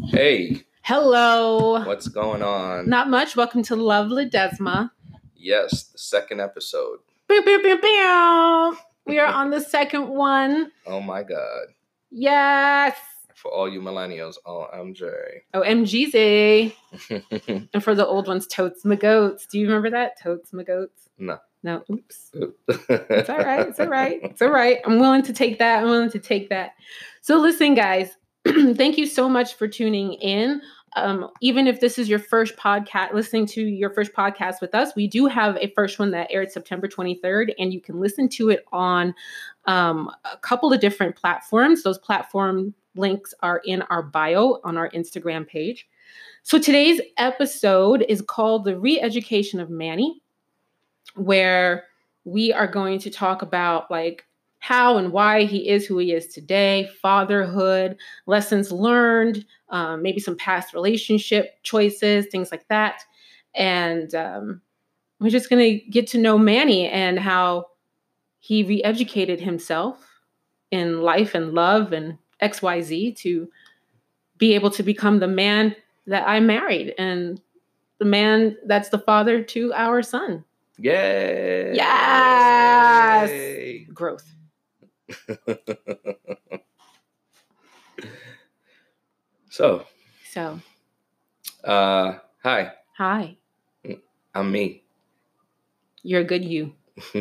Hey, 0.00 0.62
Hello. 0.82 1.84
what's 1.84 2.08
going 2.08 2.42
on? 2.42 2.88
Not 2.88 3.08
much. 3.10 3.36
Welcome 3.36 3.62
to 3.64 3.76
Love 3.76 4.08
Ledesma. 4.08 4.90
Yes, 5.36 5.84
the 5.84 5.98
second 5.98 6.40
episode. 6.40 6.98
Pew, 7.28 7.42
pew, 7.42 7.58
pew, 7.60 7.78
pew. 7.78 8.76
We 9.06 9.18
are 9.18 9.26
on 9.26 9.50
the 9.50 9.60
second 9.60 10.08
one. 10.08 10.70
Oh 10.86 11.00
my 11.00 11.22
God. 11.22 11.66
Yes. 12.10 12.96
For 13.34 13.50
all 13.52 13.68
you 13.68 13.80
millennials, 13.80 14.36
oh, 14.46 14.66
Jay. 14.92 15.42
Oh, 15.54 15.62
MGZ. 15.62 16.74
And 17.72 17.82
for 17.82 17.94
the 17.94 18.06
old 18.06 18.28
ones, 18.28 18.46
Totes 18.46 18.84
my 18.84 18.96
Goats. 18.96 19.46
Do 19.46 19.58
you 19.58 19.66
remember 19.66 19.90
that? 19.90 20.20
Totes 20.22 20.52
my 20.52 20.62
Goats? 20.62 21.08
No. 21.18 21.38
No. 21.62 21.82
Oops. 21.90 22.32
It's 22.88 23.28
all 23.30 23.38
right. 23.38 23.68
It's 23.68 23.80
all 23.80 23.88
right. 23.88 24.20
It's 24.22 24.42
all 24.42 24.50
right. 24.50 24.78
I'm 24.84 24.98
willing 24.98 25.22
to 25.22 25.32
take 25.32 25.58
that. 25.58 25.82
I'm 25.82 25.90
willing 25.90 26.10
to 26.10 26.18
take 26.18 26.48
that. 26.50 26.72
So, 27.20 27.38
listen, 27.38 27.74
guys, 27.74 28.10
thank 28.76 28.98
you 28.98 29.06
so 29.06 29.28
much 29.28 29.54
for 29.54 29.68
tuning 29.68 30.14
in. 30.14 30.60
Um, 30.94 31.30
even 31.40 31.66
if 31.66 31.80
this 31.80 31.98
is 31.98 32.08
your 32.08 32.18
first 32.18 32.56
podcast, 32.56 33.14
listening 33.14 33.46
to 33.46 33.62
your 33.62 33.90
first 33.90 34.12
podcast 34.12 34.60
with 34.60 34.74
us, 34.74 34.94
we 34.94 35.06
do 35.06 35.26
have 35.26 35.56
a 35.56 35.72
first 35.74 35.98
one 35.98 36.10
that 36.10 36.30
aired 36.30 36.52
September 36.52 36.86
23rd, 36.86 37.54
and 37.58 37.72
you 37.72 37.80
can 37.80 37.98
listen 37.98 38.28
to 38.30 38.50
it 38.50 38.64
on 38.72 39.14
um, 39.64 40.10
a 40.30 40.36
couple 40.36 40.72
of 40.72 40.80
different 40.80 41.16
platforms. 41.16 41.82
Those 41.82 41.98
platform 41.98 42.74
links 42.94 43.32
are 43.40 43.62
in 43.64 43.82
our 43.82 44.02
bio 44.02 44.60
on 44.64 44.76
our 44.76 44.90
Instagram 44.90 45.46
page. 45.48 45.88
So, 46.42 46.58
today's 46.58 47.00
episode 47.16 48.04
is 48.06 48.20
called 48.20 48.64
The 48.64 48.78
Re 48.78 49.00
Education 49.00 49.60
of 49.60 49.70
Manny 49.70 50.20
where 51.14 51.84
we 52.24 52.52
are 52.52 52.66
going 52.66 52.98
to 53.00 53.10
talk 53.10 53.42
about 53.42 53.90
like 53.90 54.26
how 54.62 54.96
and 54.96 55.10
why 55.10 55.42
he 55.42 55.68
is 55.68 55.84
who 55.84 55.98
he 55.98 56.12
is 56.12 56.28
today, 56.28 56.88
fatherhood, 57.02 57.96
lessons 58.26 58.70
learned, 58.70 59.44
um, 59.70 60.02
maybe 60.02 60.20
some 60.20 60.36
past 60.36 60.72
relationship 60.72 61.60
choices, 61.64 62.26
things 62.26 62.52
like 62.52 62.68
that. 62.68 63.02
And 63.56 64.14
um, 64.14 64.60
we're 65.18 65.30
just 65.30 65.50
going 65.50 65.68
to 65.68 65.84
get 65.90 66.06
to 66.08 66.18
know 66.18 66.38
Manny 66.38 66.88
and 66.88 67.18
how 67.18 67.70
he 68.38 68.62
re 68.62 68.80
educated 68.84 69.40
himself 69.40 69.98
in 70.70 71.02
life 71.02 71.34
and 71.34 71.54
love 71.54 71.92
and 71.92 72.16
XYZ 72.40 73.16
to 73.16 73.48
be 74.38 74.54
able 74.54 74.70
to 74.70 74.84
become 74.84 75.18
the 75.18 75.26
man 75.26 75.74
that 76.06 76.28
I 76.28 76.38
married 76.38 76.94
and 76.98 77.40
the 77.98 78.04
man 78.04 78.56
that's 78.66 78.90
the 78.90 79.00
father 79.00 79.42
to 79.42 79.72
our 79.72 80.02
son. 80.02 80.44
Yay! 80.78 81.74
Yes! 81.74 83.28
Growth. 83.92 84.32
so, 89.50 89.84
So, 90.30 90.60
uh, 91.64 92.18
hi, 92.42 92.72
hi, 92.96 93.36
I'm 94.34 94.50
me. 94.52 94.82
you're 96.02 96.20
a 96.20 96.24
good 96.24 96.44
you. 96.44 96.72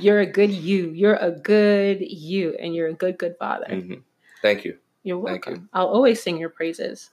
you're 0.00 0.20
a 0.20 0.26
good 0.26 0.50
you. 0.50 0.90
You're 0.90 1.16
a 1.16 1.30
good 1.30 2.00
you, 2.00 2.56
and 2.58 2.74
you're 2.74 2.88
a 2.88 2.92
good, 2.94 3.18
good 3.18 3.36
father. 3.38 3.66
Mhm. 3.68 4.02
Thank 4.42 4.64
you. 4.64 4.78
You're 5.02 5.18
welcome. 5.18 5.68
I'll 5.72 5.88
always 5.88 6.22
sing 6.22 6.38
your 6.38 6.50
praises. 6.50 7.10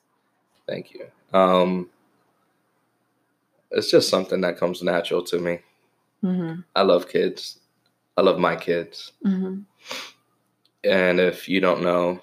Thank 0.68 0.94
you. 0.94 1.08
Um, 1.34 1.90
it's 3.72 3.90
just 3.92 4.10
something 4.10 4.42
that 4.42 4.58
comes 4.58 4.82
natural 4.82 5.24
to 5.24 5.40
me. 5.40 5.60
Mm-hmm. 6.24 6.62
I 6.76 6.82
love 6.82 7.08
kids. 7.08 7.60
I 8.18 8.22
love 8.22 8.40
my 8.40 8.56
kids. 8.56 9.14
Mm-hmm. 9.26 9.62
And 10.84 11.20
if 11.20 11.48
you 11.48 11.62
don't 11.62 11.84
know, 11.84 12.20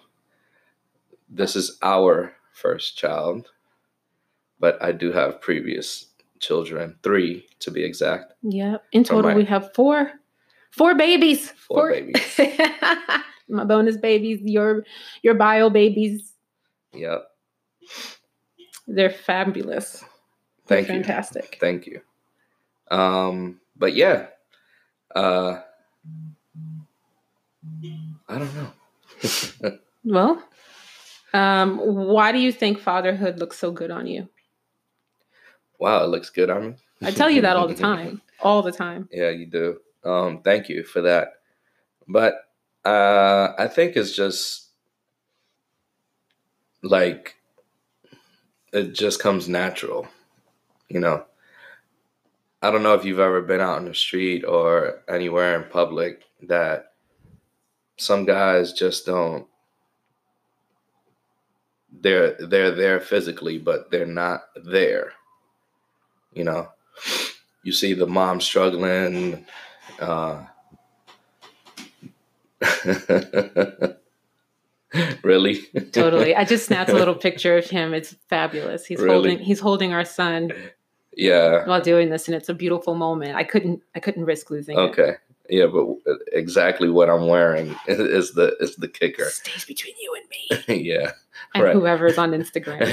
this 1.29 1.57
is 1.57 1.79
our 1.83 2.35
first 2.53 2.99
child, 2.99 3.51
but 4.61 4.83
I 4.83 4.93
do 4.93 5.13
have 5.13 5.41
previous 5.41 6.07
children, 6.41 6.97
three 7.03 7.47
to 7.61 7.71
be 7.71 7.85
exact. 7.85 8.35
Yeah. 8.43 8.79
In 8.93 9.05
total, 9.05 9.31
my- 9.31 9.37
we 9.37 9.45
have 9.45 9.73
four, 9.75 10.13
four 10.71 10.95
babies. 10.95 11.51
Four 11.51 11.93
babies. 11.93 12.41
My 13.49 13.65
bonus 13.65 13.99
babies, 13.99 14.41
your 14.43 14.85
your 15.23 15.35
bio 15.35 15.69
babies. 15.69 16.33
Yep. 16.95 17.27
They're 18.87 19.11
fabulous. 19.11 20.03
They're 20.67 20.79
Thank 20.79 20.89
you. 20.89 20.95
fantastic. 20.95 21.59
Thank 21.61 21.87
you. 21.87 22.01
Um, 22.91 23.61
but 23.77 23.95
yeah, 23.95 24.29
uh, 25.15 25.61
I 28.29 28.39
don't 28.39 28.55
know. 28.55 29.79
Well, 30.05 30.43
um, 31.33 31.79
why 31.79 32.33
do 32.33 32.39
you 32.39 32.53
think 32.53 32.79
fatherhood 32.79 33.39
looks 33.39 33.59
so 33.59 33.71
good 33.71 33.91
on 33.91 34.07
you? 34.07 34.29
wow, 35.79 36.03
it 36.05 36.09
looks 36.09 36.31
good 36.31 36.51
on 36.51 36.71
me. 36.71 36.75
I 37.03 37.11
tell 37.11 37.29
you 37.31 37.43
that 37.43 37.57
all 37.57 37.69
the 37.69 37.75
time, 37.91 38.23
all 38.41 38.63
the 38.63 38.73
time. 38.73 39.09
Yeah, 39.13 39.31
you 39.31 39.47
do. 39.47 39.81
Um, 40.03 40.41
thank 40.43 40.69
you 40.69 40.83
for 40.83 41.03
that. 41.03 41.35
But 42.09 42.35
uh, 42.85 43.53
I 43.59 43.69
think 43.69 43.97
it's 43.97 44.15
just 44.15 44.69
like 46.83 47.37
it 48.73 48.93
just 48.95 49.21
comes 49.21 49.49
natural, 49.49 50.07
you 50.89 51.01
know. 51.01 51.25
I 52.63 52.71
don't 52.71 52.83
know 52.83 52.95
if 52.95 53.05
you've 53.05 53.19
ever 53.19 53.43
been 53.43 53.61
out 53.61 53.79
in 53.79 53.85
the 53.85 53.95
street 53.95 54.43
or 54.45 55.03
anywhere 55.07 55.63
in 55.63 55.71
public 55.71 56.23
that 56.45 56.94
some 57.97 58.25
guys 58.25 58.73
just 58.73 59.07
don't 59.07 59.47
they're 62.01 62.35
they're 62.41 62.73
there 62.73 63.01
physically 63.01 63.57
but 63.59 63.91
they're 63.91 64.05
not 64.07 64.43
there 64.65 65.13
you 66.33 66.43
know 66.45 66.69
you 67.63 67.73
see 67.73 67.95
the 67.95 68.07
mom 68.07 68.41
struggling 68.41 69.47
uh 70.01 70.43
really 75.23 75.61
Totally. 75.93 76.35
I 76.37 76.45
just 76.45 76.67
snapped 76.67 76.91
a 76.91 76.95
little 76.95 77.15
picture 77.27 77.57
of 77.57 77.69
him. 77.69 77.95
It's 77.95 78.15
fabulous. 78.29 78.87
He's 78.87 79.01
Really? 79.01 79.13
holding 79.15 79.39
he's 79.39 79.61
holding 79.61 79.93
our 79.93 80.05
son 80.05 80.53
yeah 81.17 81.67
while 81.67 81.81
doing 81.81 82.11
this, 82.11 82.29
and 82.29 82.35
it's 82.35 82.49
a 82.49 82.55
beautiful 82.55 82.95
moment. 82.95 83.37
I 83.37 83.45
couldn't 83.45 83.83
I 83.95 84.01
couldn't 84.01 84.25
risk 84.25 84.51
losing 84.51 84.79
it. 84.79 84.81
Okay 85.47 85.57
yeah 85.59 85.67
but 85.67 86.17
exactly 86.33 86.89
what 86.91 87.09
i'm 87.11 87.27
wearing 87.27 87.75
is 87.87 88.33
the 88.33 88.57
is 88.61 88.77
the 88.77 88.89
kicker 88.89 89.25
Stays 89.27 89.65
between 89.65 89.95
you 90.01 90.15
and 90.17 90.75
me 90.79 90.83
yeah 90.91 91.13
and 91.55 91.65
Right. 91.65 91.75
whoever's 91.75 92.19
on 92.19 92.31
Instagram. 92.41 92.85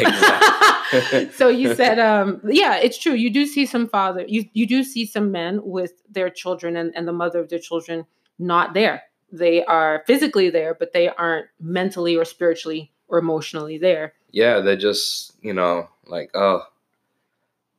So 1.34 1.47
you 1.47 1.73
said, 1.73 2.00
um, 2.00 2.41
yeah, 2.44 2.75
it's 2.78 2.97
true. 2.97 3.13
You 3.13 3.29
do 3.29 3.45
see 3.45 3.66
some 3.66 3.88
father, 3.88 4.25
you 4.28 4.45
you 4.53 4.67
do 4.67 4.84
see 4.84 5.06
some 5.06 5.31
men 5.31 5.62
with 5.63 5.94
their 6.09 6.29
children 6.29 6.75
and, 6.75 6.91
and 6.95 7.07
the 7.07 7.13
mother 7.13 7.39
of 7.39 7.50
their 7.50 7.59
children 7.59 8.06
not 8.39 8.73
there. 8.73 9.03
They 9.31 9.63
are 9.63 10.03
physically 10.06 10.50
there, 10.50 10.73
but 10.75 10.91
they 10.94 11.07
aren't 11.09 11.47
mentally 11.62 12.16
or 12.18 12.25
spiritually 12.25 12.91
or 13.07 13.19
emotionally 13.19 13.78
there. 13.78 14.13
yeah 14.31 14.59
they're 14.62 14.75
just 14.89 15.33
you 15.41 15.53
know 15.53 15.88
like 16.07 16.29
oh 16.33 16.62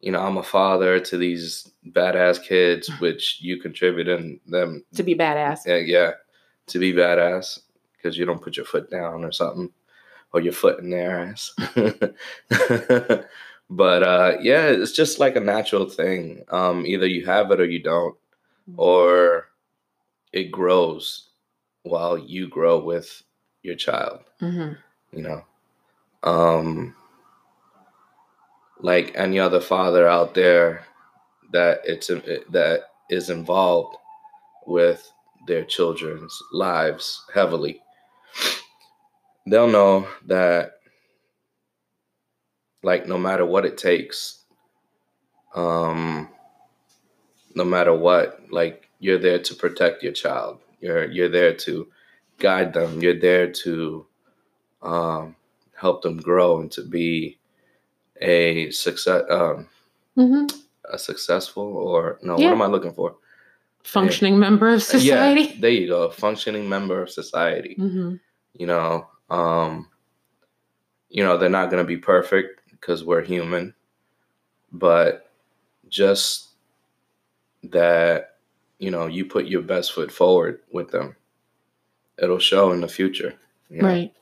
you 0.03 0.13
know 0.13 0.21
i'm 0.21 0.37
a 0.37 0.43
father 0.43 1.01
to 1.01 1.17
these 1.17 1.71
badass 1.91 2.43
kids 2.43 2.91
which 3.01 3.39
you 3.41 3.57
contributed 3.59 4.39
them 4.47 4.85
To 4.95 5.03
be 5.03 5.15
badass. 5.15 5.61
yeah, 5.67 5.77
yeah. 5.79 6.11
To 6.69 6.79
be 6.79 6.93
badass 6.93 7.61
because 7.97 8.19
you 8.19 8.25
don't 8.27 8.43
put 8.43 8.57
your 8.57 8.67
foot 8.67 8.91
down 8.91 9.25
or 9.25 9.33
something 9.33 9.71
or 10.33 10.41
your 10.41 10.53
foot 10.53 10.79
in 10.81 10.91
their 10.91 11.21
ass. 11.21 11.55
But 13.71 14.03
uh 14.03 14.37
yeah 14.43 14.67
it's 14.67 14.93
just 14.93 15.19
like 15.19 15.37
a 15.37 15.41
natural 15.41 15.89
thing. 15.89 16.45
Um 16.51 16.85
either 16.87 17.07
you 17.07 17.25
have 17.27 17.51
it 17.53 17.61
or 17.61 17.65
you 17.65 17.83
don't. 17.83 18.17
Or 18.77 19.49
it 20.33 20.51
grows 20.51 21.29
while 21.83 22.17
you 22.19 22.49
grow 22.49 22.79
with 22.79 23.23
your 23.63 23.77
child 23.77 24.21
hmm 24.41 24.73
you 25.13 25.23
know? 25.23 25.43
Um 26.23 26.95
like 28.83 29.13
any 29.15 29.39
other 29.39 29.61
father 29.61 30.09
out 30.09 30.35
there 30.35 30.85
that 31.53 31.81
it's 31.85 32.09
that 32.09 32.83
is 33.11 33.31
involved 33.31 33.97
with 34.67 35.11
their 35.47 35.65
children's 35.65 36.37
lives 36.53 37.25
heavily. 37.35 37.81
They'll 39.47 39.69
know 39.69 40.09
that 40.27 40.75
like 42.83 43.07
no 43.07 43.19
matter 43.19 43.47
what 43.47 43.65
it 43.65 43.79
takes 43.79 44.45
um 45.55 46.29
no 47.55 47.65
matter 47.65 47.95
what 47.95 48.41
like 48.51 48.89
you're 48.99 49.19
there 49.19 49.39
to 49.41 49.55
protect 49.55 50.03
your 50.03 50.13
child. 50.13 50.61
You're 50.81 51.11
you're 51.11 51.29
there 51.29 51.55
to 51.55 51.89
guide 52.39 52.73
them. 52.73 53.01
You're 53.03 53.19
there 53.19 53.51
to 53.53 54.07
um 54.83 55.37
help 55.77 56.03
them 56.03 56.19
grow 56.19 56.61
and 56.61 56.71
to 56.73 56.83
be 56.83 57.39
a 58.23 58.71
success 58.71 59.23
um 59.31 59.69
hmm 60.15 60.47
a 60.93 60.99
successful 60.99 61.65
or 61.77 62.19
no 62.23 62.37
Yeah. 62.39 62.47
what 62.47 62.55
am 62.55 62.63
i 62.63 62.67
looking 62.67 62.93
for 62.95 63.17
Functioning 63.85 64.39
member 64.39 64.69
of 64.73 64.83
society. 64.83 65.43
yeah 65.43 65.61
there 65.61 65.71
you 65.71 65.87
go 65.89 66.03
a 66.05 66.11
functioning 66.13 66.69
member 66.69 67.03
of 67.03 67.11
society 67.11 67.75
hmm 67.77 68.15
you 68.55 68.67
know 68.67 69.07
um 69.31 69.89
you 71.13 71.23
know, 71.23 71.37
they're 71.37 71.51
not 71.51 71.71
going 71.71 71.83
to 71.85 71.87
be 71.87 71.99
perfect 71.99 72.63
because 72.71 73.05
we're 73.05 73.21
human, 73.23 73.75
but 74.73 75.31
just 75.91 76.49
that, 77.65 78.37
you 78.79 78.91
know, 78.91 79.07
you 79.07 79.27
put 79.27 79.47
your 79.47 79.61
best 79.63 79.93
foot 79.93 80.11
forward 80.11 80.61
with 80.73 80.91
them, 80.91 81.15
it'll 82.17 82.39
show 82.39 82.73
in 82.73 82.81
the 82.81 82.89
future. 82.89 83.35
you 83.69 83.83
know? 83.83 83.89
Right. 83.89 84.15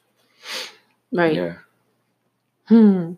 Right. 1.13 1.37
Yeah. 1.37 1.55
Hmm. 2.67 3.13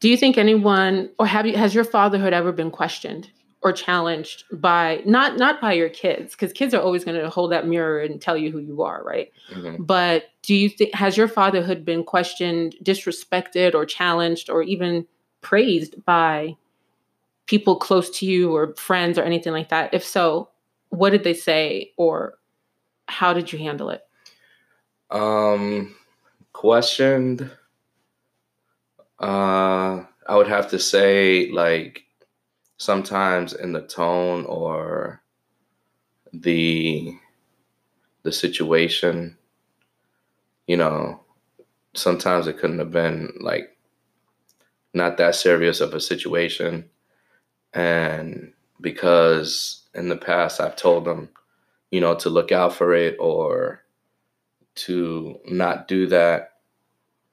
Do 0.00 0.08
you 0.08 0.16
think 0.16 0.38
anyone 0.38 1.10
or 1.18 1.26
have 1.26 1.46
you 1.46 1.56
has 1.56 1.74
your 1.74 1.84
fatherhood 1.84 2.32
ever 2.32 2.52
been 2.52 2.70
questioned 2.70 3.30
or 3.62 3.72
challenged 3.72 4.44
by 4.52 5.02
not 5.04 5.36
not 5.36 5.60
by 5.60 5.72
your 5.72 5.88
kids 5.88 6.32
because 6.32 6.52
kids 6.52 6.72
are 6.72 6.80
always 6.80 7.04
going 7.04 7.20
to 7.20 7.28
hold 7.28 7.50
that 7.50 7.66
mirror 7.66 8.00
and 8.00 8.20
tell 8.22 8.36
you 8.36 8.52
who 8.52 8.58
you 8.58 8.82
are, 8.82 9.02
right? 9.02 9.32
Mhm. 9.50 9.84
But 9.84 10.26
do 10.42 10.54
you 10.54 10.68
think 10.68 10.94
has 10.94 11.16
your 11.16 11.26
fatherhood 11.26 11.84
been 11.84 12.04
questioned, 12.04 12.76
disrespected 12.84 13.74
or 13.74 13.84
challenged 13.84 14.48
or 14.48 14.62
even 14.62 15.06
praised 15.40 16.04
by 16.04 16.56
people 17.46 17.74
close 17.76 18.10
to 18.18 18.26
you 18.26 18.54
or 18.54 18.74
friends 18.76 19.18
or 19.18 19.22
anything 19.22 19.52
like 19.52 19.70
that? 19.70 19.92
If 19.92 20.04
so, 20.04 20.50
what 20.90 21.10
did 21.10 21.24
they 21.24 21.34
say 21.34 21.92
or 21.96 22.38
how 23.08 23.32
did 23.32 23.52
you 23.52 23.58
handle 23.58 23.90
it? 23.90 24.02
Um, 25.10 25.96
questioned. 26.52 27.50
Uh, 29.20 30.04
I 30.26 30.36
would 30.36 30.48
have 30.48 30.68
to 30.70 30.78
say 30.78 31.50
like 31.50 32.04
sometimes 32.78 33.52
in 33.54 33.72
the 33.72 33.82
tone 33.82 34.44
or 34.46 35.22
the 36.32 37.18
the 38.22 38.32
situation. 38.32 39.36
You 40.68 40.76
know, 40.76 41.24
sometimes 41.94 42.46
it 42.48 42.58
couldn't 42.58 42.78
have 42.80 42.92
been 42.92 43.32
like 43.40 43.76
not 44.94 45.16
that 45.18 45.34
serious 45.34 45.80
of 45.80 45.94
a 45.94 46.00
situation, 46.00 46.88
and 47.74 48.52
because 48.80 49.84
in 49.94 50.08
the 50.08 50.16
past 50.16 50.60
I've 50.60 50.76
told 50.76 51.06
them, 51.06 51.30
you 51.90 52.00
know, 52.00 52.14
to 52.16 52.30
look 52.30 52.52
out 52.52 52.74
for 52.74 52.94
it 52.94 53.16
or 53.20 53.82
to 54.76 55.40
not 55.46 55.88
do 55.88 56.06
that, 56.08 56.54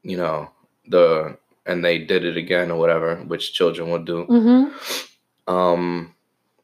you 0.03 0.17
know, 0.17 0.51
the 0.87 1.37
and 1.65 1.83
they 1.83 1.97
did 1.97 2.25
it 2.25 2.37
again 2.37 2.71
or 2.71 2.79
whatever, 2.79 3.15
which 3.27 3.53
children 3.53 3.89
will 3.89 4.03
do. 4.03 4.25
Mm-hmm. 4.29 5.53
Um, 5.53 6.13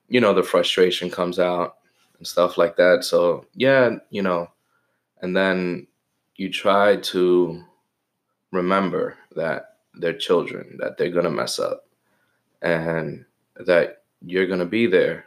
you 0.10 0.20
know, 0.20 0.34
the 0.34 0.44
frustration 0.44 1.10
comes 1.10 1.40
out 1.40 1.78
and 2.18 2.28
stuff 2.28 2.58
like 2.58 2.76
that. 2.78 3.04
So 3.04 3.46
yeah, 3.56 3.96
you 4.10 4.22
know, 4.22 4.50
and 5.22 5.36
then 5.36 5.88
you 6.36 6.52
try 6.52 6.98
to 6.98 7.64
remember 8.52 9.18
that 9.36 9.78
they're 9.96 10.14
children, 10.18 10.78
that 10.80 10.98
they're 10.98 11.12
gonna 11.12 11.32
mess 11.32 11.60
up, 11.60 11.88
and 12.62 13.26
that 13.56 14.04
you're 14.26 14.48
gonna 14.48 14.66
be 14.66 14.88
there 14.88 15.26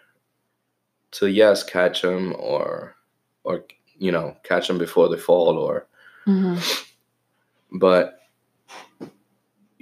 to 1.12 1.26
yes 1.28 1.62
catch 1.62 2.02
them 2.02 2.34
or 2.38 2.96
or 3.44 3.64
you 3.98 4.10
know 4.10 4.36
catch 4.42 4.66
them 4.68 4.78
before 4.78 5.08
they 5.08 5.18
fall 5.18 5.56
or 5.58 5.86
Mm-hmm. 6.26 7.78
but 7.78 8.20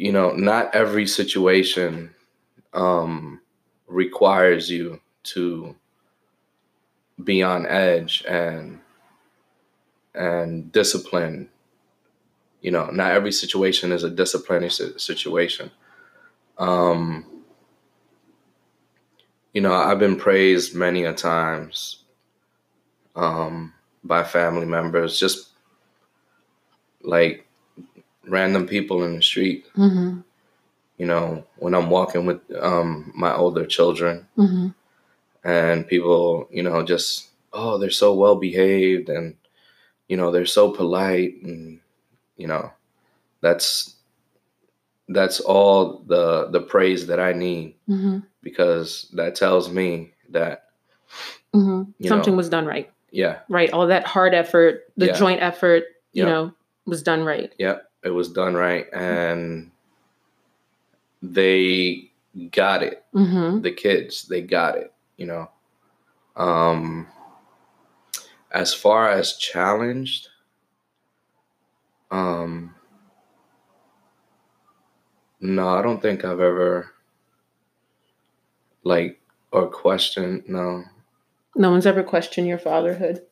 you 0.02 0.10
know 0.10 0.32
not 0.32 0.74
every 0.74 1.06
situation 1.06 2.12
um 2.72 3.40
requires 3.86 4.68
you 4.68 5.00
to 5.22 5.76
be 7.22 7.42
on 7.42 7.66
edge 7.66 8.24
and 8.28 8.80
and 10.14 10.72
discipline. 10.72 11.48
You 12.62 12.72
know 12.72 12.86
not 12.86 13.12
every 13.12 13.30
situation 13.30 13.92
is 13.92 14.02
a 14.02 14.10
disciplining 14.10 14.70
situation. 14.70 15.70
Um 16.58 17.24
you 19.52 19.60
know 19.60 19.72
i've 19.72 19.98
been 19.98 20.16
praised 20.16 20.74
many 20.74 21.04
a 21.04 21.12
times 21.12 22.04
um 23.16 23.72
by 24.04 24.24
family 24.24 24.66
members 24.66 25.18
just 25.20 25.50
like 27.02 27.46
random 28.26 28.66
people 28.66 29.04
in 29.04 29.16
the 29.16 29.22
street 29.22 29.66
Mm-hmm. 29.76 30.20
you 30.98 31.06
know 31.06 31.44
when 31.56 31.74
i'm 31.74 31.90
walking 31.90 32.26
with 32.26 32.40
um 32.60 33.12
my 33.14 33.34
older 33.34 33.66
children 33.66 34.26
Mm-hmm. 34.38 34.68
and 35.44 35.86
people 35.88 36.48
you 36.50 36.62
know 36.62 36.82
just 36.82 37.28
oh 37.52 37.78
they're 37.78 37.90
so 37.90 38.14
well 38.14 38.36
behaved 38.36 39.08
and 39.08 39.34
you 40.08 40.16
know 40.16 40.30
they're 40.30 40.46
so 40.46 40.70
polite 40.70 41.34
and 41.42 41.80
you 42.36 42.46
know 42.46 42.70
that's 43.40 43.96
that's 45.08 45.40
all 45.40 45.98
the 46.06 46.48
the 46.50 46.60
praise 46.60 47.06
that 47.08 47.20
i 47.20 47.32
need 47.32 47.74
Mm-hmm. 47.88 48.18
because 48.42 49.08
that 49.14 49.34
tells 49.34 49.68
me 49.70 50.12
that 50.30 50.64
Mm-hmm. 51.54 52.06
Something 52.08 52.32
know. 52.32 52.36
was 52.38 52.48
done 52.48 52.64
right. 52.64 52.90
yeah 53.10 53.40
Right. 53.50 53.70
All 53.74 53.86
that 53.88 54.06
hard 54.06 54.32
effort, 54.32 54.84
the 54.96 55.06
Yeah. 55.08 55.12
joint 55.18 55.42
effort, 55.42 55.84
you 56.14 56.22
Yeah. 56.24 56.30
know, 56.30 56.52
was 56.86 57.02
done 57.02 57.24
right. 57.24 57.52
It 58.04 58.10
was 58.10 58.28
done 58.28 58.54
right 58.54 58.86
and 58.92 59.70
they 61.22 62.10
got 62.50 62.82
it 62.82 63.04
Mm-hmm. 63.14 63.60
the 63.60 63.70
kids 63.72 64.26
they 64.26 64.40
got 64.40 64.76
it 64.78 64.92
you 65.18 65.26
know 65.26 65.50
um 66.36 67.06
as 68.50 68.72
far 68.72 69.10
as 69.10 69.36
challenged 69.36 70.28
um 72.10 72.74
no 75.40 75.68
i 75.68 75.82
don't 75.82 76.00
think 76.00 76.24
i've 76.24 76.40
ever 76.40 76.90
like 78.84 79.20
or 79.52 79.68
questioned 79.68 80.42
no 80.48 80.82
No 81.54 81.70
one's 81.70 81.86
ever 81.86 82.02
questioned 82.02 82.46
your 82.48 82.58
fatherhood. 82.58 83.22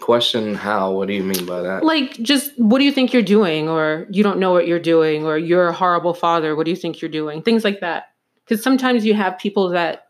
Question 0.00 0.54
how 0.54 0.92
what 0.92 1.08
do 1.08 1.14
you 1.14 1.22
mean 1.22 1.44
by 1.46 1.60
that 1.62 1.82
Like, 1.84 2.12
just 2.14 2.52
what 2.58 2.78
do 2.78 2.84
you 2.84 2.92
think 2.92 3.12
you're 3.12 3.22
doing? 3.22 3.68
Or 3.68 4.06
you 4.10 4.22
don't 4.22 4.38
know 4.38 4.52
what 4.52 4.66
you're 4.66 4.78
doing? 4.78 5.24
Or 5.26 5.36
you're 5.38 5.68
a 5.68 5.72
horrible 5.72 6.14
father. 6.14 6.54
What 6.56 6.64
do 6.64 6.70
you 6.70 6.76
think 6.76 7.00
you're 7.00 7.10
doing? 7.10 7.42
Things 7.42 7.64
like 7.64 7.80
that. 7.80 8.10
Because 8.44 8.62
sometimes 8.62 9.04
you 9.04 9.14
have 9.14 9.38
people 9.38 9.68
that 9.70 10.04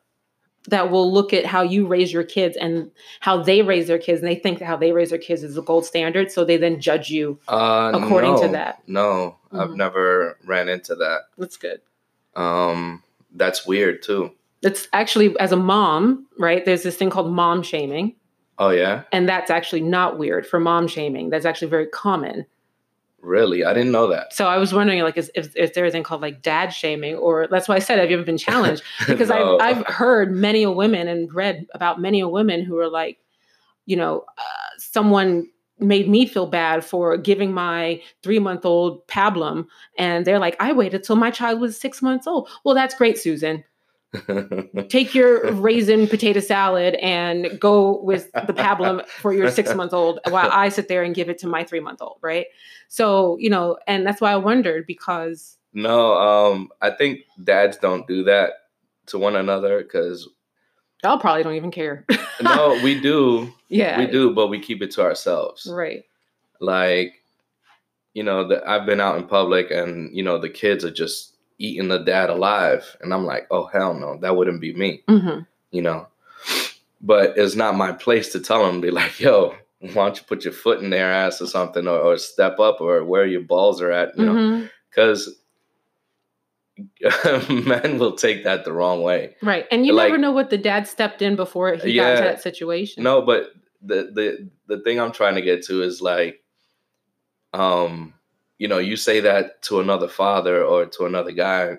that 0.68 0.90
will 0.90 1.10
look 1.12 1.32
at 1.32 1.46
how 1.46 1.62
you 1.62 1.86
raise 1.86 2.12
your 2.12 2.24
kids 2.24 2.56
and 2.56 2.90
how 3.20 3.42
they 3.42 3.62
raise 3.62 3.86
their 3.86 3.98
kids 3.98 4.20
and 4.20 4.28
they 4.28 4.34
think 4.34 4.58
that 4.58 4.66
how 4.66 4.76
they 4.76 4.92
raise 4.92 5.10
their 5.10 5.18
kids 5.18 5.42
is 5.42 5.54
the 5.54 5.62
gold 5.62 5.86
standard 5.86 6.30
so 6.30 6.44
they 6.44 6.58
then 6.58 6.78
judge 6.80 7.08
you 7.08 7.38
uh 7.48 7.90
according 7.94 8.36
to 8.36 8.46
no, 8.46 8.52
that. 8.52 8.82
no 8.86 9.36
i've 9.52 9.70
Mhm. 9.70 9.76
never 9.76 10.36
ran 10.44 10.68
into 10.68 10.94
that 10.96 11.20
that's 11.38 11.56
good 11.56 11.80
um 12.36 13.02
that's 13.36 13.66
weird 13.66 14.02
too 14.02 14.30
it's 14.62 14.88
actually 14.92 15.38
as 15.38 15.52
a 15.52 15.56
mom 15.56 16.26
right 16.38 16.64
there's 16.66 16.82
this 16.82 16.96
thing 16.96 17.08
called 17.08 17.32
mom 17.32 17.62
shaming 17.62 18.14
oh 18.58 18.70
yeah? 18.70 19.02
And 19.12 19.28
that's 19.28 19.50
actually 19.50 19.82
not 19.82 20.18
weird 20.18 20.46
for 20.46 20.60
mom 20.60 20.88
shaming. 20.88 21.30
That's 21.30 21.46
actually 21.46 21.68
very 21.68 21.86
common. 21.86 22.46
Really? 23.20 23.64
I 23.64 23.74
didn't 23.74 23.90
know 23.90 24.06
that. 24.08 24.32
So 24.32 24.46
i 24.46 24.58
was 24.58 24.72
wondering 24.72 25.02
like 25.02 25.16
is, 25.16 25.30
if, 25.34 25.54
if 25.56 25.74
there's 25.74 25.92
anything 25.92 26.04
called 26.04 26.22
like 26.22 26.42
dad 26.42 26.68
shaming? 26.68 27.16
Or 27.16 27.48
that's 27.48 27.68
why 27.68 27.76
i 27.76 27.78
said 27.80 27.98
have 27.98 28.10
you 28.10 28.16
ever 28.16 28.24
been 28.24 28.38
challenged? 28.38 28.82
Because 29.06 29.28
No. 29.28 29.58
I've, 29.58 29.78
I've 29.78 29.86
heard 29.86 30.32
many 30.32 30.62
a 30.62 30.70
women 30.70 31.08
and 31.08 31.32
read 31.34 31.66
about 31.74 32.00
many 32.00 32.20
a 32.20 32.28
women 32.28 32.62
who 32.64 32.78
are 32.78 32.88
like 32.88 33.18
you 33.86 33.96
know 33.96 34.24
uh, 34.38 34.42
someone 34.78 35.48
made 35.80 36.08
me 36.08 36.26
feel 36.26 36.46
bad 36.46 36.84
for 36.84 37.16
giving 37.16 37.52
my 37.52 38.00
three 38.22 38.38
month 38.38 38.64
old 38.64 39.06
pablum 39.08 39.66
and 39.96 40.24
they're 40.24 40.38
like 40.38 40.56
i 40.60 40.72
waited 40.72 41.02
till 41.02 41.16
my 41.16 41.30
child 41.30 41.60
was 41.60 41.78
six 41.78 42.00
months 42.00 42.26
old. 42.26 42.48
Well 42.64 42.74
that's 42.74 42.94
great 42.94 43.18
susan 43.18 43.64
take 44.88 45.14
your 45.14 45.52
raisin 45.52 46.06
potato 46.06 46.40
salad 46.40 46.94
and 46.94 47.60
go 47.60 48.00
with 48.02 48.32
the 48.32 48.54
pablum 48.54 49.06
for 49.06 49.34
your 49.34 49.50
six 49.50 49.74
month 49.74 49.92
old 49.92 50.18
while 50.30 50.48
i 50.50 50.70
sit 50.70 50.88
there 50.88 51.02
and 51.02 51.14
give 51.14 51.28
it 51.28 51.36
to 51.38 51.46
my 51.46 51.62
three 51.62 51.80
month 51.80 52.00
old 52.00 52.18
right? 52.22 52.46
So 52.88 53.36
you 53.38 53.50
know 53.50 53.76
and 53.86 54.06
that's 54.06 54.20
why 54.20 54.32
i 54.32 54.36
wondered 54.36 54.86
because 54.86 55.58
No, 55.74 56.14
um, 56.14 56.70
I 56.80 56.90
think 56.90 57.20
dads 57.44 57.76
don't 57.76 58.06
do 58.06 58.24
that 58.24 58.52
to 59.06 59.18
one 59.18 59.36
another 59.36 59.82
because 59.82 60.28
y'all 61.04 61.18
probably 61.18 61.42
don't 61.42 61.54
even 61.54 61.70
care. 61.70 62.06
No, 62.42 62.78
we 62.82 62.98
do, 63.00 63.52
yeah. 63.68 63.98
We 63.98 64.06
do, 64.06 64.34
but 64.34 64.48
we 64.48 64.58
keep 64.60 64.82
it 64.82 64.90
to 64.92 65.02
ourselves. 65.02 65.66
right. 65.70 66.04
Like, 66.60 67.22
you 68.14 68.24
know, 68.24 68.48
the, 68.48 68.66
I've 68.68 68.86
been 68.86 69.00
out 69.00 69.16
in 69.16 69.26
public, 69.28 69.70
and 69.70 70.14
you 70.16 70.22
know, 70.24 70.38
the 70.38 70.48
kids 70.48 70.84
are 70.84 70.90
just 70.90 71.36
eating 71.58 71.88
the 71.88 71.98
dad 71.98 72.30
alive, 72.30 72.96
and 73.00 73.12
I'm 73.12 73.24
like, 73.24 73.46
oh 73.50 73.66
hell 73.66 73.94
no, 73.94 74.16
that 74.18 74.36
wouldn't 74.36 74.60
be 74.60 74.72
me, 74.74 75.02
hmm 75.08 75.40
you 75.70 75.82
know. 75.82 76.06
But 77.00 77.34
it's 77.36 77.54
not 77.54 77.76
my 77.76 77.92
place 77.92 78.32
to 78.32 78.40
tell 78.40 78.66
him, 78.68 78.80
be 78.80 78.90
like, 78.90 79.20
yo, 79.20 79.54
why 79.80 79.92
don't 79.94 80.16
you 80.16 80.22
put 80.26 80.44
your 80.44 80.52
foot 80.52 80.80
in 80.80 80.90
their 80.90 81.12
ass 81.12 81.40
or 81.42 81.46
something, 81.46 81.86
or, 81.86 81.98
or 81.98 82.16
step 82.16 82.58
up, 82.58 82.80
or 82.80 83.04
where 83.04 83.26
your 83.26 83.42
balls 83.42 83.80
are 83.82 83.92
at, 83.92 84.16
you 84.16 84.24
know, 84.24 84.34
hmm 84.34 84.66
because 84.90 85.36
men 87.50 87.98
will 87.98 88.12
take 88.16 88.44
that 88.44 88.64
the 88.64 88.72
wrong 88.72 89.02
way. 89.02 89.34
right 89.42 89.66
and 89.70 89.84
you 89.84 89.92
Like- 89.92 90.08
never 90.08 90.18
know 90.18 90.32
what 90.32 90.50
the 90.50 90.58
dad 90.58 90.86
stepped 90.86 91.22
in 91.22 91.36
before 91.36 91.74
he 91.74 91.94
got 91.96 92.10
into 92.12 92.22
that 92.22 92.40
situation. 92.42 93.02
No, 93.02 93.20
but 93.22 93.50
the 93.82 94.10
the 94.14 94.48
the 94.68 94.82
thing 94.82 94.98
I'm 95.00 95.12
trying 95.12 95.34
to 95.36 95.42
get 95.42 95.64
to 95.66 95.82
is 95.82 96.00
like 96.00 96.40
um, 97.52 98.14
you 98.58 98.68
know, 98.68 98.78
you 98.78 98.96
say 98.96 99.20
that 99.20 99.62
to 99.62 99.80
another 99.80 100.08
father 100.08 100.62
or 100.62 100.86
to 100.86 101.06
another 101.06 101.32
guy, 101.32 101.76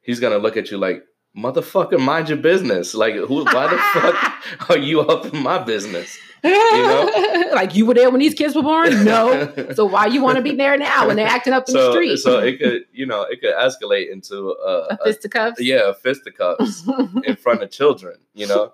he's 0.00 0.20
gonna 0.20 0.38
look 0.38 0.56
at 0.56 0.70
you 0.70 0.78
like, 0.78 1.04
motherfucker, 1.36 1.98
mind 1.98 2.28
your 2.28 2.38
business. 2.38 2.94
Like, 2.94 3.14
who? 3.14 3.44
Why 3.44 3.68
the 3.68 3.78
fuck 3.78 4.70
are 4.70 4.78
you 4.78 5.00
up 5.00 5.26
in 5.26 5.42
my 5.42 5.58
business? 5.58 6.16
You 6.44 6.50
know? 6.50 7.50
like 7.54 7.74
you 7.74 7.86
were 7.86 7.94
there 7.94 8.10
when 8.10 8.20
these 8.20 8.34
kids 8.34 8.54
were 8.54 8.62
born? 8.62 9.04
No. 9.04 9.52
so 9.74 9.84
why 9.84 10.06
you 10.06 10.22
want 10.22 10.36
to 10.36 10.42
be 10.42 10.54
there 10.54 10.76
now 10.76 11.06
when 11.06 11.16
they're 11.16 11.26
acting 11.26 11.52
up 11.52 11.68
in 11.68 11.74
so, 11.74 11.86
the 11.86 11.92
street? 11.92 12.16
so 12.16 12.38
it 12.40 12.58
could, 12.58 12.82
you 12.92 13.06
know, 13.06 13.22
it 13.22 13.40
could 13.40 13.54
escalate 13.54 14.10
into 14.10 14.52
uh, 14.52 14.88
a 14.90 15.04
fisticuffs? 15.04 15.60
a, 15.60 15.64
yeah, 15.64 15.90
a 15.90 15.94
fisticuffs 15.94 16.88
in 17.24 17.36
front 17.36 17.62
of 17.62 17.70
children. 17.70 18.18
You 18.34 18.48
know. 18.48 18.72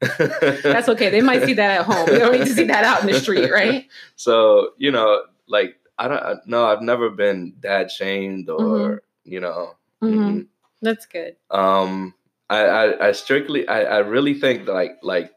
That's 0.00 0.88
okay. 0.88 1.10
They 1.10 1.22
might 1.22 1.42
see 1.44 1.54
that 1.54 1.80
at 1.80 1.86
home. 1.86 2.06
They 2.06 2.20
don't 2.20 2.32
need 2.32 2.46
to 2.46 2.54
see 2.54 2.64
that 2.64 2.84
out 2.84 3.00
in 3.00 3.08
the 3.08 3.18
street, 3.18 3.50
right? 3.50 3.86
So 4.14 4.70
you 4.78 4.92
know, 4.92 5.24
like 5.48 5.74
I 5.98 6.08
don't 6.08 6.46
no, 6.46 6.66
I've 6.66 6.82
never 6.82 7.10
been 7.10 7.54
dad 7.60 7.90
shamed 7.90 8.48
or 8.48 8.62
Mhm. 8.62 9.00
you 9.24 9.40
know. 9.40 9.74
Mhm. 10.02 10.14
mhm. 10.14 10.46
That's 10.80 11.06
good. 11.06 11.36
Um, 11.50 12.14
I, 12.50 12.64
I 12.64 13.08
I 13.08 13.12
strictly 13.12 13.66
I 13.68 13.82
I 13.82 13.98
really 13.98 14.34
think 14.34 14.68
like 14.68 14.98
like 15.02 15.32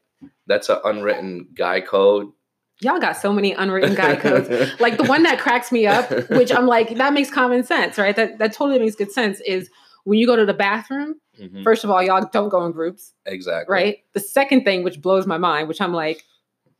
that's 0.47 0.69
an 0.69 0.77
unwritten 0.83 1.47
guy 1.53 1.81
code. 1.81 2.31
Y'all 2.79 2.99
got 2.99 3.13
so 3.17 3.31
many 3.31 3.53
unwritten 3.53 3.93
guy 3.95 4.15
codes. 4.15 4.49
Like 4.79 4.97
the 4.97 5.03
one 5.03 5.23
that 5.23 5.39
cracks 5.39 5.71
me 5.71 5.85
up, 5.85 6.09
which 6.29 6.51
I'm 6.51 6.65
like, 6.67 6.95
that 6.97 7.13
makes 7.13 7.29
common 7.29 7.63
sense, 7.63 7.97
right? 7.97 8.15
That 8.15 8.37
that 8.39 8.53
totally 8.53 8.79
makes 8.79 8.95
good 8.95 9.11
sense. 9.11 9.39
Is 9.41 9.69
when 10.03 10.17
you 10.19 10.25
go 10.27 10.35
to 10.35 10.45
the 10.45 10.53
bathroom. 10.53 11.15
Mhm, 11.39 11.63
First 11.63 11.83
of 11.83 11.89
all, 11.89 12.03
y'all 12.03 12.27
don't 12.31 12.49
go 12.49 12.65
in 12.65 12.71
groups, 12.71 13.13
exactly 13.25 13.73
right? 13.73 13.97
The 14.13 14.19
second 14.19 14.63
thing, 14.63 14.83
which 14.83 15.01
blows 15.01 15.25
my 15.25 15.37
mind, 15.37 15.67
which 15.67 15.79
I'm 15.81 15.93
like, 15.93 16.23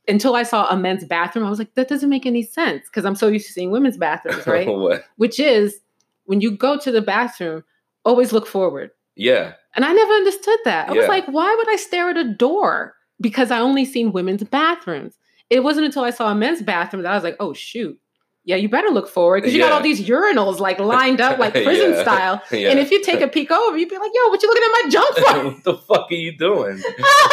until 0.08 0.36
I 0.36 0.44
saw 0.44 0.68
a 0.68 0.78
men's 0.78 1.06
bathroom, 1.06 1.46
I 1.46 1.50
was 1.50 1.60
like, 1.60 1.76
that 1.76 1.88
doesn't 1.88 2.10
make 2.10 2.26
any 2.26 2.44
sense 2.44 2.86
because 2.86 3.06
I'm 3.06 3.16
so 3.16 3.28
used 3.28 3.48
to 3.48 3.54
seeing 3.54 3.72
women's 3.72 3.98
bathrooms, 3.98 4.44
oh, 4.48 4.90
right? 4.90 5.02
which 5.18 5.40
is 5.40 5.80
when 6.26 6.42
you 6.42 6.52
go 6.52 6.78
to 6.80 6.92
the 6.92 7.02
bathroom, 7.02 7.64
always 8.06 8.34
look 8.34 8.48
forward. 8.48 8.92
Yeah, 9.16 9.54
And 9.76 9.86
I 9.86 9.92
never 9.92 10.14
understood 10.14 10.60
that. 10.66 10.90
I 10.90 10.94
was 10.94 11.08
like, 11.08 11.26
why 11.28 11.54
would 11.54 11.70
I 11.70 11.76
stare 11.76 12.10
at 12.10 12.18
a 12.18 12.34
door? 12.34 12.96
Because 13.20 13.52
I 13.52 13.60
only 13.60 13.86
seen 13.86 14.14
women's 14.14 14.44
bathrooms. 14.44 15.18
It 15.50 15.64
wasn't 15.64 15.86
until 15.86 16.04
I 16.04 16.12
saw 16.12 16.32
a 16.32 16.36
men's 16.36 16.62
bathroom 16.62 17.04
that 17.04 17.12
I 17.12 17.16
was 17.16 17.24
like, 17.24 17.36
oh 17.40 17.54
shoot. 17.54 18.00
Yeah, 18.44 18.56
you 18.56 18.70
better 18.70 18.90
look 18.90 19.08
forward 19.08 19.42
because 19.42 19.54
you 19.54 19.60
got 19.60 19.72
all 19.72 19.82
these 19.82 20.02
urinals 20.02 20.60
like 20.60 20.80
lined 20.80 21.22
up 21.22 21.38
like 21.38 21.54
prison 21.64 21.92
Yeah. 21.92 22.02
style. 22.02 22.42
yeah. 22.52 22.70
And 22.70 22.80
if 22.80 22.90
you 22.90 23.04
take 23.04 23.22
a 23.22 23.28
peek 23.28 23.52
over, 23.52 23.78
you'd 23.78 23.88
be 23.90 23.98
like, 24.00 24.12
yo, 24.14 24.30
what 24.30 24.42
you 24.42 24.50
looking 24.50 24.64
at 24.64 24.84
my 24.84 24.90
junk 24.90 25.16
for? 25.18 25.44
what 25.52 25.64
the 25.64 25.74
fuck 25.76 26.12
are 26.12 26.16
you 26.16 26.36
doing? 26.36 26.82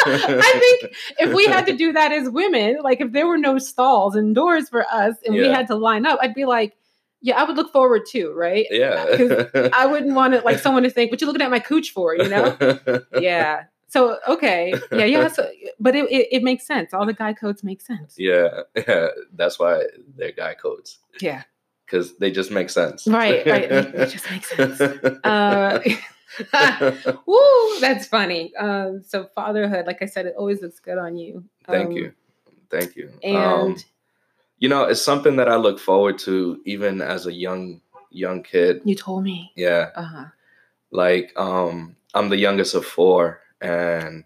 I 0.06 0.76
think 0.80 0.94
if 1.18 1.32
we 1.34 1.46
had 1.46 1.64
to 1.66 1.76
do 1.76 1.92
that 1.94 2.12
as 2.12 2.28
women, 2.28 2.78
like 2.82 3.00
if 3.00 3.12
there 3.12 3.26
were 3.26 3.38
no 3.38 3.56
stalls 3.58 4.16
and 4.16 4.34
doors 4.34 4.68
for 4.68 4.84
us 4.90 5.16
and 5.24 5.34
we 5.34 5.48
had 5.48 5.66
to 5.68 5.76
line 5.76 6.04
up, 6.04 6.18
I'd 6.20 6.34
be 6.34 6.44
like, 6.44 6.74
yeah, 7.22 7.40
I 7.40 7.44
would 7.44 7.56
look 7.56 7.72
forward 7.72 8.02
too, 8.08 8.32
right? 8.36 8.66
yeah. 8.70 9.06
I 9.72 9.86
wouldn't 9.86 10.14
want 10.14 10.34
it 10.34 10.44
like 10.44 10.58
someone 10.58 10.82
to 10.82 10.90
think, 10.90 11.10
what 11.10 11.20
you 11.20 11.26
looking 11.26 11.42
at 11.42 11.50
my 11.50 11.58
cooch 11.58 11.90
for, 11.90 12.14
you 12.14 12.28
know? 12.28 12.56
yeah. 13.18 13.64
So 13.88 14.18
okay, 14.28 14.74
yeah, 14.92 15.04
yeah. 15.06 15.28
So, 15.36 15.48
but 15.80 15.96
it, 15.96 16.04
it 16.10 16.28
it 16.30 16.42
makes 16.42 16.66
sense. 16.66 16.92
All 16.92 17.06
the 17.06 17.14
guy 17.14 17.32
codes 17.32 17.64
make 17.64 17.80
sense. 17.80 18.14
yeah, 18.18 18.62
yeah. 18.76 19.08
That's 19.34 19.58
why 19.58 19.84
they're 20.16 20.32
guy 20.32 20.54
codes 20.54 20.98
Yeah, 21.20 21.42
because 21.86 22.16
they 22.18 22.30
just 22.30 22.50
make 22.50 22.68
sense. 22.70 23.06
Right, 23.06 23.46
right. 23.46 23.64
It- 23.64 23.94
it 23.94 24.06
just 24.16 24.30
makes 24.30 24.48
sense. 24.54 24.80
uh, 25.24 25.80
woo, 27.26 27.80
that's 27.80 28.06
funny. 28.06 28.54
Um, 28.56 29.02
so 29.04 29.28
fatherhood, 29.34 29.86
like 29.86 30.02
I 30.02 30.06
said, 30.06 30.26
it 30.26 30.34
always 30.36 30.60
looks 30.62 30.80
good 30.80 30.98
on 30.98 31.16
you. 31.16 31.44
Thank 31.66 31.90
Um, 31.90 31.96
you, 31.96 32.12
thank 32.70 32.96
you. 32.96 33.10
And 33.22 33.76
Um, 33.76 33.76
you 34.58 34.68
know, 34.68 34.84
it's 34.84 35.02
something 35.02 35.36
that 35.36 35.48
I 35.48 35.56
look 35.56 35.78
forward 35.78 36.18
to 36.20 36.60
even 36.66 37.00
as 37.00 37.26
a 37.26 37.32
young 37.32 37.80
young 38.10 38.42
kid. 38.42 38.80
you 38.84 38.94
told 38.94 39.24
me. 39.24 39.52
Yeah, 39.56 39.90
Uh 39.94 40.02
huh. 40.02 40.24
like 40.90 41.32
um, 41.36 41.96
I'm 42.14 42.28
the 42.28 42.36
youngest 42.38 42.74
of 42.74 42.84
four, 42.84 43.40
and 43.60 44.24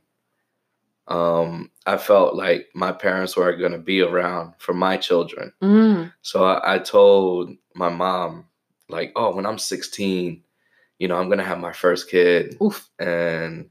um, 1.08 1.70
I 1.86 1.96
felt 1.96 2.34
like 2.34 2.68
my 2.74 2.92
parents 2.92 3.36
were 3.36 3.56
going 3.56 3.72
to 3.72 3.78
be 3.78 4.00
around 4.00 4.54
for 4.58 4.72
my 4.72 4.96
children. 4.96 5.52
Mm, 5.62 6.12
So 6.22 6.44
I, 6.44 6.76
I 6.76 6.78
told 6.78 7.50
my 7.74 7.88
mom, 7.88 8.46
like, 8.88 9.12
oh, 9.16 9.34
when 9.34 9.46
I'm 9.46 9.58
16, 9.58 10.42
you 10.98 11.08
know, 11.08 11.16
I'm 11.16 11.28
gonna 11.28 11.42
have 11.44 11.58
my 11.58 11.72
first 11.72 12.08
kid, 12.10 12.56
oof. 12.62 12.88
and 12.98 13.68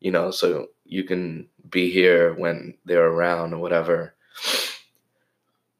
you 0.00 0.10
know, 0.10 0.30
so 0.32 0.68
you 0.84 1.04
can 1.04 1.46
be 1.70 1.90
here 1.90 2.34
when 2.34 2.74
they're 2.84 3.06
around 3.06 3.54
or 3.54 3.58
whatever. 3.58 4.14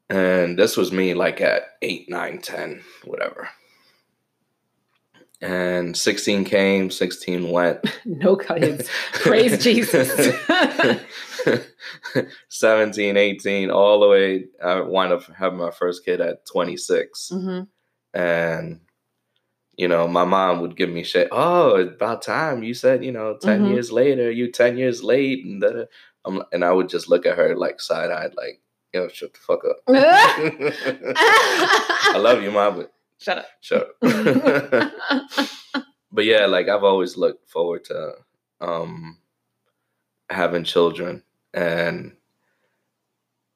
And 0.09 0.57
this 0.57 0.77
was 0.77 0.91
me 0.91 1.13
like 1.13 1.41
at 1.41 1.63
eight, 1.81 2.09
nine, 2.09 2.39
ten, 2.39 2.81
whatever. 3.03 3.49
And 5.41 5.95
16 5.97 6.45
came, 6.45 6.89
16 6.89 7.49
went. 7.51 7.79
No 8.05 8.35
kids. 8.37 8.89
Praise 9.13 9.61
Jesus. 9.63 10.27
17, 12.49 13.17
18, 13.17 13.69
all 13.71 13.99
the 13.99 14.07
way. 14.07 14.45
I 14.63 14.79
wound 14.81 15.11
up 15.13 15.23
having 15.33 15.59
my 15.59 15.71
first 15.71 16.05
kid 16.05 16.21
at 16.21 16.45
26 16.45 17.29
hmm 17.33 17.61
and 18.13 18.79
you 19.75 19.89
know 19.89 20.07
my 20.07 20.23
mom 20.23 20.61
would 20.61 20.77
give 20.77 20.89
me 20.89 21.03
shit 21.03 21.27
oh 21.33 21.75
it's 21.75 21.93
about 21.95 22.21
time 22.21 22.63
you 22.63 22.73
said 22.73 23.03
you 23.03 23.11
know 23.11 23.35
10 23.41 23.63
Mhm. 23.63 23.71
years 23.71 23.91
later 23.91 24.31
you 24.31 24.49
10 24.49 24.77
years 24.77 25.03
late 25.03 25.43
and 25.43 25.61
that 25.61 25.89
and 26.53 26.63
i 26.63 26.71
would 26.71 26.87
just 26.87 27.09
look 27.09 27.25
at 27.25 27.37
her 27.37 27.53
like 27.57 27.81
side-eyed 27.81 28.33
like 28.37 28.61
yo 28.93 29.09
shut 29.09 29.33
the 29.33 29.39
fuck 29.39 29.65
up 29.65 29.75
i 32.13 32.17
love 32.17 32.41
you 32.41 32.51
mom 32.51 32.77
but 32.77 32.93
Shut 33.19 33.37
up. 33.39 33.45
shut 33.61 33.81
up 33.81 33.95
but 36.11 36.25
yeah 36.25 36.45
like 36.45 36.67
i've 36.69 36.83
always 36.83 37.17
looked 37.17 37.49
forward 37.49 37.83
to 37.85 38.13
um 38.61 39.17
having 40.29 40.63
children 40.63 41.23
and 41.53 42.15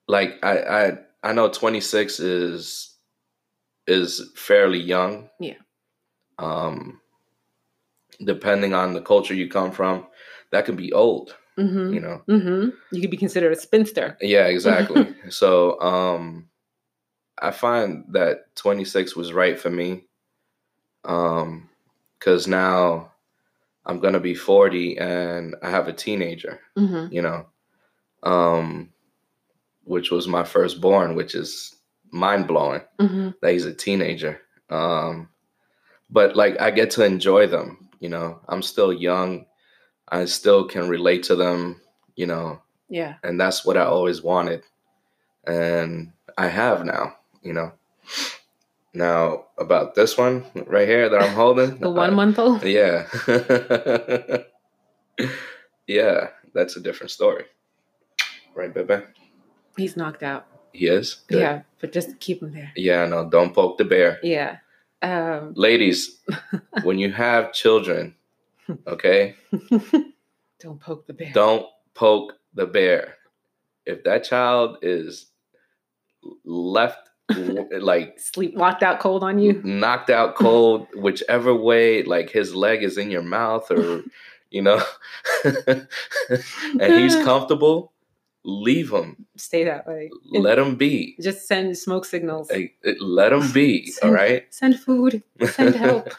like 0.08 0.36
i 0.44 0.58
i 0.60 0.98
i 1.24 1.34
know 1.34 1.50
26 1.50 2.20
is 2.20 2.96
is 3.88 4.32
fairly 4.36 4.80
young 4.80 5.30
Yeah. 5.40 5.56
um 6.38 7.02
depending 8.24 8.74
on 8.74 8.94
the 8.94 9.02
culture 9.02 9.34
you 9.34 9.48
come 9.50 9.72
from 9.72 10.06
that 10.52 10.66
can 10.66 10.76
be 10.76 10.92
old 10.94 11.36
hmm 11.58 11.94
you 11.94 12.00
know 12.00 12.22
hmm 12.28 12.70
You 12.92 13.02
could 13.02 13.12
be 13.12 13.18
considered 13.18 13.52
a 13.52 13.56
spinster. 13.60 14.18
yeah 14.22 14.46
exactly 14.48 15.14
so 15.30 15.80
um 15.82 16.50
i 17.42 17.52
find 17.52 18.06
that 18.10 18.54
26 18.56 19.16
was 19.16 19.34
right 19.34 19.60
for 19.60 19.70
me 19.70 20.04
um 21.06 21.70
because 22.18 22.48
now 22.48 23.12
i'm 23.86 24.00
gonna 24.00 24.20
be 24.20 24.36
40 24.36 24.98
and 24.98 25.56
i 25.64 25.70
have 25.70 25.88
a 25.88 25.94
teenager 25.94 26.60
hmm 26.76 27.08
you 27.12 27.22
know 27.22 27.46
um 28.24 28.90
which 29.86 30.12
was 30.12 30.28
my 30.28 30.44
firstborn 30.44 31.16
which 31.16 31.36
is 31.36 31.76
mind-blowing 32.12 32.82
hmm 33.00 33.30
that 33.42 33.52
he's 33.54 33.66
a 33.66 33.74
teenager 33.74 34.42
um 34.70 35.30
but 36.10 36.36
like 36.36 36.60
i 36.60 36.70
get 36.72 36.90
to 36.92 37.06
enjoy 37.06 37.48
them 37.48 37.90
you 38.00 38.10
know 38.10 38.40
i'm 38.50 38.62
still 38.62 38.92
young 38.92 39.46
i 40.10 40.26
still 40.26 40.66
can 40.68 40.90
relate 40.90 41.24
to 41.24 41.36
them 41.36 41.80
you 42.16 42.26
know 42.26 42.62
Yeah. 42.90 43.16
and 43.24 43.40
that's 43.40 43.64
what 43.64 43.78
I 43.78 43.84
always 43.86 44.22
wanted, 44.24 44.64
and 45.46 46.12
I 46.38 46.48
have 46.48 46.84
now. 46.84 47.16
You 47.42 47.54
know. 47.54 47.72
Now 48.94 49.46
about 49.58 49.94
this 49.94 50.18
one 50.18 50.46
right 50.66 50.88
here 50.88 51.10
that 51.10 51.22
I'm 51.22 51.36
holding, 51.36 51.78
The 51.80 51.92
one 51.92 52.10
uh, 52.10 52.16
month 52.16 52.40
old. 52.40 52.64
yeah, 52.64 53.06
yeah, 55.88 56.30
that's 56.54 56.76
a 56.76 56.80
different 56.80 57.12
story, 57.12 57.46
right, 58.56 58.74
baby? 58.74 59.04
He's 59.78 59.96
knocked 59.96 60.24
out. 60.24 60.48
He 60.74 60.88
is. 60.88 61.22
Good. 61.28 61.40
Yeah, 61.40 61.62
but 61.80 61.92
just 61.92 62.20
keep 62.20 62.42
him 62.42 62.52
there. 62.54 62.72
Yeah. 62.76 63.06
No, 63.06 63.30
don't 63.30 63.54
poke 63.54 63.78
the 63.78 63.86
bear, 63.86 64.20
Yeah. 64.24 64.58
Um, 65.02 65.54
ladies. 65.56 66.18
when 66.84 67.00
you 67.00 67.12
have 67.12 67.54
children, 67.54 68.16
okay, 68.88 69.36
don't 70.60 70.80
poke 70.82 71.08
the 71.08 71.14
bear. 71.14 71.32
don't 71.34 71.66
poke 71.94 72.34
the 72.54 72.66
bear. 72.66 73.16
If 73.86 74.04
that 74.04 74.24
child 74.26 74.80
is 74.82 75.28
left 76.44 77.09
like 77.80 78.20
sleep 78.20 78.56
locked 78.58 78.84
out 78.84 79.00
cold 79.00 79.24
on 79.24 79.40
you. 79.40 79.62
knocked 79.64 80.10
out 80.10 80.36
cold, 80.36 80.88
whichever 80.96 81.54
way, 81.54 82.04
like 82.04 82.30
his 82.30 82.56
leg 82.56 82.84
is 82.84 82.98
in 82.98 83.12
your 83.12 83.22
mouth 83.22 83.70
or, 83.72 84.04
you 84.50 84.62
know, 84.62 84.82
and 85.44 85.88
he's 86.94 87.16
comfortable, 87.24 87.94
leave 88.44 88.92
him. 88.92 89.26
Stay 89.38 89.64
that 89.66 89.86
way. 89.86 90.10
Let 90.32 90.58
him 90.58 90.76
be. 90.76 91.16
just 91.22 91.48
send 91.48 91.78
smoke 91.78 92.06
signals. 92.06 92.50
Like, 92.50 92.76
Let 93.00 93.34
him 93.34 93.52
be. 93.52 93.92
All 94.02 94.10
Send- 94.10 94.14
right. 94.14 94.54
Send 94.54 94.80
food. 94.80 95.24
Send 95.52 95.76
help. 95.76 96.10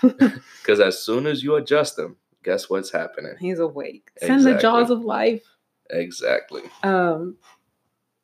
Because 0.00 0.80
as 0.80 0.98
soon 1.02 1.26
as 1.26 1.42
you 1.42 1.56
adjust 1.56 1.98
him, 1.98 2.16
guess 2.44 2.70
what's 2.70 2.90
happening? 2.90 3.34
He's 3.38 3.58
awake. 3.58 4.10
Send 4.18 4.44
the 4.46 4.54
jaws 4.54 4.90
of 4.90 5.04
life. 5.04 5.42
Exactly. 5.90 6.62
Um, 6.82 7.36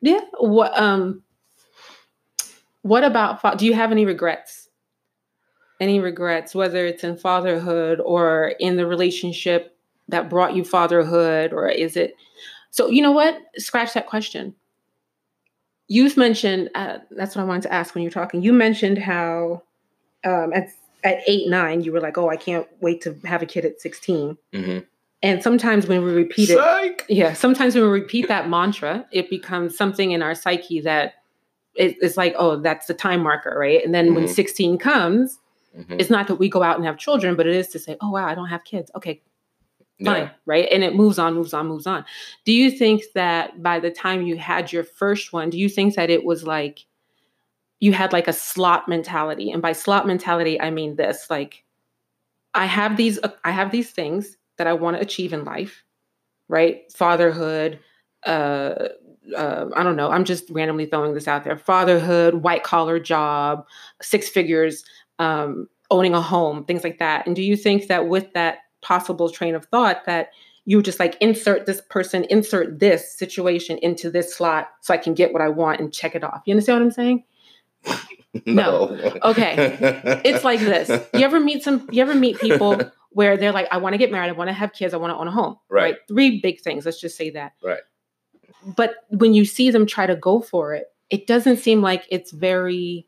yeah. 0.00 0.20
What? 0.38 0.78
Um, 0.80 1.22
what 2.84 3.02
about 3.02 3.56
do 3.56 3.64
you 3.64 3.72
have 3.72 3.92
any 3.92 4.04
regrets? 4.04 4.68
Any 5.80 6.00
regrets, 6.00 6.54
whether 6.54 6.84
it's 6.84 7.02
in 7.02 7.16
fatherhood 7.16 7.98
or 7.98 8.52
in 8.60 8.76
the 8.76 8.86
relationship 8.86 9.74
that 10.08 10.28
brought 10.28 10.54
you 10.54 10.64
fatherhood, 10.64 11.54
or 11.54 11.66
is 11.66 11.96
it? 11.96 12.14
So 12.70 12.88
you 12.88 13.00
know 13.00 13.10
what? 13.12 13.38
Scratch 13.56 13.94
that 13.94 14.06
question. 14.06 14.54
You've 15.88 16.18
mentioned 16.18 16.68
uh, 16.74 16.98
that's 17.10 17.34
what 17.34 17.42
I 17.42 17.46
wanted 17.46 17.62
to 17.62 17.72
ask 17.72 17.94
when 17.94 18.02
you're 18.02 18.10
talking. 18.10 18.42
You 18.42 18.52
mentioned 18.52 18.98
how 18.98 19.62
um, 20.26 20.52
at 20.52 20.68
at 21.02 21.20
eight 21.26 21.48
nine 21.48 21.82
you 21.82 21.90
were 21.90 22.00
like, 22.02 22.18
oh, 22.18 22.28
I 22.28 22.36
can't 22.36 22.66
wait 22.80 23.00
to 23.02 23.18
have 23.24 23.40
a 23.42 23.46
kid 23.46 23.64
at 23.64 23.80
16 23.80 24.36
hmm 24.52 24.78
And 25.22 25.42
sometimes 25.42 25.86
when 25.86 26.04
we 26.04 26.12
repeat 26.12 26.50
it, 26.50 26.58
Psych. 26.58 27.06
yeah, 27.08 27.32
sometimes 27.32 27.74
when 27.74 27.84
we 27.84 27.90
repeat 27.90 28.28
that 28.28 28.50
mantra, 28.50 29.06
it 29.10 29.30
becomes 29.30 29.74
something 29.74 30.10
in 30.10 30.22
our 30.22 30.34
psyche 30.34 30.82
that 30.82 31.14
it, 31.74 31.96
it's 32.00 32.16
like, 32.16 32.34
oh, 32.38 32.56
that's 32.56 32.86
the 32.86 32.94
time 32.94 33.22
marker, 33.22 33.56
right? 33.58 33.84
And 33.84 33.94
then 33.94 34.14
when 34.14 34.24
Mhm. 34.24 34.28
16 34.34 34.78
comes, 34.78 35.38
Mhm. 35.76 36.00
it's 36.00 36.10
not 36.10 36.28
that 36.28 36.36
we 36.36 36.48
go 36.48 36.62
out 36.62 36.76
and 36.76 36.84
have 36.86 36.98
children, 36.98 37.34
but 37.34 37.46
it 37.46 37.54
is 37.56 37.68
to 37.68 37.78
say, 37.78 37.96
oh, 38.00 38.10
wow, 38.10 38.26
I 38.26 38.34
don't 38.34 38.48
have 38.48 38.64
kids. 38.64 38.90
Okay, 38.94 39.22
fine, 40.04 40.22
Yeah. 40.22 40.30
right? 40.46 40.68
And 40.70 40.84
it 40.84 40.94
moves 40.94 41.18
on, 41.18 41.34
moves 41.34 41.52
on, 41.52 41.66
moves 41.66 41.86
on. 41.86 42.04
Do 42.44 42.52
you 42.52 42.70
think 42.70 43.02
that 43.14 43.62
by 43.62 43.80
the 43.80 43.90
time 43.90 44.22
you 44.22 44.36
had 44.36 44.72
your 44.72 44.84
first 44.84 45.32
one, 45.32 45.50
do 45.50 45.58
you 45.58 45.68
think 45.68 45.94
that 45.96 46.10
it 46.10 46.24
was 46.24 46.44
like 46.44 46.86
you 47.80 47.92
had 47.92 48.12
like 48.12 48.28
a 48.28 48.32
slot 48.32 48.88
mentality? 48.88 49.50
And 49.50 49.60
by 49.60 49.72
slot 49.72 50.06
mentality, 50.06 50.60
I 50.60 50.70
mean 50.70 50.96
this 50.96 51.28
like, 51.28 51.64
I 52.54 52.66
have 52.66 52.96
these, 52.96 53.18
I 53.44 53.50
have 53.50 53.72
these 53.72 53.90
things 53.90 54.36
that 54.58 54.68
I 54.68 54.72
want 54.74 54.96
to 54.96 55.02
achieve 55.02 55.32
in 55.32 55.44
life, 55.44 55.84
right? 56.48 56.82
Fatherhood, 56.92 57.80
uh, 58.24 58.88
uh, 59.36 59.66
I 59.74 59.82
don't 59.82 59.96
know. 59.96 60.10
I'm 60.10 60.24
just 60.24 60.50
randomly 60.50 60.86
throwing 60.86 61.14
this 61.14 61.28
out 61.28 61.44
there. 61.44 61.56
Fatherhood, 61.56 62.36
white 62.42 62.62
collar 62.62 62.98
job, 62.98 63.66
six 64.02 64.28
figures, 64.28 64.84
um, 65.18 65.68
owning 65.90 66.14
a 66.14 66.20
home, 66.20 66.64
things 66.64 66.84
like 66.84 66.98
that. 66.98 67.26
And 67.26 67.34
do 67.34 67.42
you 67.42 67.56
think 67.56 67.88
that 67.88 68.08
with 68.08 68.32
that 68.34 68.58
possible 68.82 69.30
train 69.30 69.54
of 69.54 69.64
thought 69.66 70.04
that 70.06 70.28
you 70.66 70.82
just 70.82 70.98
like 70.98 71.16
insert 71.20 71.66
this 71.66 71.82
person, 71.90 72.24
insert 72.30 72.80
this 72.80 73.16
situation 73.16 73.78
into 73.78 74.10
this 74.10 74.34
slot 74.34 74.68
so 74.80 74.94
I 74.94 74.98
can 74.98 75.14
get 75.14 75.32
what 75.32 75.42
I 75.42 75.48
want 75.48 75.80
and 75.80 75.92
check 75.92 76.14
it 76.14 76.24
off? 76.24 76.42
You 76.46 76.52
understand 76.52 76.80
what 76.80 76.86
I'm 76.86 76.90
saying? 76.92 77.24
No. 78.46 78.88
Okay. 79.22 79.78
It's 80.24 80.42
like 80.42 80.58
this. 80.58 80.88
You 81.14 81.20
ever 81.20 81.38
meet 81.38 81.62
some 81.62 81.88
you 81.92 82.02
ever 82.02 82.16
meet 82.16 82.40
people 82.40 82.80
where 83.10 83.36
they're 83.36 83.52
like, 83.52 83.68
I 83.70 83.76
want 83.76 83.94
to 83.94 83.98
get 83.98 84.10
married, 84.10 84.28
I 84.28 84.32
want 84.32 84.48
to 84.48 84.52
have 84.52 84.72
kids, 84.72 84.92
I 84.92 84.96
want 84.96 85.12
to 85.12 85.16
own 85.16 85.28
a 85.28 85.30
home. 85.30 85.56
Right. 85.70 85.96
Three 86.08 86.40
big 86.40 86.60
things. 86.60 86.84
Let's 86.84 87.00
just 87.00 87.16
say 87.16 87.30
that. 87.30 87.52
Right. 87.62 87.78
But 88.76 88.94
when 89.08 89.34
you 89.34 89.44
see 89.44 89.70
them 89.70 89.86
try 89.86 90.06
to 90.06 90.16
go 90.16 90.40
for 90.40 90.74
it, 90.74 90.86
it 91.10 91.26
doesn't 91.26 91.58
seem 91.58 91.82
like 91.82 92.04
it's 92.10 92.32
very 92.32 93.06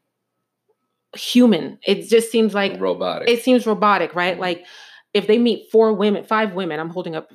human. 1.14 1.78
It 1.86 2.08
just 2.08 2.30
seems 2.30 2.54
like 2.54 2.78
robotic. 2.80 3.28
it 3.28 3.42
seems 3.42 3.66
robotic, 3.66 4.14
right? 4.14 4.36
Mhm. 4.36 4.40
Like 4.40 4.66
if 5.14 5.26
they 5.26 5.38
meet 5.38 5.70
four 5.70 5.92
women, 5.92 6.25
five 6.25 6.52
women, 6.54 6.78
I'm 6.78 6.90
holding 6.90 7.16
up 7.16 7.30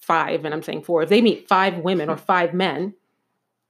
five 0.00 0.44
and 0.44 0.54
I'm 0.54 0.62
saying 0.62 0.82
four. 0.84 1.02
If 1.02 1.08
they 1.08 1.20
meet 1.20 1.48
five 1.48 1.78
women 1.78 2.08
or 2.08 2.16
five 2.32 2.54
men, 2.54 2.94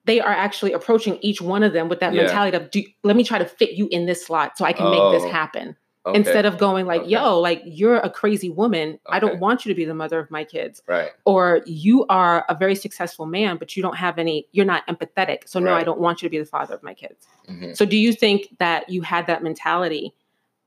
they 0.04 0.20
are 0.20 0.30
actually 0.32 0.72
approaching 0.72 1.18
each 1.20 1.40
one 1.42 1.64
of 1.64 1.72
them 1.72 1.88
with 1.88 1.98
that 2.00 2.14
Yeah. 2.14 2.22
mentality 2.22 2.56
of, 2.56 2.70
Do, 2.70 2.82
let 3.02 3.16
me 3.16 3.24
try 3.24 3.38
to 3.38 3.44
fit 3.44 3.72
you 3.72 3.88
in 3.90 4.06
this 4.06 4.24
slot 4.24 4.56
so 4.56 4.64
I 4.64 4.72
can 4.72 4.88
make 4.88 5.10
this 5.10 5.24
Oh, 5.24 5.30
happen. 5.30 5.76
Okay. 6.06 6.18
Instead 6.18 6.46
of 6.46 6.56
going 6.56 6.86
like, 6.86 7.02
Okay. 7.02 7.10
yo, 7.10 7.40
like 7.40 7.62
you're 7.64 7.96
a 7.98 8.08
crazy 8.08 8.48
woman. 8.48 8.98
I 9.06 9.18
don't 9.18 9.40
want 9.40 9.64
you 9.64 9.70
to 9.70 9.74
be 9.74 9.84
the 9.84 9.94
mother 9.94 10.20
of 10.20 10.30
my 10.30 10.44
kids. 10.44 10.82
right. 10.86 11.10
Or 11.24 11.62
you 11.66 12.06
are 12.08 12.44
a 12.48 12.54
very 12.54 12.76
successful 12.76 13.26
man, 13.26 13.56
but 13.56 13.76
you 13.76 13.82
don't 13.82 13.96
have 13.96 14.16
any, 14.18 14.46
you're 14.52 14.64
not 14.66 14.86
empathetic. 14.86 15.48
So 15.48 15.58
no, 15.58 15.74
I 15.74 15.82
don't 15.82 15.98
want 16.00 16.22
you 16.22 16.28
to 16.28 16.30
be 16.30 16.38
the 16.38 16.44
father 16.46 16.74
of 16.74 16.82
my 16.84 16.94
kids. 16.94 17.26
Mhm. 17.48 17.76
So 17.76 17.84
do 17.84 17.96
you 17.96 18.12
think 18.12 18.56
that 18.58 18.88
you 18.88 19.02
had 19.02 19.26
that 19.26 19.42
mentality 19.42 20.12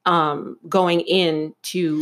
um 0.06 0.58
going 0.68 1.02
into 1.02 2.02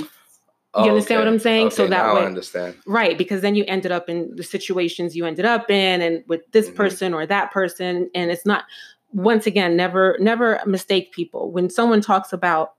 You 0.75 0.83
understand 0.89 1.21
what 1.21 1.27
I'm 1.27 1.39
saying? 1.39 1.71
So 1.71 1.87
that 1.87 2.13
way- 2.13 2.21
I 2.21 2.25
understand. 2.25 2.75
right 2.85 3.17
because 3.17 3.41
then 3.41 3.55
you 3.55 3.63
ended 3.67 3.91
up 3.91 4.09
in 4.09 4.35
the 4.35 4.43
situations 4.43 5.15
you 5.15 5.25
ended 5.25 5.45
up 5.45 5.69
in 5.71 6.01
and 6.01 6.23
with 6.27 6.41
this 6.51 6.69
Mhm. 6.69 6.75
person 6.75 7.13
or 7.13 7.25
that 7.25 7.51
person 7.51 8.09
and 8.15 8.29
it's 8.31 8.45
not 8.45 8.65
once 9.13 9.47
again 9.47 9.75
never 9.75 10.15
never 10.19 10.59
mistake 10.65 11.11
people 11.11 11.51
when 11.51 11.69
someone 11.69 12.01
talks 12.01 12.31
about 12.33 12.73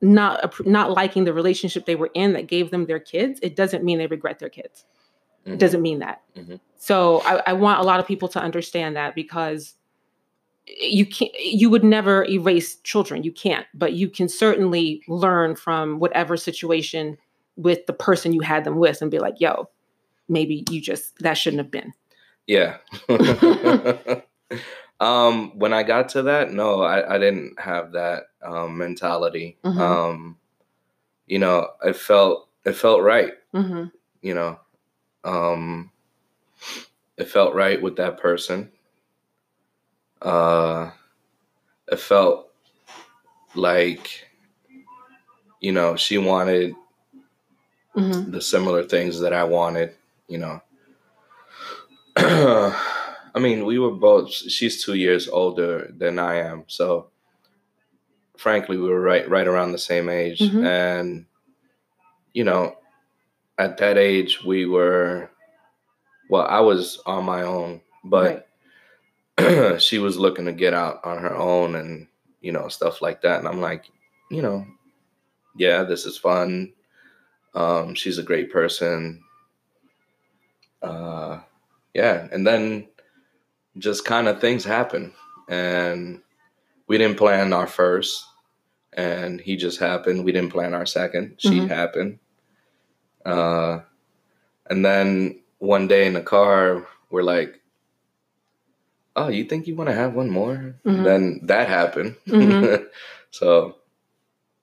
not 0.00 0.66
not 0.66 0.90
liking 0.92 1.24
the 1.24 1.32
relationship 1.32 1.86
they 1.86 1.94
were 1.96 2.10
in 2.14 2.32
that 2.34 2.46
gave 2.46 2.70
them 2.70 2.86
their 2.86 2.98
kids 2.98 3.38
it 3.42 3.56
doesn't 3.56 3.84
mean 3.84 3.98
they 3.98 4.06
regret 4.06 4.38
their 4.38 4.48
kids 4.50 4.84
Mhm. 5.46 5.54
it 5.54 5.58
doesn't 5.58 5.82
mean 5.82 5.98
that 6.00 6.22
Mhm. 6.36 6.60
so 6.76 7.20
I, 7.22 7.42
I 7.48 7.52
want 7.54 7.80
a 7.80 7.84
lot 7.84 8.00
of 8.00 8.06
people 8.06 8.28
to 8.28 8.40
understand 8.40 8.96
that 8.96 9.14
because 9.14 9.74
you 10.66 11.04
can't 11.06 11.32
you 11.38 11.68
would 11.70 11.84
never 11.84 12.24
erase 12.26 12.76
children 12.76 13.22
you 13.22 13.32
can't 13.32 13.66
but 13.74 13.92
you 13.92 14.08
can 14.08 14.28
certainly 14.28 15.02
learn 15.08 15.54
from 15.56 15.98
whatever 15.98 16.36
situation 16.36 17.16
with 17.56 17.86
the 17.86 17.92
person 17.92 18.32
you 18.32 18.40
had 18.40 18.64
them 18.64 18.76
with 18.78 19.00
and 19.02 19.10
be 19.10 19.18
like 19.18 19.34
yo 19.40 19.68
maybe 20.28 20.64
you 20.70 20.80
just 20.80 21.18
that 21.20 21.34
shouldn't 21.34 21.60
have 21.60 21.70
been 21.70 21.92
Yeah. 22.46 22.76
um, 25.00 25.58
when 25.58 25.72
I 25.72 25.82
got 25.82 26.10
to 26.10 26.22
that, 26.22 26.52
no, 26.52 26.82
I, 26.82 27.16
I 27.16 27.18
didn't 27.18 27.58
have 27.60 27.92
that 27.92 28.24
um, 28.42 28.76
mentality. 28.78 29.58
Mhm. 29.64 29.78
Um, 29.80 30.36
you 31.26 31.38
know, 31.38 31.68
it 31.84 31.96
felt 31.96 32.48
it 32.64 32.74
felt 32.74 33.02
right. 33.02 33.32
hmm 33.52 33.84
You 34.22 34.34
know, 34.34 34.60
um, 35.24 35.90
it 37.16 37.28
felt 37.28 37.54
right 37.54 37.80
with 37.80 37.96
that 37.96 38.18
person. 38.18 38.70
Uh, 40.22 40.90
it 41.90 41.98
felt 42.00 42.50
like, 43.54 44.26
you 45.60 45.72
know, 45.72 45.96
she 45.96 46.18
wanted 46.18 46.74
hmm 47.94 48.30
the 48.30 48.40
similar 48.40 48.82
things 48.82 49.20
that 49.20 49.32
I 49.32 49.44
wanted, 49.44 49.94
you 50.28 50.38
know. 50.38 50.60
I 53.34 53.40
mean, 53.40 53.64
we 53.64 53.78
were 53.78 53.90
both 53.90 54.30
she's 54.32 54.84
2 54.84 54.94
years 54.94 55.28
older 55.28 55.92
than 55.96 56.18
I 56.18 56.36
am. 56.36 56.64
So 56.68 57.08
frankly, 58.36 58.76
we 58.76 58.88
were 58.88 59.00
right 59.00 59.28
right 59.28 59.46
around 59.46 59.72
the 59.72 59.78
same 59.78 60.08
age 60.08 60.40
Mhm. 60.40 60.64
and 60.66 61.26
you 62.32 62.44
know, 62.44 62.76
at 63.58 63.76
that 63.78 63.96
age 63.98 64.42
we 64.44 64.66
were 64.66 65.30
well, 66.30 66.46
I 66.48 66.60
was 66.60 67.00
on 67.06 67.24
my 67.24 67.42
own, 67.42 67.80
but 68.04 68.48
she 69.80 69.98
was 69.98 70.16
looking 70.16 70.46
to 70.46 70.52
get 70.52 70.74
out 70.74 71.00
on 71.04 71.18
her 71.18 71.34
own 71.36 71.74
and 71.76 72.06
you 72.40 72.52
know, 72.52 72.68
stuff 72.68 73.00
like 73.02 73.22
that 73.22 73.38
and 73.38 73.48
I'm 73.48 73.60
like, 73.60 73.90
you 74.30 74.42
know, 74.42 74.66
yeah, 75.56 75.82
this 75.84 76.04
is 76.06 76.16
fun. 76.18 76.72
Um, 77.54 77.94
she's 77.94 78.18
a 78.18 78.22
great 78.22 78.52
person. 78.52 79.22
Uh, 80.82 81.40
yeah, 81.94 82.28
and 82.32 82.46
then 82.46 82.88
just 83.78 84.04
kind 84.04 84.28
of 84.28 84.40
things 84.40 84.64
happen, 84.64 85.12
and 85.48 86.20
we 86.86 86.98
didn't 86.98 87.16
plan 87.18 87.52
our 87.52 87.66
first, 87.66 88.24
and 88.92 89.40
he 89.40 89.56
just 89.56 89.78
happened. 89.80 90.24
We 90.24 90.32
didn't 90.32 90.52
plan 90.52 90.74
our 90.74 90.86
second. 90.86 91.36
She 91.38 91.60
Mhm. 91.60 91.68
happened, 91.68 92.18
uh, 93.24 93.80
and 94.70 94.84
then 94.84 95.40
one 95.58 95.88
day 95.88 96.06
in 96.06 96.14
the 96.14 96.22
car, 96.22 96.86
we're 97.10 97.22
like, 97.22 97.60
"Oh, 99.16 99.28
you 99.28 99.44
think 99.44 99.66
you 99.66 99.74
want 99.74 99.88
to 99.88 99.94
have 99.96 100.14
one 100.14 100.30
more?" 100.30 100.76
Mhm. 100.84 101.04
Then 101.04 101.40
that 101.44 101.68
happened. 101.68 102.16
Mhm. 102.26 102.86
so, 103.30 103.76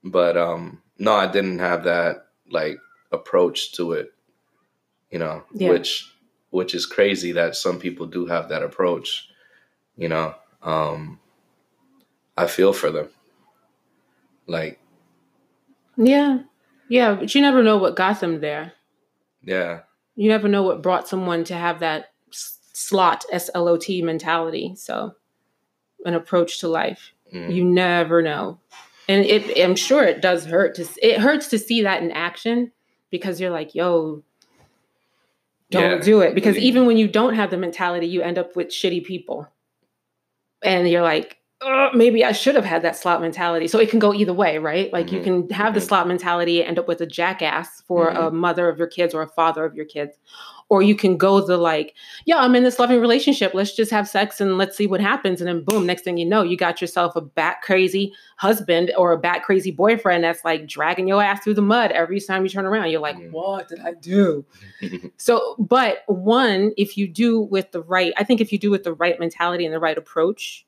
but 0.03 0.37
um, 0.37 0.81
no, 0.97 1.13
I 1.13 1.27
didn't 1.27 1.59
have 1.59 1.83
that 1.85 2.27
like 2.49 2.79
approach 3.11 3.73
to 3.73 3.93
it, 3.93 4.13
you 5.09 5.19
know, 5.19 5.43
Yeah. 5.53 5.69
which 5.69 6.13
which 6.51 6.75
is 6.75 6.85
crazy 6.85 7.31
that 7.33 7.55
some 7.55 7.79
people 7.79 8.05
do 8.05 8.27
have 8.27 8.49
that 8.49 8.63
approach, 8.63 9.29
you 9.97 10.07
know. 10.07 10.35
Um, 10.61 11.19
I 12.37 12.47
feel 12.47 12.71
for 12.71 12.91
them, 12.91 13.09
like 14.47 14.79
yeah. 15.97 16.39
Yeah 16.87 17.15
but 17.15 17.33
you 17.33 17.41
never 17.41 17.63
know 17.63 17.77
what 17.77 17.95
got 17.95 18.19
them 18.19 18.41
there. 18.41 18.73
Yeah, 19.43 19.81
you 20.15 20.29
never 20.29 20.47
know 20.47 20.63
what 20.63 20.83
brought 20.83 21.07
someone 21.07 21.43
to 21.45 21.55
have 21.55 21.79
that 21.79 22.11
slot 22.31 23.25
s-l-o-t 23.31 24.01
mentality. 24.01 24.75
So 24.75 25.15
an 26.05 26.13
approach 26.13 26.59
to 26.59 26.67
life. 26.67 27.13
Mm, 27.33 27.53
you 27.53 27.63
never 27.63 28.21
know. 28.21 28.59
And 29.07 29.25
it 29.25 29.57
i'm 29.63 29.75
sure 29.75 30.03
it 30.03 30.21
does 30.21 30.45
hurt 30.45 30.75
to 30.75 30.87
it 31.01 31.19
hurts 31.19 31.47
to 31.47 31.59
see 31.59 31.83
that 31.83 32.03
in 32.03 32.11
action 32.11 32.71
because 33.09 33.41
you're 33.41 33.49
like 33.49 33.75
yo 33.75 34.23
don't 35.71 35.91
Yeah. 35.91 35.97
do 35.99 36.21
it 36.21 36.35
because 36.35 36.55
Yeah. 36.57 36.63
even 36.63 36.85
when 36.85 36.97
you 36.97 37.07
don't 37.07 37.33
have 37.33 37.49
the 37.49 37.57
mentality 37.57 38.05
you 38.05 38.21
end 38.21 38.37
up 38.37 38.55
with 38.55 38.67
shitty 38.67 39.03
people 39.03 39.47
and 40.63 40.87
you're 40.89 41.01
like 41.01 41.37
maybe 41.93 42.25
i 42.25 42.31
should 42.31 42.55
have 42.55 42.65
had 42.65 42.81
that 42.81 42.95
slot 42.95 43.21
mentality 43.21 43.67
so 43.67 43.77
it 43.79 43.89
can 43.89 43.99
go 43.99 44.13
either 44.13 44.33
way 44.33 44.57
right 44.57 44.91
like 44.91 45.11
you 45.11 45.19
Mhm. 45.19 45.23
can 45.23 45.49
have 45.51 45.73
the 45.75 45.79
Mhm. 45.79 45.87
slot 45.87 46.07
mentality 46.07 46.59
and 46.61 46.69
end 46.69 46.79
up 46.79 46.87
with 46.87 47.01
a 47.01 47.05
jackass 47.05 47.81
for 47.87 48.09
a 48.09 48.31
mother 48.31 48.67
of 48.69 48.77
your 48.79 48.87
kids 48.87 49.13
or 49.13 49.21
a 49.21 49.27
father 49.27 49.63
of 49.65 49.75
your 49.75 49.85
kids 49.85 50.17
or 50.71 50.81
you 50.81 50.95
can 50.95 51.17
go 51.17 51.45
the 51.45 51.57
like 51.57 51.93
yeah 52.25 52.37
i'm 52.37 52.55
in 52.55 52.63
this 52.63 52.79
loving 52.79 53.01
relationship 53.01 53.53
let's 53.53 53.75
just 53.75 53.91
have 53.91 54.07
sex 54.07 54.39
and 54.39 54.57
let's 54.57 54.77
see 54.77 54.87
what 54.87 55.01
happens. 55.01 55.41
And 55.41 55.47
then 55.47 55.63
boom 55.63 55.85
next 55.85 56.03
thing 56.03 56.17
you 56.17 56.25
know 56.25 56.41
you 56.41 56.57
got 56.57 56.79
yourself 56.81 57.15
a 57.15 57.21
bat 57.21 57.61
crazy 57.61 58.13
husband 58.37 58.91
or 58.97 59.11
a 59.11 59.17
bat 59.17 59.43
crazy 59.43 59.69
boyfriend 59.69 60.23
that's 60.23 60.45
like 60.45 60.65
dragging 60.65 61.09
your 61.09 61.21
ass 61.21 61.43
through 61.43 61.55
the 61.55 61.61
mud 61.61 61.91
every 61.91 62.19
time 62.19 62.43
you 62.43 62.49
turn 62.49 62.65
around. 62.65 62.89
You're 62.89 63.01
like 63.01 63.17
mm. 63.17 63.31
what 63.31 63.67
did 63.67 63.79
i 63.81 63.93
do? 63.93 64.45
So 65.17 65.55
but 65.59 66.03
one 66.07 66.71
if 66.77 66.97
you 66.97 67.07
do 67.07 67.41
with 67.41 67.71
the 67.71 67.81
right 67.81 68.13
i 68.17 68.23
think 68.23 68.39
if 68.39 68.51
you 68.51 68.57
do 68.57 68.71
with 68.71 68.83
the 68.83 68.93
right 68.93 69.19
mentality 69.19 69.65
and 69.65 69.73
the 69.73 69.79
right 69.79 69.97
approach 69.97 70.65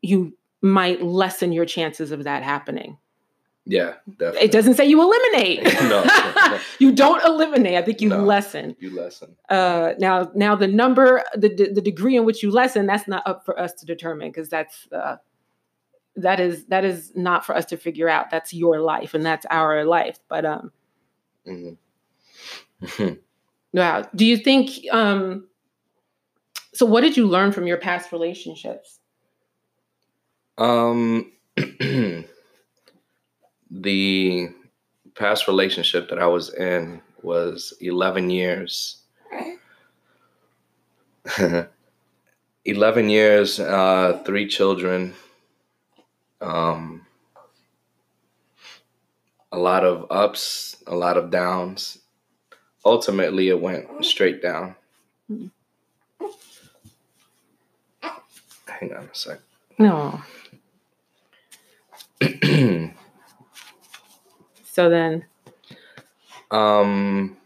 you 0.00 0.36
might 0.62 1.02
lessen 1.02 1.52
your 1.52 1.66
chances 1.66 2.10
of 2.10 2.24
that 2.24 2.42
happening 2.42 2.96
yeah, 3.66 3.94
definitely. 4.06 4.40
It 4.42 4.52
doesn't 4.52 4.74
say 4.74 4.84
you 4.84 5.00
eliminate. 5.00 5.62
no, 5.82 6.04
no, 6.04 6.58
you 6.78 6.92
don't 6.92 7.24
eliminate. 7.24 7.76
I 7.76 7.82
think 7.82 8.02
you 8.02 8.10
no, 8.10 8.22
lessen. 8.22 8.76
You 8.78 8.94
lessen. 8.94 9.36
Uh, 9.48 9.94
now, 9.98 10.30
now 10.34 10.54
the 10.54 10.68
number, 10.68 11.22
the 11.34 11.48
the 11.72 11.80
degree 11.80 12.16
in 12.16 12.26
which 12.26 12.42
you 12.42 12.50
lessen, 12.50 12.86
that's 12.86 13.08
not 13.08 13.22
up 13.26 13.44
for 13.44 13.58
us 13.58 13.72
to 13.74 13.86
determine 13.86 14.28
because 14.28 14.50
that's 14.50 14.86
uh, 14.92 15.16
that 16.16 16.40
is 16.40 16.66
that 16.66 16.84
is 16.84 17.12
not 17.14 17.46
for 17.46 17.56
us 17.56 17.64
to 17.66 17.78
figure 17.78 18.08
out. 18.08 18.30
That's 18.30 18.52
your 18.52 18.80
life 18.80 19.14
and 19.14 19.24
that's 19.24 19.46
our 19.48 19.84
life. 19.86 20.18
But 20.28 20.44
um, 20.44 20.72
mm-hmm. 21.46 23.14
wow. 23.72 24.06
Do 24.14 24.26
you 24.26 24.36
think 24.36 24.72
um? 24.92 25.48
So, 26.74 26.84
what 26.84 27.00
did 27.00 27.16
you 27.16 27.26
learn 27.28 27.52
from 27.52 27.66
your 27.66 27.78
past 27.78 28.12
relationships? 28.12 29.00
Um. 30.58 31.32
the 33.74 34.48
past 35.14 35.48
relationship 35.48 36.08
that 36.08 36.18
I 36.18 36.26
was 36.26 36.54
in 36.54 37.02
was 37.22 37.74
11 37.80 38.30
years. 38.30 39.02
11 42.64 43.08
years, 43.10 43.60
uh, 43.60 44.22
three 44.24 44.46
children, 44.46 45.14
um, 46.40 47.04
a 49.52 49.58
lot 49.58 49.84
of 49.84 50.06
ups, 50.10 50.76
a 50.86 50.94
lot 50.94 51.16
of 51.16 51.30
downs. 51.30 51.98
Ultimately, 52.84 53.48
it 53.48 53.60
went 53.60 54.04
straight 54.04 54.42
down. 54.42 54.76
Hang 58.66 58.94
on 58.94 59.04
a 59.04 59.14
sec. 59.14 59.40
No. 59.78 60.22
So 64.74 64.90
then, 64.90 65.24
um, 66.50 67.36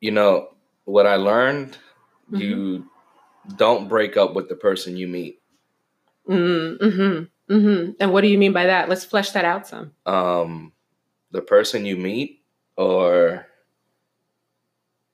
you 0.00 0.12
know 0.12 0.50
what 0.84 1.04
I 1.04 1.16
learned. 1.16 1.76
Mm-hmm. 2.30 2.36
You 2.36 2.86
don't 3.56 3.88
break 3.88 4.16
up 4.16 4.34
with 4.34 4.48
the 4.48 4.54
person 4.54 4.96
you 4.96 5.08
meet. 5.08 5.42
Mm-hmm. 6.28 7.52
Mm-hmm. 7.52 7.90
And 7.98 8.12
what 8.12 8.20
do 8.20 8.28
you 8.28 8.38
mean 8.38 8.52
by 8.52 8.66
that? 8.66 8.88
Let's 8.88 9.04
flesh 9.04 9.32
that 9.32 9.44
out 9.44 9.66
some. 9.66 9.90
Um, 10.06 10.72
the 11.32 11.42
person 11.42 11.84
you 11.84 11.96
meet, 11.96 12.44
or 12.76 13.48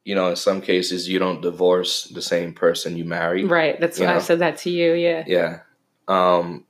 you 0.05 0.14
know, 0.14 0.29
in 0.29 0.37
some 0.37 0.61
cases, 0.61 1.09
you 1.09 1.19
don't 1.19 1.40
divorce 1.40 2.05
the 2.05 2.21
same 2.21 2.53
person 2.53 2.99
you 2.99 3.07
marry. 3.07 3.47
Right. 3.47 3.81
That's 3.81 3.99
why 3.99 4.14
I 4.14 4.19
said 4.19 4.40
that 4.40 4.59
to 4.59 4.71
you. 4.71 4.93
Yeah. 4.93 5.25
Yeah. 5.27 5.61
Um, 6.07 6.66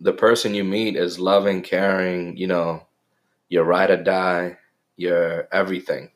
the 0.00 0.12
person 0.12 0.54
you 0.54 0.64
meet 0.64 0.96
is 0.96 1.18
loving, 1.18 1.62
caring, 1.62 2.36
you 2.36 2.46
know, 2.46 2.86
your 3.48 3.64
ride 3.64 3.90
or 3.90 4.02
die, 4.02 4.56
your 4.96 5.48
everything. 5.52 6.10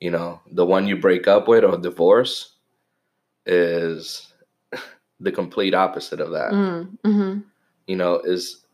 You 0.00 0.10
know, 0.10 0.40
the 0.50 0.66
one 0.66 0.86
you 0.86 0.96
break 0.96 1.26
up 1.26 1.48
with 1.48 1.64
or 1.64 1.78
divorce 1.78 2.54
is 3.46 4.32
the 5.20 5.32
complete 5.32 5.74
opposite 5.74 6.20
of 6.20 6.32
that. 6.32 6.52
Mm, 6.52 6.98
mm-hmm. 7.04 7.40
You 7.86 7.96
know, 7.96 8.20
is 8.20 8.66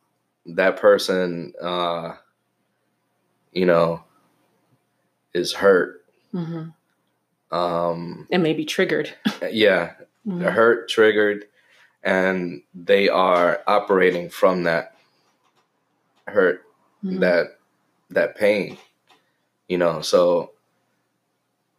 that 0.46 0.78
person, 0.78 1.52
uh, 1.60 2.14
you 3.52 3.66
know, 3.66 4.02
is 5.34 5.52
hurt. 5.52 6.04
Mm-hmm. 6.34 7.56
Um, 7.56 8.26
and 8.32 8.42
maybe 8.42 8.64
triggered. 8.64 9.14
yeah, 9.50 9.92
mm-hmm. 10.26 10.42
hurt, 10.42 10.88
triggered, 10.88 11.44
and 12.02 12.62
they 12.74 13.08
are 13.08 13.62
operating 13.66 14.28
from 14.28 14.64
that 14.64 14.96
hurt 16.26 16.64
mm-hmm. 17.04 17.18
that 17.20 17.58
that 18.10 18.36
pain 18.36 18.76
you 19.68 19.78
know 19.78 20.00
so 20.00 20.50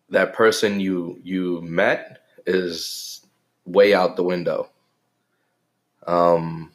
that 0.10 0.34
person 0.34 0.80
you 0.80 1.20
you 1.24 1.62
met 1.62 2.20
is 2.46 3.22
way 3.66 3.94
out 3.94 4.16
the 4.16 4.24
window 4.24 4.70
um 6.08 6.72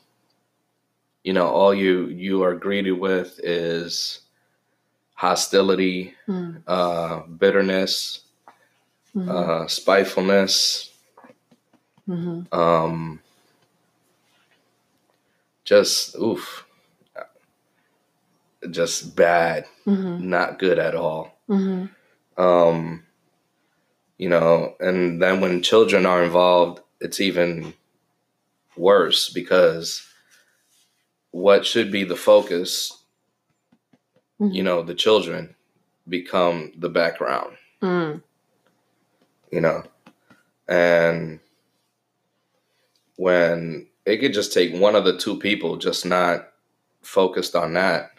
you 1.24 1.32
know 1.32 1.46
all 1.48 1.74
you 1.74 2.06
you 2.06 2.42
are 2.42 2.54
greeted 2.54 2.92
with 2.92 3.38
is 3.42 4.20
hostility 5.14 6.14
mm. 6.26 6.62
uh 6.66 7.20
bitterness 7.26 8.20
mm-hmm. 9.14 9.28
uh 9.28 9.66
spitefulness 9.66 10.90
mm-hmm. 12.08 12.42
um 12.58 13.20
just 15.68 16.16
oof, 16.16 16.64
just 18.70 19.14
bad, 19.14 19.66
mm-hmm. 19.86 20.30
not 20.30 20.58
good 20.58 20.78
at 20.78 20.94
all. 20.94 21.38
Mm-hmm. 21.46 22.42
Um, 22.42 23.04
you 24.16 24.30
know, 24.30 24.74
and 24.80 25.20
then 25.20 25.42
when 25.42 25.62
children 25.62 26.06
are 26.06 26.24
involved, 26.24 26.80
it's 27.00 27.20
even 27.20 27.74
worse 28.78 29.28
because 29.28 30.06
what 31.32 31.66
should 31.66 31.92
be 31.92 32.02
the 32.02 32.16
focus, 32.16 33.02
mm-hmm. 34.40 34.54
you 34.54 34.62
know, 34.62 34.82
the 34.82 34.94
children 34.94 35.54
become 36.08 36.72
the 36.78 36.88
background. 36.88 37.56
Mm. 37.82 38.22
You 39.52 39.60
know, 39.60 39.82
and 40.66 41.40
when 43.16 43.88
it 44.08 44.20
could 44.20 44.32
just 44.32 44.52
take 44.52 44.74
one 44.74 44.96
of 44.96 45.04
the 45.04 45.18
two 45.18 45.38
people 45.38 45.76
just 45.76 46.06
not 46.06 46.48
focused 47.02 47.54
on 47.54 47.74
that, 47.74 48.12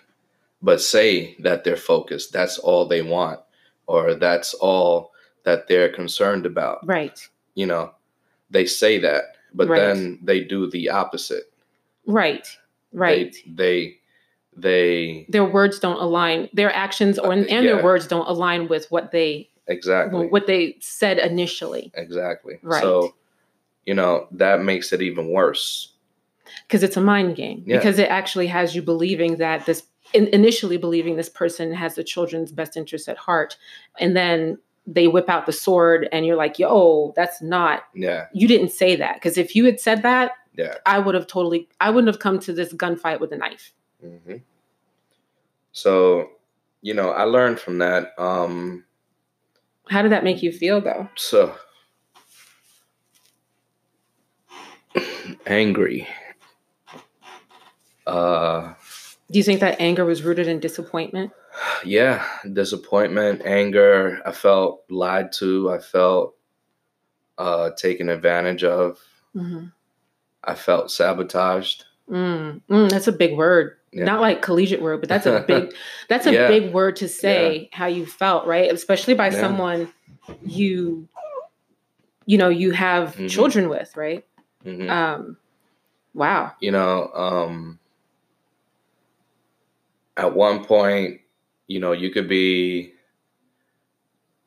but 0.61 0.81
say 0.81 1.35
that 1.39 1.63
they're 1.63 1.75
focused. 1.75 2.31
That's 2.31 2.59
all 2.59 2.85
they 2.85 3.01
want, 3.01 3.39
or 3.87 4.13
that's 4.13 4.53
all 4.53 5.11
that 5.43 5.67
they're 5.67 5.89
concerned 5.91 6.45
about. 6.45 6.85
Right. 6.85 7.19
You 7.55 7.65
know, 7.65 7.91
they 8.51 8.65
say 8.65 8.99
that, 8.99 9.35
but 9.53 9.67
right. 9.67 9.79
then 9.79 10.19
they 10.21 10.43
do 10.43 10.69
the 10.69 10.89
opposite. 10.89 11.51
Right. 12.05 12.47
Right. 12.93 13.35
They, 13.45 13.53
they, 13.55 13.95
they 14.55 15.25
their 15.29 15.45
words 15.45 15.79
don't 15.79 15.99
align. 15.99 16.49
Their 16.53 16.73
actions 16.73 17.17
or 17.17 17.31
and 17.31 17.47
yeah. 17.49 17.61
their 17.61 17.83
words 17.83 18.07
don't 18.07 18.27
align 18.27 18.67
with 18.67 18.91
what 18.91 19.11
they 19.11 19.49
exactly 19.67 20.27
what 20.27 20.47
they 20.47 20.75
said 20.81 21.17
initially. 21.17 21.91
Exactly. 21.95 22.59
Right. 22.61 22.81
So 22.81 23.15
you 23.89 23.95
know, 23.95 24.27
that 24.29 24.61
makes 24.61 24.93
it 24.93 25.01
even 25.01 25.31
worse. 25.31 25.93
Because 26.67 26.83
it's 26.83 26.95
a 26.95 27.01
mind 27.01 27.35
game. 27.35 27.63
Yeah. 27.65 27.77
Because 27.77 27.97
it 27.97 28.07
actually 28.07 28.45
has 28.45 28.75
you 28.75 28.83
believing 28.83 29.37
that 29.37 29.65
this, 29.65 29.81
in, 30.13 30.27
initially 30.27 30.77
believing 30.77 31.15
this 31.15 31.27
person 31.27 31.73
has 31.73 31.95
the 31.95 32.03
children's 32.03 32.51
best 32.51 32.77
interest 32.77 33.09
at 33.09 33.17
heart. 33.17 33.57
And 33.97 34.15
then 34.15 34.59
they 34.85 35.07
whip 35.07 35.27
out 35.27 35.47
the 35.47 35.51
sword 35.51 36.07
and 36.11 36.23
you're 36.23 36.35
like, 36.35 36.59
yo, 36.59 37.13
that's 37.15 37.41
not, 37.41 37.85
yeah. 37.95 38.27
You 38.31 38.47
didn't 38.47 38.69
say 38.69 38.95
that. 38.95 39.15
Because 39.15 39.39
if 39.39 39.55
you 39.55 39.65
had 39.65 39.79
said 39.79 40.03
that, 40.03 40.33
yeah. 40.55 40.75
I 40.85 40.99
would 40.99 41.15
have 41.15 41.25
totally, 41.25 41.67
I 41.81 41.89
wouldn't 41.89 42.13
have 42.13 42.21
come 42.21 42.37
to 42.41 42.53
this 42.53 42.71
gunfight 42.71 43.19
with 43.19 43.31
a 43.31 43.37
knife. 43.37 43.73
Mm-hmm. 44.05 44.35
So, 45.71 46.29
you 46.83 46.93
know, 46.93 47.09
I 47.09 47.23
learned 47.23 47.59
from 47.59 47.79
that. 47.79 48.13
Um, 48.19 48.85
How 49.89 50.03
did 50.03 50.11
that 50.11 50.23
make 50.23 50.43
you 50.43 50.51
feel 50.51 50.79
though? 50.79 51.09
So, 51.15 51.55
angry. 55.45 56.07
Uh, 58.05 58.73
Do 59.31 59.37
you 59.37 59.43
think 59.43 59.59
that 59.59 59.79
anger 59.79 60.05
was 60.05 60.23
rooted 60.23 60.47
in 60.47 60.59
disappointment? 60.59 61.31
Yeah, 61.83 62.25
disappointment, 62.51 63.41
anger. 63.45 64.21
I 64.25 64.31
felt 64.31 64.83
lied 64.89 65.31
to. 65.33 65.71
I 65.71 65.79
felt 65.79 66.35
uh, 67.37 67.71
taken 67.71 68.09
advantage 68.09 68.63
of. 68.63 68.99
Mm-hmm. 69.35 69.65
I 70.43 70.55
felt 70.55 70.91
sabotaged. 70.91 71.85
Mm, 72.09 72.61
mm, 72.69 72.89
that's 72.89 73.07
a 73.07 73.11
big 73.11 73.37
word. 73.37 73.77
Yeah. 73.91 74.05
Not 74.05 74.21
like 74.21 74.41
collegiate 74.41 74.81
word, 74.81 74.99
but 74.99 75.09
that's 75.09 75.25
a 75.25 75.43
big 75.47 75.73
that's 76.09 76.27
a 76.27 76.33
yeah. 76.33 76.47
big 76.47 76.73
word 76.73 76.95
to 76.97 77.07
say 77.07 77.69
yeah. 77.71 77.77
how 77.77 77.87
you 77.87 78.05
felt, 78.05 78.45
right? 78.45 78.71
Especially 78.71 79.15
by 79.15 79.29
someone 79.29 79.91
you 80.43 81.07
you 82.25 82.37
know 82.37 82.49
you 82.49 82.71
have 82.71 83.15
mm-hmm. 83.15 83.27
children 83.27 83.69
with, 83.69 83.95
right? 83.97 84.25
Mm-hmm. 84.65 84.89
Um, 84.89 85.37
wow. 86.13 86.53
You 86.59 86.71
know, 86.71 87.11
um, 87.13 87.79
at 90.17 90.33
one 90.35 90.65
point, 90.65 91.21
you 91.67 91.79
know, 91.79 91.91
you 91.93 92.09
could 92.11 92.27
be 92.27 92.93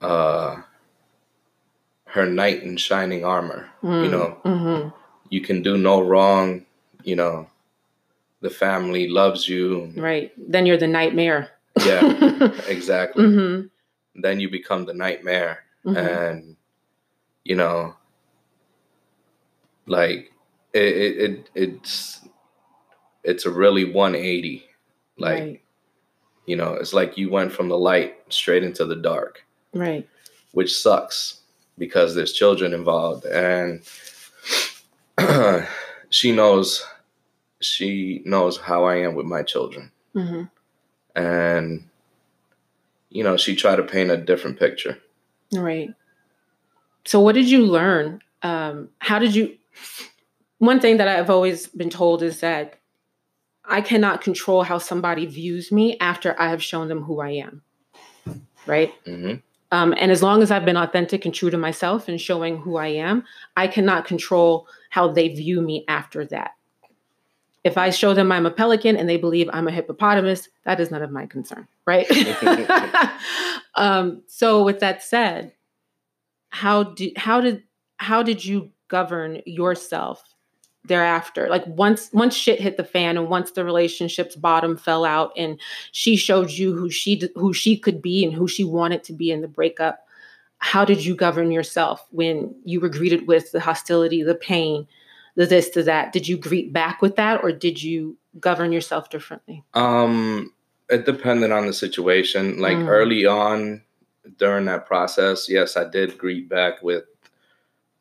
uh 0.00 0.60
her 2.06 2.26
knight 2.26 2.62
in 2.62 2.76
shining 2.76 3.24
armor. 3.24 3.70
Mm. 3.82 4.04
You 4.04 4.10
know, 4.10 4.28
hmm 4.44 4.88
you 5.30 5.40
can 5.40 5.62
do 5.62 5.78
no 5.78 6.02
wrong. 6.02 6.66
You 7.04 7.16
know, 7.16 7.48
the 8.42 8.50
family 8.50 9.08
loves 9.08 9.48
you. 9.48 9.92
Right. 9.96 10.32
Then 10.36 10.66
you're 10.66 10.76
the 10.76 10.86
nightmare. 10.86 11.50
Yeah, 11.84 12.52
exactly. 12.68 13.24
hmm 13.24 13.60
Then 14.14 14.40
you 14.40 14.50
become 14.50 14.84
the 14.84 14.94
nightmare, 14.94 15.64
hmm 15.84 15.96
and 15.96 16.56
you 17.44 17.56
know, 17.56 17.96
like 19.86 20.32
it, 20.72 20.82
it, 20.82 21.18
it 21.18 21.50
it's 21.54 22.20
it's 23.24 23.46
a 23.46 23.50
really 23.50 23.84
180. 23.84 24.64
Like 25.18 25.40
right. 25.40 25.62
you 26.46 26.56
know, 26.56 26.74
it's 26.74 26.92
like 26.92 27.16
you 27.16 27.30
went 27.30 27.52
from 27.52 27.68
the 27.68 27.78
light 27.78 28.16
straight 28.28 28.64
into 28.64 28.84
the 28.84 28.96
dark. 28.96 29.44
Right. 29.74 30.06
which 30.52 30.76
sucks 30.76 31.40
because 31.78 32.14
there's 32.14 32.34
children 32.34 32.74
involved 32.74 33.24
and 33.24 33.82
she 36.10 36.30
knows 36.30 36.84
she 37.60 38.20
knows 38.26 38.58
how 38.58 38.84
I 38.84 38.96
am 38.96 39.14
with 39.14 39.24
my 39.24 39.42
children 39.42 39.90
hmm 40.12 40.42
and 41.16 41.88
you 43.08 43.24
know 43.24 43.38
she 43.38 43.56
tried 43.56 43.76
to 43.76 43.82
paint 43.82 44.10
a 44.10 44.18
different 44.18 44.58
picture 44.58 44.98
Right. 45.52 45.90
So, 47.04 47.20
what 47.20 47.34
did 47.34 47.48
you 47.50 47.66
learn? 47.66 48.20
Um, 48.42 48.88
how 48.98 49.18
did 49.18 49.34
you? 49.34 49.56
One 50.58 50.80
thing 50.80 50.98
that 50.98 51.08
I've 51.08 51.30
always 51.30 51.66
been 51.66 51.90
told 51.90 52.22
is 52.22 52.40
that 52.40 52.78
I 53.64 53.80
cannot 53.80 54.22
control 54.22 54.62
how 54.62 54.78
somebody 54.78 55.26
views 55.26 55.72
me 55.72 55.98
after 55.98 56.40
I 56.40 56.50
have 56.50 56.62
shown 56.62 56.88
them 56.88 57.02
who 57.02 57.20
I 57.20 57.30
am. 57.30 57.62
Right. 58.66 58.92
hmm 59.04 59.34
Um, 59.70 59.94
and 59.96 60.12
as 60.12 60.22
long 60.22 60.42
as 60.42 60.50
I've 60.50 60.64
been 60.64 60.76
authentic 60.76 61.24
and 61.24 61.34
true 61.34 61.50
to 61.50 61.58
myself 61.58 62.08
and 62.08 62.20
showing 62.20 62.58
who 62.58 62.76
I 62.76 62.88
am, 62.88 63.24
I 63.56 63.66
cannot 63.66 64.04
control 64.06 64.68
how 64.90 65.08
they 65.08 65.28
view 65.28 65.60
me 65.62 65.84
after 65.88 66.24
that. 66.26 66.52
If 67.64 67.78
I 67.78 67.90
show 67.90 68.12
them 68.12 68.32
I'm 68.32 68.46
a 68.46 68.50
pelican 68.50 68.96
and 68.96 69.08
they 69.08 69.16
believe 69.16 69.48
I'm 69.52 69.68
a 69.68 69.72
hippopotamus, 69.72 70.48
that 70.64 70.80
is 70.80 70.90
none 70.90 71.02
of 71.02 71.10
my 71.10 71.26
concern, 71.26 71.68
right? 71.86 72.06
um, 73.76 74.22
so, 74.26 74.64
with 74.64 74.80
that 74.80 75.02
said, 75.02 75.52
how 76.50 76.82
did 76.82 77.16
how 77.16 77.40
did 77.40 77.62
how 77.96 78.22
did 78.22 78.44
you 78.44 78.70
govern 78.92 79.40
yourself 79.46 80.22
thereafter? 80.84 81.48
Like 81.48 81.66
once 81.66 82.10
once 82.12 82.34
shit 82.36 82.60
hit 82.60 82.76
the 82.76 82.84
fan 82.84 83.16
and 83.16 83.28
once 83.28 83.50
the 83.52 83.64
relationship's 83.64 84.36
bottom 84.36 84.76
fell 84.76 85.04
out 85.04 85.32
and 85.36 85.58
she 85.92 86.14
showed 86.16 86.50
you 86.50 86.74
who 86.74 86.90
she 86.90 87.22
who 87.34 87.52
she 87.54 87.76
could 87.78 88.02
be 88.02 88.22
and 88.24 88.34
who 88.34 88.46
she 88.46 88.64
wanted 88.64 89.02
to 89.04 89.12
be 89.12 89.30
in 89.30 89.40
the 89.40 89.48
breakup 89.48 90.06
how 90.58 90.84
did 90.84 91.04
you 91.04 91.14
govern 91.16 91.50
yourself 91.50 92.06
when 92.10 92.54
you 92.64 92.78
were 92.80 92.88
greeted 92.98 93.26
with 93.26 93.50
the 93.52 93.58
hostility 93.58 94.22
the 94.22 94.34
pain 94.52 94.86
the 95.34 95.46
this 95.46 95.70
the 95.70 95.82
that 95.82 96.12
did 96.12 96.28
you 96.28 96.36
greet 96.36 96.72
back 96.72 97.02
with 97.02 97.16
that 97.16 97.42
or 97.42 97.50
did 97.50 97.82
you 97.82 98.16
govern 98.38 98.70
yourself 98.72 99.08
differently 99.10 99.64
um 99.74 100.52
it 100.88 101.04
depended 101.04 101.50
on 101.50 101.66
the 101.66 101.72
situation 101.72 102.60
like 102.60 102.78
Mm. 102.78 102.88
early 102.88 103.24
on 103.26 103.82
during 104.38 104.66
that 104.66 104.86
process 104.86 105.48
yes 105.48 105.76
I 105.76 105.84
did 105.90 106.16
greet 106.18 106.48
back 106.48 106.74
with 106.82 107.04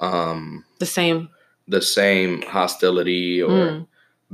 um 0.01 0.65
the 0.79 0.85
same 0.85 1.29
the 1.67 1.81
same 1.81 2.41
hostility 2.43 3.41
or 3.41 3.79
Mm. 3.79 3.87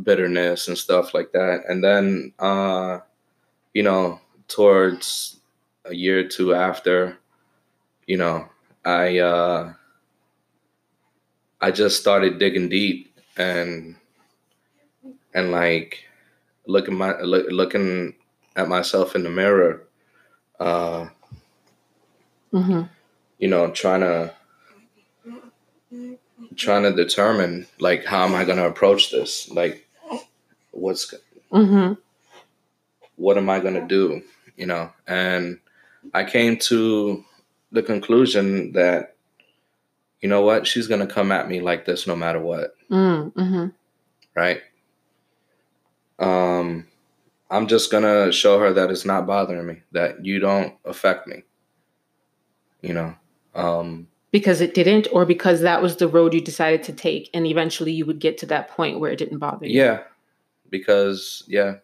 bitterness 0.03 0.67
and 0.67 0.77
stuff 0.77 1.13
like 1.13 1.31
that. 1.33 1.61
And 1.69 1.83
then, 1.83 2.33
uh, 2.39 2.99
you 3.73 3.83
know, 3.83 4.19
towards 4.47 5.37
a 5.85 5.93
year 5.95 6.19
or 6.19 6.23
two 6.27 6.53
after, 6.55 7.17
you 8.07 8.17
know, 8.17 8.47
I 8.85 9.19
uh, 9.19 9.73
I 11.61 11.71
just 11.71 11.99
started 12.01 12.39
digging 12.39 12.69
deep 12.69 13.15
and 13.37 13.95
and 15.33 15.51
like 15.51 16.05
looking 16.67 16.95
my 16.95 17.19
look, 17.21 17.47
looking 17.51 18.15
at 18.55 18.67
myself 18.69 19.15
in 19.15 19.23
the 19.23 19.29
mirror, 19.29 19.83
uh, 20.59 21.07
hmm 22.51 22.83
you 23.39 23.47
know, 23.47 23.71
trying 23.71 24.01
to 24.01 24.33
trying 26.57 26.83
to 26.83 26.93
determine 26.93 27.67
like 27.79 28.05
how 28.05 28.25
am 28.25 28.35
I 28.35 28.43
going 28.43 28.57
to 28.57 28.67
approach 28.67 29.11
this? 29.11 29.49
Like, 29.49 29.87
what's 30.71 31.13
hmm 31.51 31.93
what 33.15 33.37
am 33.37 33.49
I 33.49 33.59
going 33.59 33.73
to 33.73 33.85
do? 33.87 34.21
You 34.55 34.67
know, 34.67 34.91
and 35.07 35.59
I 36.13 36.23
came 36.23 36.57
to 36.57 37.23
the 37.71 37.83
conclusion 37.83 38.71
that, 38.73 39.15
you 40.21 40.29
know 40.29 40.41
what, 40.41 40.65
she's 40.65 40.87
going 40.87 41.05
to 41.05 41.13
come 41.13 41.31
at 41.31 41.49
me 41.49 41.59
like 41.59 41.85
this 41.85 42.07
no 42.07 42.15
matter 42.15 42.39
what, 42.39 42.75
hmm 42.89 43.67
right? 44.35 44.61
Um, 46.19 46.87
I'm 47.49 47.67
just 47.67 47.91
going 47.91 48.03
to 48.03 48.31
show 48.31 48.59
her 48.59 48.73
that 48.73 48.89
it's 48.89 49.05
not 49.05 49.27
bothering 49.27 49.65
me, 49.65 49.81
that 49.91 50.25
you 50.25 50.39
don't 50.39 50.75
affect 50.85 51.27
me, 51.27 51.43
you 52.81 52.93
know? 52.93 53.15
Um, 53.53 54.07
because 54.31 54.61
it 54.61 54.73
didn't 54.73 55.07
or 55.11 55.25
because 55.25 55.61
that 55.61 55.81
was 55.81 55.95
the 55.97 56.07
road 56.07 56.33
you 56.33 56.41
decided 56.41 56.83
to 56.83 56.93
take 56.93 57.29
and 57.33 57.47
eventually 57.47 57.91
you 57.91 58.05
would 58.05 58.19
get 58.19 58.37
to 58.37 58.45
that 58.45 58.69
point 58.69 58.99
where 58.99 59.11
it 59.11 59.17
didn't 59.17 59.37
bother 59.39 59.65
you 59.65 59.79
yeah, 59.81 59.99
because, 60.69 61.43
yeah, 61.47 61.75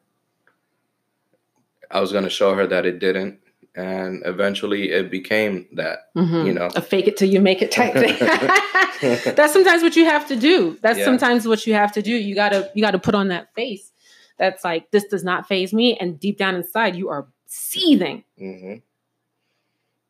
I 1.92 2.00
was 2.02 2.12
going 2.12 2.24
to 2.24 2.30
show 2.30 2.54
her 2.56 2.66
that 2.68 2.86
it 2.86 3.00
didn't. 3.00 3.40
And 3.76 4.22
eventually 4.26 4.92
it 4.92 5.10
became 5.10 5.68
that, 5.74 6.10
Mhm. 6.16 6.46
you 6.46 6.54
know? 6.54 6.68
a 6.76 6.82
fake 6.82 7.08
it 7.08 7.18
till 7.18 7.30
you 7.30 7.42
make 7.42 7.62
it 7.62 7.72
type 7.72 7.94
thing 7.94 8.16
that's 9.36 9.52
sometimes 9.52 9.82
what 9.82 9.96
you 9.96 10.06
have 10.06 10.28
to 10.28 10.36
do 10.36 10.78
that's 10.82 11.00
Yeah. 11.00 11.06
sometimes 11.06 11.48
what 11.48 11.66
you 11.68 11.74
have 11.74 11.92
to 11.94 12.02
do 12.02 12.12
you 12.12 12.36
gotta 12.36 12.70
you 12.76 12.82
gotta 12.84 13.00
put 13.00 13.16
on 13.16 13.30
that 13.30 13.54
face 13.56 13.92
that's 14.38 14.64
like 14.64 14.92
this 14.92 15.06
does 15.06 15.24
not 15.24 15.48
phase 15.48 15.74
me 15.74 15.98
and 15.98 16.20
deep 16.20 16.38
down 16.38 16.56
inside 16.56 16.96
you 16.96 17.10
are 17.10 17.26
seething 17.48 18.24
hmm 18.38 18.76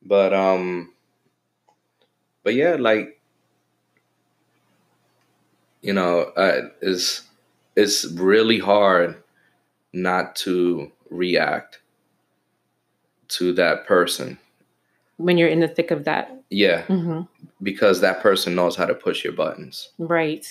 But 0.02 0.34
um, 0.34 0.93
but 2.44 2.54
yeah, 2.56 2.76
like 2.80 3.20
you 5.82 5.94
know, 5.94 6.32
uh, 6.38 6.70
it's 6.82 7.24
it's 7.76 8.06
really 8.14 8.60
hard 8.60 9.22
not 9.94 10.36
to 10.38 10.92
react 11.10 11.80
to 13.30 13.54
that 13.54 13.86
person. 13.86 14.38
when 15.18 15.38
you're 15.38 15.50
in 15.50 15.60
the 15.60 15.68
thick 15.68 15.92
of 15.92 16.04
that 16.06 16.32
Yeah, 16.50 16.84
hmm 16.84 17.22
because 17.62 18.02
that 18.02 18.22
person 18.22 18.56
knows 18.56 18.76
how 18.76 18.86
to 18.86 18.94
push 18.96 19.24
your 19.24 19.34
buttons. 19.34 19.90
right 19.98 20.46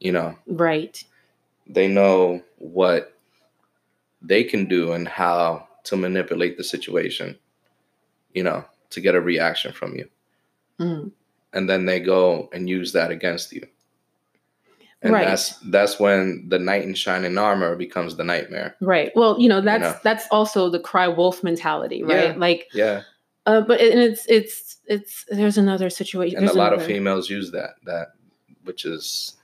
You 0.00 0.12
know, 0.12 0.36
right 0.46 1.02
they 1.66 1.88
know 1.88 2.42
what 2.58 3.14
they 4.22 4.42
can 4.44 4.66
do 4.66 4.92
and 4.92 5.06
how 5.08 5.68
to 5.84 5.96
manipulate 5.96 6.56
the 6.56 6.64
situation. 6.64 7.38
You 8.34 8.42
know, 8.44 8.64
to 8.90 9.00
get 9.00 9.14
a 9.14 9.20
reaction 9.20 9.72
from 9.72 9.94
you. 9.96 10.08
Mhm. 10.80 11.12
And 11.52 11.68
then 11.68 11.86
they 11.86 12.00
go 12.00 12.48
and 12.52 12.68
use 12.68 12.92
that 12.92 13.10
against 13.10 13.52
you. 13.52 13.66
And 15.02 15.12
Right. 15.12 15.26
that's 15.26 15.56
that's 15.70 16.00
when 16.00 16.44
the 16.48 16.58
knight 16.58 16.82
in 16.82 16.94
shining 16.94 17.38
armor 17.38 17.76
becomes 17.76 18.16
the 18.16 18.24
nightmare. 18.24 18.74
right 18.80 19.12
well 19.14 19.38
you 19.40 19.48
know 19.48 19.60
that's 19.60 19.82
know. 19.82 19.96
that's 20.02 20.26
also 20.32 20.68
the 20.68 20.80
cry 20.80 21.06
wolf 21.06 21.44
mentality 21.44 22.02
right 22.02 22.30
Yeah. 22.30 22.34
like 22.36 22.68
Yeah. 22.74 23.02
uh 23.46 23.60
but 23.60 23.80
and 23.80 24.00
it's 24.00 24.26
it's 24.28 24.78
it's 24.86 25.24
there's 25.30 25.56
another 25.56 25.88
situation 25.88 26.36
And 26.38 26.46
a 26.46 26.48
there's 26.48 26.56
lot 26.56 26.72
of 26.72 26.82
females 26.84 27.30
use 27.30 27.52
that 27.52 27.76
that 27.84 28.08
which 28.64 28.84
is 28.84 29.36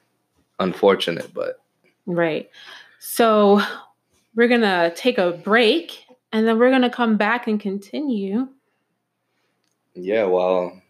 unfortunate, 0.59 1.33
but 1.33 1.61
Right. 2.07 2.51
So 2.99 3.61
we're 4.35 4.49
going 4.49 4.61
to 4.63 4.93
take 4.97 5.17
a 5.19 5.31
break 5.33 6.05
and 6.33 6.47
then 6.47 6.59
we're 6.59 6.69
going 6.71 6.83
to 6.83 6.91
come 6.91 7.17
back 7.17 7.47
and 7.47 7.59
continue. 7.61 8.49
yeah, 9.95 10.25
well, 10.25 10.81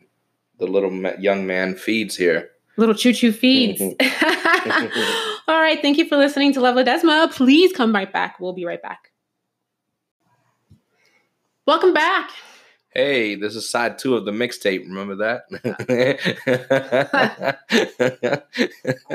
the 0.58 0.66
little 0.66 0.92
young 1.20 1.46
man 1.46 1.74
feeds 1.74 2.16
here. 2.16 2.50
Little 2.76 2.94
choo 2.94 3.12
choo 3.12 3.32
feeds. 3.32 3.80
All 5.48 5.60
right. 5.60 5.78
Thank 5.80 5.98
you 5.98 6.06
for 6.08 6.16
listening 6.16 6.52
to 6.54 6.60
Love 6.60 6.76
Desma. 6.76 7.30
Please 7.32 7.72
come 7.72 7.94
right 7.94 8.12
back. 8.12 8.40
We'll 8.40 8.52
be 8.52 8.64
right 8.64 8.82
back. 8.82 9.10
Welcome 11.66 11.94
back. 11.94 12.30
Hey, 12.90 13.34
this 13.34 13.56
is 13.56 13.68
side 13.68 13.98
two 13.98 14.16
of 14.16 14.24
the 14.24 14.30
mixtape. 14.30 14.80
Remember 14.86 15.16
that? 15.16 15.44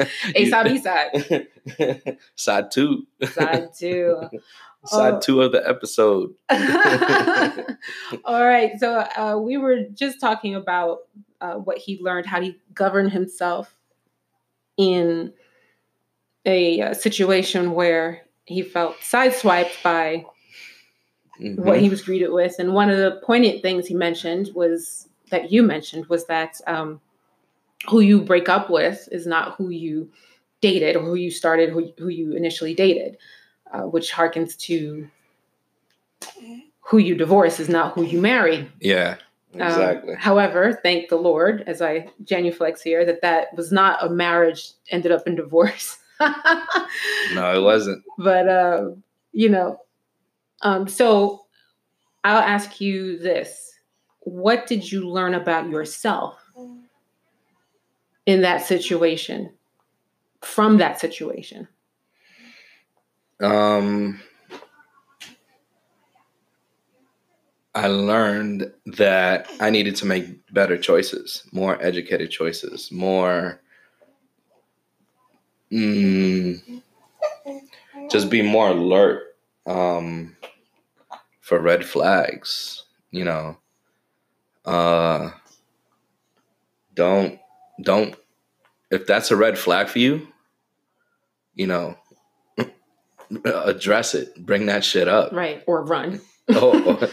A 0.36 0.46
side, 0.50 0.64
B 0.66 0.78
side. 0.78 1.48
side 2.36 2.72
two. 2.72 3.08
Side 3.24 3.70
two. 3.78 4.30
Side 4.86 5.14
Oh. 5.16 5.20
two 5.20 5.42
of 5.42 5.52
the 5.52 5.68
episode. 5.68 6.34
All 8.26 8.46
right. 8.46 8.72
So 8.80 8.96
uh, 9.18 9.38
we 9.38 9.58
were 9.58 9.84
just 9.94 10.20
talking 10.22 10.56
about 10.56 11.00
uh, 11.42 11.56
what 11.56 11.78
he 11.78 12.00
learned, 12.02 12.26
how 12.26 12.42
he 12.42 12.60
governed 12.74 13.12
himself 13.12 13.76
in 14.78 15.34
a, 16.46 16.82
uh 16.82 16.94
situation 16.94 17.74
where 17.74 18.22
he 18.46 18.62
felt 18.64 18.96
sideswiped 19.02 19.84
by 19.84 20.26
mm-hmm. 21.40 21.64
what 21.64 21.80
he 21.80 21.90
was 21.90 22.02
greeted 22.02 22.32
with. 22.32 22.56
And 22.60 22.74
one 22.74 22.90
of 22.90 22.98
the 22.98 23.22
poignant 23.24 23.62
things 23.62 23.88
he 23.88 23.94
mentioned 23.94 24.50
was 24.56 25.08
that 25.30 25.52
you 25.52 25.64
mentioned 25.64 26.08
was 26.08 26.26
that 26.26 26.60
um, 26.66 27.00
who 27.88 28.00
you 28.00 28.22
break 28.22 28.50
up 28.50 28.70
with 28.70 29.08
is 29.12 29.28
not 29.28 29.56
who 29.56 29.70
you 29.70 30.10
dated 30.62 30.96
or 30.96 31.02
who 31.02 31.16
you 31.16 31.32
started, 31.32 31.70
who, 31.70 31.92
who 31.98 32.10
you 32.10 32.34
initially 32.34 32.74
dated, 32.74 33.18
uh, 33.72 33.82
which 33.82 34.12
harkens 34.12 34.58
to 34.58 35.08
who 36.82 36.98
you 36.98 37.16
divorce 37.16 37.60
is 37.60 37.70
not 37.70 37.94
who 37.94 38.04
you 38.04 38.20
marry. 38.20 38.70
Yeah. 38.80 39.18
Um, 39.56 39.62
exactly. 39.62 40.14
Um, 40.14 40.20
however, 40.20 40.80
thank 40.84 41.10
the 41.10 41.16
Lord, 41.16 41.64
as 41.66 41.82
I 41.82 42.10
genuflex 42.24 42.82
here, 42.82 43.04
that 43.06 43.22
that 43.22 43.56
was 43.56 43.72
not 43.72 44.04
a 44.04 44.10
marriage 44.10 44.72
ended 44.90 45.12
up 45.12 45.26
in 45.26 45.36
divorce. 45.36 45.98
no, 46.20 47.54
it 47.56 47.64
wasn't. 47.64 48.04
But 48.18 48.48
uh, 48.48 48.92
you 49.32 49.50
know, 49.50 49.80
um, 50.62 50.88
so 50.88 51.46
I'll 52.24 52.42
ask 52.42 52.80
you 52.80 53.18
this: 53.18 53.74
What 54.20 54.68
did 54.68 54.92
you 54.92 55.10
learn 55.10 55.34
about 55.34 55.70
yourself 55.70 56.38
in 58.26 58.42
that 58.42 58.66
situation? 58.66 59.52
From 60.42 60.78
that 60.78 61.00
situation. 61.00 61.68
Um 63.42 64.22
I 67.76 67.88
learned 67.88 68.72
that 68.86 69.48
I 69.60 69.70
needed 69.70 69.96
to 69.98 70.06
make 70.06 70.54
better 70.54 70.78
choices, 70.78 71.44
more 71.52 71.82
educated 71.82 72.32
choices, 72.32 72.92
more 72.92 73.62
mm, 75.72 76.82
just 78.10 78.30
be 78.30 78.42
more 78.42 78.70
alert 78.70 79.36
um, 79.68 80.36
for 81.42 81.60
red 81.60 81.86
flags. 81.86 82.86
You 83.12 83.26
know, 83.26 83.58
uh, 84.66 85.32
don't 86.96 87.40
don't 87.82 88.16
if 88.90 89.06
that's 89.06 89.30
a 89.30 89.36
red 89.36 89.60
flag 89.60 89.90
for 89.90 90.00
you, 90.00 90.28
you 91.54 91.68
know, 91.68 91.96
address 93.46 94.16
it. 94.16 94.44
Bring 94.44 94.66
that 94.66 94.84
shit 94.84 95.08
up. 95.08 95.32
Right, 95.32 95.64
or 95.68 95.84
run 95.84 96.20
oh. 96.52 97.12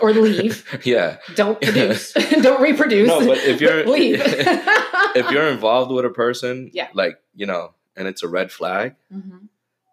or 0.00 0.12
leave. 0.12 0.64
Yeah. 0.84 1.18
Don't 1.34 1.60
produce. 1.60 2.12
Don't 2.42 2.60
reproduce. 2.60 3.08
No, 3.08 3.26
but 3.26 3.38
if 3.38 3.60
you're 3.60 3.86
leave. 3.86 4.20
if 4.24 5.30
you're 5.30 5.48
involved 5.48 5.90
with 5.90 6.04
a 6.04 6.10
person, 6.10 6.70
yeah, 6.72 6.88
like 6.94 7.20
you 7.34 7.46
know, 7.46 7.74
and 7.96 8.08
it's 8.08 8.22
a 8.22 8.28
red 8.28 8.50
flag, 8.52 8.96
mm-hmm. 9.12 9.46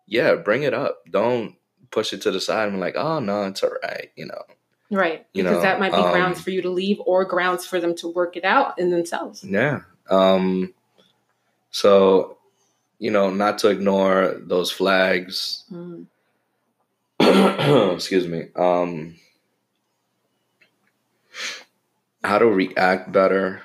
yeah, 0.07 0.35
bring 0.35 0.63
it 0.63 0.73
up. 0.73 1.03
Don't 1.09 1.55
push 1.91 2.13
it 2.13 2.21
to 2.23 2.31
the 2.31 2.41
side 2.41 2.67
and 2.67 2.77
be 2.77 2.79
like, 2.79 2.95
oh 2.95 3.19
no, 3.19 3.43
it's 3.43 3.63
all 3.63 3.71
right, 3.83 4.11
you 4.15 4.25
know. 4.25 4.41
Right. 4.89 5.25
You 5.33 5.43
because 5.43 5.57
know, 5.57 5.61
that 5.61 5.79
might 5.79 5.93
be 5.93 5.97
um, 5.97 6.11
grounds 6.11 6.41
for 6.41 6.49
you 6.49 6.61
to 6.63 6.69
leave 6.69 6.99
or 7.05 7.23
grounds 7.23 7.65
for 7.65 7.79
them 7.79 7.95
to 7.97 8.09
work 8.09 8.35
it 8.35 8.43
out 8.43 8.77
in 8.77 8.91
themselves. 8.91 9.43
Yeah. 9.43 9.81
Um 10.09 10.73
so, 11.69 12.37
you 12.99 13.11
know, 13.11 13.29
not 13.29 13.59
to 13.59 13.69
ignore 13.69 14.35
those 14.37 14.69
flags. 14.71 15.63
Mm 15.71 16.07
excuse 17.93 18.27
me, 18.27 18.47
um, 18.55 19.15
how 22.23 22.37
to 22.37 22.47
react 22.47 23.11
better 23.11 23.61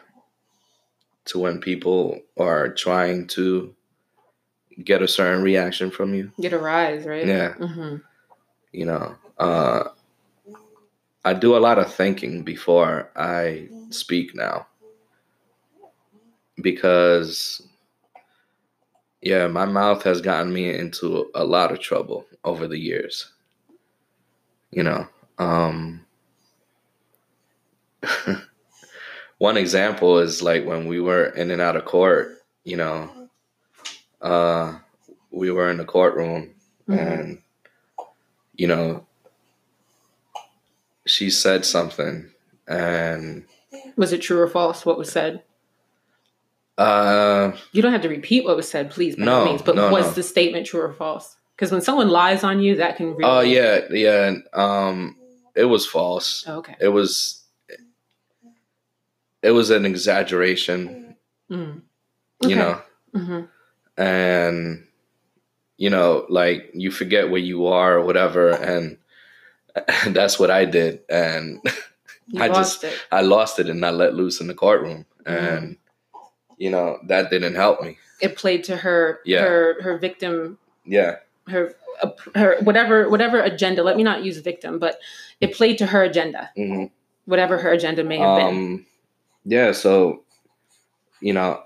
to 1.27 1.39
when 1.39 1.61
people 1.61 2.21
are 2.39 2.73
trying 2.73 3.27
to 3.27 3.75
get 4.83 5.03
a 5.03 5.09
certain 5.09 5.43
reaction 5.43 5.91
from 5.91 6.15
you. 6.15 6.33
Get 6.41 6.53
a 6.53 6.59
rise, 6.59 7.07
right? 7.07 7.27
Yeah. 7.27 7.55
Mm-hmm. 7.55 7.97
You 8.73 8.87
know, 8.87 9.17
uh, 9.39 9.85
I 11.25 11.35
do 11.35 11.57
a 11.57 11.59
lot 11.59 11.79
of 11.79 11.93
thinking 11.93 12.43
before 12.43 13.11
I 13.17 13.69
speak 13.91 14.35
now 14.35 14.67
because 16.61 17.63
yeah, 19.23 19.47
my 19.49 19.65
mouth 19.65 20.03
has 20.05 20.21
gotten 20.21 20.53
me 20.53 20.73
into 20.73 21.31
a 21.35 21.45
lot 21.45 21.73
of 21.73 21.81
trouble 21.81 22.27
over 22.45 22.69
the 22.69 22.79
years 22.79 23.33
you 24.71 24.83
know 24.83 25.07
um 25.39 26.05
one 29.39 29.57
example 29.57 30.19
is 30.19 30.43
like 30.43 30.65
when 30.65 30.87
we 30.87 31.01
were 31.01 31.27
in 31.27 31.51
and 31.51 31.61
out 31.61 31.77
of 31.77 31.85
court 31.85 32.39
you 32.65 32.77
know 32.77 33.29
uh 34.23 34.77
we 35.31 35.51
were 35.51 35.71
in 35.71 35.77
the 35.77 35.85
courtroom 35.85 36.55
mm-hmm. 36.89 36.99
and 36.99 37.43
you 38.55 38.67
know 38.67 39.07
she 41.07 41.31
said 41.31 41.65
something 41.65 42.31
and 42.67 43.45
was 43.97 44.13
it 44.13 44.19
true 44.19 44.41
or 44.41 44.49
false 44.49 44.85
what 44.85 44.99
was 44.99 45.11
said 45.11 45.43
uh 46.79 47.53
you 47.73 47.81
don't 47.81 47.93
have 47.93 48.03
to 48.03 48.09
repeat 48.09 48.45
what 48.45 48.57
was 48.57 48.69
said 48.69 48.91
please 48.91 49.17
by 49.17 49.25
no, 49.25 49.45
means 49.45 49.63
but 49.63 49.77
no, 49.77 49.91
was 49.91 50.07
no. 50.07 50.13
the 50.13 50.23
statement 50.23 50.67
true 50.67 50.81
or 50.81 50.93
false 50.93 51.37
because 51.57 51.73
when 51.73 51.81
someone 51.81 52.09
lies 52.09 52.45
on 52.45 52.61
you, 52.61 52.77
that 52.77 52.97
can. 52.97 53.15
Really 53.15 53.25
oh 53.25 53.41
yeah, 53.41 53.81
yeah. 53.91 54.35
Um, 54.53 55.17
it 55.55 55.65
was 55.65 55.87
false. 55.87 56.45
Oh, 56.47 56.59
okay. 56.59 56.77
It 56.81 56.89
was. 56.89 57.43
It 59.43 59.53
was 59.53 59.71
an 59.71 59.87
exaggeration. 59.87 61.17
Mm. 61.51 61.83
Okay. 62.45 62.51
You 62.51 62.57
know. 62.57 62.83
Mm-hmm. 63.15 63.41
And 64.03 64.87
you 65.79 65.89
know, 65.89 66.27
like 66.29 66.71
you 66.75 66.91
forget 66.91 67.31
where 67.31 67.41
you 67.41 67.67
are 67.67 67.99
or 67.99 68.05
whatever, 68.05 68.51
and, 68.51 68.99
and 70.05 70.15
that's 70.17 70.39
what 70.39 70.51
I 70.51 70.67
did, 70.67 71.01
and 71.09 71.61
I 72.39 72.49
just 72.49 72.85
it. 72.85 72.99
I 73.11 73.23
lost 73.23 73.59
it 73.59 73.69
and 73.69 73.85
I 73.85 73.91
let 73.91 74.15
loose 74.15 74.41
in 74.43 74.47
the 74.47 74.55
courtroom, 74.55 75.07
mm-hmm. 75.25 75.45
and 75.45 75.77
you 76.59 76.71
know 76.71 76.99
that 77.07 77.31
didn't 77.31 77.55
help 77.55 77.81
me. 77.81 77.97
It 78.21 78.37
played 78.37 78.65
to 78.65 78.77
her 78.77 79.21
yeah. 79.25 79.43
her 79.43 79.83
her 79.83 79.99
victim 79.99 80.59
yeah 80.87 81.17
her 81.49 81.75
her 82.35 82.57
whatever 82.63 83.09
whatever 83.09 83.41
agenda. 83.41 83.83
Let 83.83 83.97
me 83.97 84.03
not 84.03 84.25
use 84.25 84.39
victim, 84.39 84.79
but 84.79 84.99
it 85.41 85.55
played 85.55 85.79
to 85.79 85.87
her 85.87 86.03
agenda, 86.03 86.51
mm-hmm. 86.57 86.85
whatever 87.25 87.59
her 87.59 87.71
agenda 87.71 88.05
may 88.05 88.19
have 88.19 88.29
um, 88.29 88.39
been. 88.39 88.87
Yeah. 89.45 89.73
So, 89.73 90.25
you 91.21 91.33
know, 91.33 91.63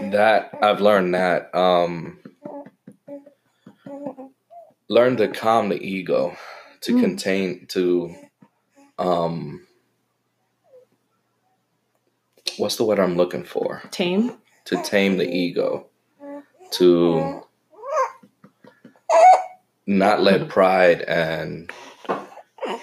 that 0.00 0.56
I've 0.62 0.80
learned 0.80 1.14
that 1.14 1.54
um, 1.54 2.18
learn 4.88 5.16
to 5.16 5.28
calm 5.28 5.68
the 5.68 5.82
ego, 5.82 6.36
to 6.82 6.94
mm. 6.94 7.00
contain 7.00 7.66
to 7.68 8.14
um, 8.98 9.66
what's 12.58 12.76
the 12.76 12.84
word 12.84 13.00
I'm 13.00 13.16
looking 13.16 13.44
for? 13.44 13.82
Tame. 13.90 14.38
To 14.66 14.82
tame 14.82 15.18
the 15.18 15.28
ego 15.28 15.88
to 16.72 17.44
not 19.86 20.22
let 20.22 20.48
pride 20.48 21.02
and 21.02 21.70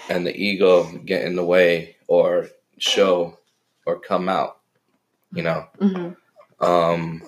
and 0.08 0.26
the 0.26 0.36
ego 0.36 0.84
get 1.04 1.24
in 1.24 1.36
the 1.36 1.44
way 1.44 1.96
or 2.06 2.48
show 2.78 3.38
or 3.86 3.98
come 3.98 4.28
out 4.28 4.58
you 5.32 5.42
know 5.42 5.66
mm-hmm. 5.80 6.64
um 6.64 7.22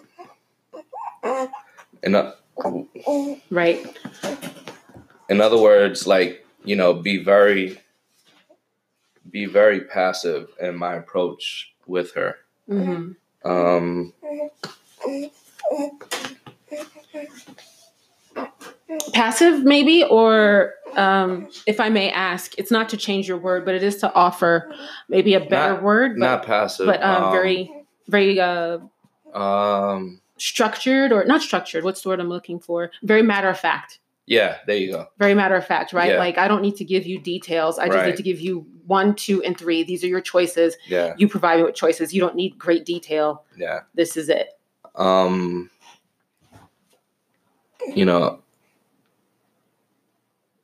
in 2.02 2.14
a, 2.14 2.34
right 3.50 3.98
in 5.28 5.40
other 5.40 5.58
words 5.58 6.06
like 6.06 6.46
you 6.64 6.76
know 6.76 6.94
be 6.94 7.22
very 7.22 7.80
be 9.30 9.46
very 9.46 9.80
passive 9.80 10.50
in 10.60 10.76
my 10.76 10.94
approach 10.94 11.74
with 11.86 12.12
her 12.14 12.36
mm-hmm. 12.68 13.50
um 13.50 14.12
passive 19.12 19.64
maybe 19.64 20.04
or 20.04 20.74
um, 20.96 21.49
if 21.66 21.80
i 21.80 21.88
may 21.88 22.11
ask 22.11 22.55
it's 22.59 22.70
not 22.70 22.88
to 22.88 22.96
change 22.96 23.26
your 23.26 23.38
word 23.38 23.64
but 23.64 23.74
it 23.74 23.82
is 23.82 23.96
to 23.96 24.12
offer 24.14 24.72
maybe 25.09 25.34
a 25.34 25.40
better 25.40 25.74
not, 25.74 25.82
word 25.82 26.12
but, 26.18 26.26
not 26.26 26.46
passive 26.46 26.86
but 26.86 27.03
um, 27.03 27.24
um, 27.24 27.32
very 27.32 27.72
very 28.09 28.38
uh, 28.40 28.78
um 29.32 30.20
structured 30.36 31.12
or 31.12 31.24
not 31.24 31.40
structured 31.40 31.84
what's 31.84 32.03
the 32.03 32.09
word 32.09 32.20
i'm 32.20 32.28
looking 32.28 32.59
for? 32.59 32.90
Very 33.03 33.22
matter 33.22 33.49
of 33.49 33.59
fact. 33.59 34.01
Yeah 34.26 34.59
there 34.66 34.76
you 34.76 34.92
go. 34.92 35.07
Very 35.18 35.34
matter 35.34 35.55
of 35.55 35.66
fact 35.66 35.92
right? 35.92 36.12
Yeah. 36.12 36.18
like 36.18 36.38
i 36.38 36.49
don't 36.49 36.62
need 36.62 36.76
to 36.76 36.84
give 36.84 37.07
you 37.07 37.20
details 37.20 37.78
i 37.78 37.86
just 37.86 37.96
right. 37.96 38.07
need 38.07 38.16
to 38.16 38.22
give 38.22 38.40
you 38.40 38.66
one 38.86 39.14
two 39.14 39.42
and 39.42 39.57
three. 39.59 39.82
These 39.82 40.05
are 40.05 40.09
your 40.09 40.20
choices. 40.20 40.76
Yeah. 40.86 41.14
You 41.16 41.28
provide 41.28 41.57
me 41.59 41.64
with 41.64 41.74
choices. 41.74 42.12
You 42.12 42.20
don't 42.20 42.36
need 42.36 42.59
great 42.59 42.84
detail. 42.84 43.44
Yeah. 43.57 43.80
This 43.94 44.16
is 44.16 44.28
it. 44.28 44.49
Um 44.94 45.70
you 47.89 48.05
know, 48.05 48.41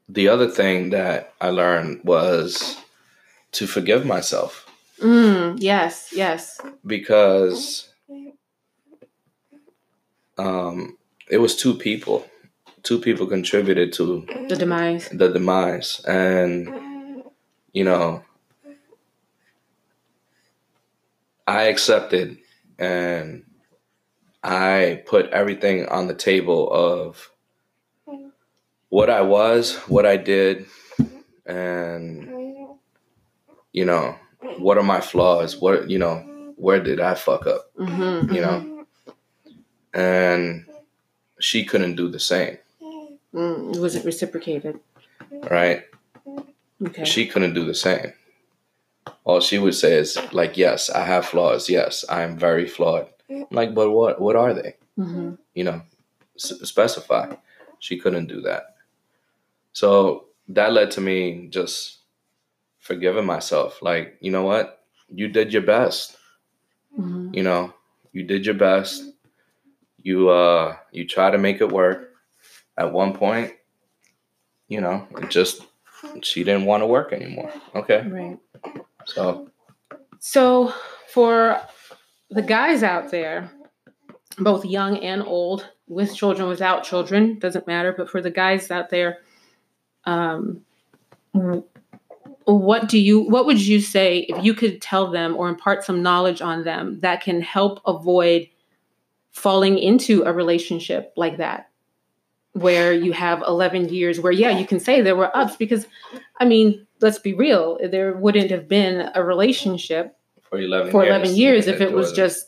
the 0.08 0.28
other 0.28 0.48
thing 0.48 0.90
that 0.90 1.32
I 1.40 1.50
learned 1.50 2.02
was 2.04 2.76
to 3.52 3.66
forgive 3.66 4.04
myself. 4.04 4.66
Mm, 5.00 5.56
yes, 5.58 6.12
yes. 6.14 6.60
Because 6.86 7.88
um, 10.38 10.96
it 11.30 11.38
was 11.38 11.56
two 11.56 11.74
people 11.74 12.26
two 12.82 12.98
people 12.98 13.26
contributed 13.26 13.92
to 13.94 14.26
the 14.48 14.56
demise. 14.56 15.08
The 15.08 15.28
demise, 15.28 16.00
and 16.06 17.24
you 17.72 17.84
know, 17.84 18.22
I 21.46 21.64
accepted 21.64 22.38
and 22.78 23.44
I 24.42 25.02
put 25.06 25.30
everything 25.30 25.86
on 25.86 26.06
the 26.06 26.14
table 26.14 26.70
of 26.72 27.30
what 28.88 29.10
I 29.10 29.20
was, 29.20 29.76
what 29.88 30.06
I 30.06 30.16
did, 30.16 30.66
and 31.46 32.28
you 33.72 33.84
know, 33.84 34.16
what 34.58 34.78
are 34.78 34.82
my 34.82 35.00
flaws? 35.00 35.56
What 35.60 35.90
you 35.90 35.98
know, 35.98 36.52
where 36.56 36.80
did 36.82 37.00
I 37.00 37.14
fuck 37.14 37.46
up? 37.46 37.70
Mm-hmm, 37.78 38.34
you 38.34 38.40
know, 38.40 38.84
mm-hmm. 39.46 40.00
and 40.00 40.66
she 41.38 41.64
couldn't 41.64 41.96
do 41.96 42.08
the 42.08 42.20
same. 42.20 42.58
Mm, 43.34 43.74
it 43.74 43.80
wasn't 43.80 44.04
reciprocated. 44.04 44.80
Right. 45.50 45.84
Okay. 46.84 47.04
She 47.04 47.26
couldn't 47.26 47.54
do 47.54 47.64
the 47.64 47.74
same. 47.74 48.12
All 49.24 49.40
she 49.40 49.58
would 49.58 49.74
say 49.74 49.94
is 49.94 50.18
like, 50.32 50.56
"Yes, 50.56 50.90
I 50.90 51.04
have 51.04 51.26
flaws. 51.26 51.68
Yes, 51.68 52.04
I 52.08 52.22
am 52.22 52.38
very 52.38 52.66
flawed." 52.66 53.08
I'm 53.30 53.46
like, 53.50 53.74
but 53.74 53.90
what? 53.90 54.20
What 54.20 54.36
are 54.36 54.52
they? 54.54 54.76
Mm-hmm. 54.98 55.34
You 55.54 55.64
know, 55.64 55.82
s- 56.36 56.60
specify. 56.64 57.34
She 57.78 57.98
couldn't 57.98 58.26
do 58.26 58.40
that. 58.42 58.76
So 59.72 60.26
that 60.48 60.72
led 60.72 60.90
to 60.92 61.00
me 61.00 61.46
just 61.48 61.98
forgiving 62.78 63.24
myself. 63.24 63.80
Like, 63.82 64.16
you 64.20 64.30
know 64.30 64.42
what? 64.42 64.84
You 65.08 65.28
did 65.28 65.52
your 65.52 65.62
best. 65.62 66.16
Mm-hmm. 66.98 67.34
You 67.34 67.42
know, 67.42 67.74
you 68.12 68.24
did 68.24 68.44
your 68.44 68.56
best. 68.56 69.04
You 70.02 70.30
uh 70.30 70.76
you 70.92 71.06
try 71.06 71.30
to 71.30 71.38
make 71.38 71.60
it 71.60 71.70
work. 71.70 72.08
At 72.76 72.92
one 72.92 73.12
point, 73.12 73.52
you 74.68 74.80
know, 74.80 75.06
it 75.18 75.28
just 75.30 75.66
she 76.22 76.42
didn't 76.44 76.64
want 76.64 76.82
to 76.82 76.86
work 76.86 77.12
anymore. 77.12 77.52
Okay. 77.74 78.06
Right. 78.06 78.38
So 79.04 79.50
so 80.18 80.72
for 81.08 81.60
the 82.30 82.42
guys 82.42 82.82
out 82.82 83.10
there, 83.10 83.50
both 84.38 84.64
young 84.64 84.98
and 84.98 85.22
old, 85.22 85.68
with 85.88 86.14
children, 86.14 86.48
without 86.48 86.84
children, 86.84 87.38
doesn't 87.38 87.66
matter, 87.66 87.92
but 87.96 88.08
for 88.08 88.22
the 88.22 88.30
guys 88.30 88.70
out 88.70 88.90
there, 88.90 89.18
um 90.04 90.62
what 92.44 92.88
do 92.88 92.98
you 92.98 93.20
what 93.20 93.46
would 93.46 93.60
you 93.60 93.80
say 93.80 94.20
if 94.28 94.44
you 94.44 94.54
could 94.54 94.80
tell 94.80 95.10
them 95.10 95.36
or 95.36 95.48
impart 95.48 95.84
some 95.84 96.02
knowledge 96.02 96.40
on 96.40 96.64
them 96.64 96.98
that 97.00 97.20
can 97.22 97.40
help 97.40 97.80
avoid 97.86 98.48
falling 99.32 99.78
into 99.78 100.22
a 100.24 100.32
relationship 100.32 101.12
like 101.16 101.36
that? 101.36 101.68
Where 102.52 102.92
you 102.92 103.12
have 103.12 103.42
11 103.46 103.90
years 103.90 104.20
where 104.20 104.32
yeah 104.32 104.50
you 104.50 104.66
can 104.66 104.80
say 104.80 105.00
there 105.00 105.14
were 105.14 105.34
ups 105.36 105.54
because 105.54 105.86
i 106.40 106.44
mean 106.44 106.84
let's 107.00 107.20
be 107.20 107.32
real 107.32 107.78
there 107.92 108.16
wouldn't 108.16 108.50
have 108.50 108.66
been 108.66 109.08
a 109.14 109.22
relationship 109.22 110.16
for 110.50 110.58
11 110.58 110.92
for 110.92 111.06
11 111.06 111.28
years, 111.28 111.38
years 111.38 111.66
if 111.66 111.80
it 111.80 111.92
was 111.92 112.12
just 112.12 112.46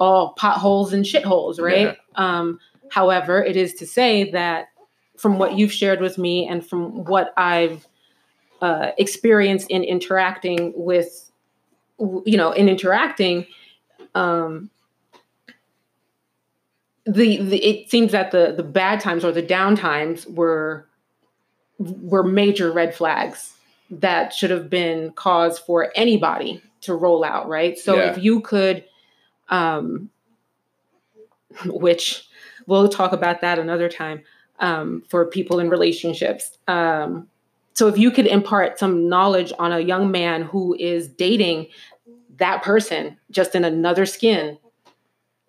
all 0.00 0.32
potholes 0.34 0.92
and 0.92 1.04
shitholes 1.04 1.60
right 1.60 1.96
yeah. 2.16 2.38
um 2.38 2.58
however 2.90 3.42
it 3.42 3.56
is 3.56 3.74
to 3.74 3.86
say 3.86 4.30
that 4.30 4.68
from 5.18 5.38
what 5.38 5.58
you've 5.58 5.72
shared 5.72 6.00
with 6.00 6.16
me 6.16 6.48
and 6.48 6.66
from 6.66 7.04
what 7.04 7.34
i've 7.36 7.86
uh, 8.60 8.92
experience 8.98 9.64
in 9.66 9.82
interacting 9.82 10.72
with, 10.76 11.30
you 11.98 12.36
know, 12.36 12.52
in 12.52 12.68
interacting, 12.68 13.46
um, 14.14 14.70
the, 17.06 17.38
the 17.38 17.56
it 17.64 17.90
seems 17.90 18.12
that 18.12 18.30
the 18.30 18.52
the 18.56 18.62
bad 18.62 19.00
times 19.00 19.24
or 19.24 19.32
the 19.32 19.42
down 19.42 19.74
times 19.74 20.26
were 20.26 20.86
were 21.78 22.22
major 22.22 22.70
red 22.70 22.94
flags 22.94 23.54
that 23.90 24.32
should 24.34 24.50
have 24.50 24.68
been 24.68 25.10
cause 25.12 25.58
for 25.58 25.90
anybody 25.96 26.62
to 26.82 26.94
roll 26.94 27.24
out, 27.24 27.48
right? 27.48 27.78
So 27.78 27.96
yeah. 27.96 28.10
if 28.10 28.22
you 28.22 28.40
could, 28.40 28.84
um, 29.48 30.10
which 31.66 32.26
we'll 32.66 32.88
talk 32.88 33.12
about 33.12 33.40
that 33.40 33.58
another 33.58 33.88
time 33.88 34.22
um, 34.60 35.02
for 35.08 35.26
people 35.26 35.58
in 35.58 35.68
relationships. 35.68 36.58
Um, 36.68 37.28
so 37.74 37.88
if 37.88 37.98
you 37.98 38.10
could 38.10 38.26
impart 38.26 38.78
some 38.78 39.08
knowledge 39.08 39.52
on 39.58 39.72
a 39.72 39.80
young 39.80 40.10
man 40.10 40.42
who 40.42 40.74
is 40.78 41.08
dating 41.08 41.68
that 42.36 42.62
person 42.62 43.16
just 43.30 43.54
in 43.54 43.64
another 43.64 44.06
skin 44.06 44.58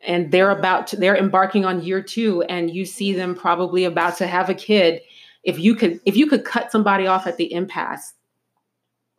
and 0.05 0.31
they're 0.31 0.51
about 0.51 0.87
to, 0.87 0.95
they're 0.97 1.17
embarking 1.17 1.65
on 1.65 1.83
year 1.83 2.01
2 2.01 2.43
and 2.43 2.71
you 2.71 2.85
see 2.85 3.13
them 3.13 3.35
probably 3.35 3.83
about 3.83 4.17
to 4.17 4.27
have 4.27 4.49
a 4.49 4.53
kid 4.53 5.01
if 5.43 5.59
you 5.59 5.75
could 5.75 5.99
if 6.05 6.15
you 6.15 6.27
could 6.27 6.45
cut 6.45 6.71
somebody 6.71 7.07
off 7.07 7.25
at 7.27 7.37
the 7.37 7.51
impasse 7.51 8.13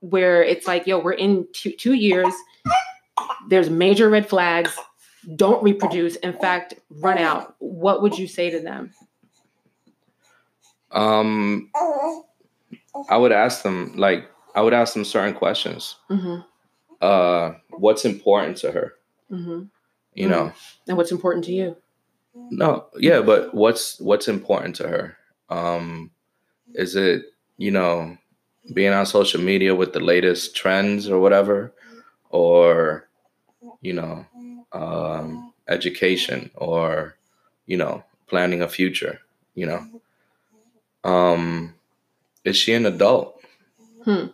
where 0.02 0.42
it's 0.42 0.66
like 0.66 0.86
yo 0.86 0.98
we're 0.98 1.12
in 1.12 1.46
two, 1.52 1.72
two 1.72 1.94
years 1.94 2.32
there's 3.48 3.70
major 3.70 4.08
red 4.10 4.28
flags 4.28 4.76
don't 5.36 5.62
reproduce 5.62 6.16
in 6.16 6.32
fact 6.32 6.74
run 6.90 7.18
out 7.18 7.54
what 7.58 8.02
would 8.02 8.18
you 8.18 8.28
say 8.28 8.50
to 8.50 8.60
them 8.60 8.92
um 10.90 11.70
I 13.08 13.16
would 13.16 13.32
ask 13.32 13.62
them 13.62 13.94
like 13.96 14.28
I 14.54 14.60
would 14.60 14.74
ask 14.74 14.94
them 14.94 15.04
certain 15.04 15.34
questions. 15.34 15.96
Mm-hmm. 16.10 16.40
Uh, 17.00 17.52
what's 17.70 18.04
important 18.04 18.58
to 18.58 18.72
her? 18.72 18.94
Mm-hmm. 19.30 19.64
You 20.14 20.28
know, 20.28 20.44
mm-hmm. 20.46 20.88
and 20.90 20.96
what's 20.96 21.12
important 21.12 21.44
to 21.46 21.52
you? 21.52 21.76
No, 22.34 22.86
yeah, 22.96 23.20
but 23.20 23.54
what's 23.54 23.98
what's 24.00 24.28
important 24.28 24.76
to 24.76 24.88
her? 24.88 25.16
Um, 25.48 26.10
is 26.74 26.96
it 26.96 27.24
you 27.56 27.70
know 27.70 28.16
being 28.72 28.92
on 28.92 29.06
social 29.06 29.40
media 29.40 29.74
with 29.74 29.92
the 29.92 30.00
latest 30.00 30.54
trends 30.54 31.08
or 31.08 31.18
whatever, 31.18 31.72
or 32.30 33.08
you 33.80 33.92
know 33.92 34.26
um, 34.72 35.52
education 35.68 36.50
or 36.54 37.16
you 37.66 37.76
know 37.76 38.04
planning 38.26 38.62
a 38.62 38.68
future? 38.68 39.20
You 39.54 39.66
know, 39.66 40.00
um, 41.04 41.74
is 42.44 42.56
she 42.56 42.72
an 42.72 42.86
adult? 42.86 43.40
Hmm. 44.04 44.26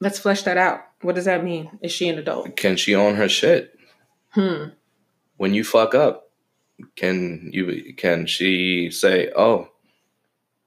Let's 0.00 0.18
flesh 0.18 0.42
that 0.42 0.56
out. 0.56 0.80
What 1.00 1.14
does 1.14 1.26
that 1.26 1.44
mean? 1.44 1.78
Is 1.80 1.92
she 1.92 2.08
an 2.08 2.18
adult? 2.18 2.56
Can 2.56 2.76
she 2.76 2.94
own 2.94 3.16
her 3.16 3.28
shit? 3.28 3.78
Hmm. 4.30 4.70
When 5.36 5.54
you 5.54 5.64
fuck 5.64 5.94
up, 5.94 6.30
can 6.96 7.50
you 7.52 7.94
can 7.96 8.26
she 8.26 8.90
say, 8.90 9.30
"Oh, 9.36 9.68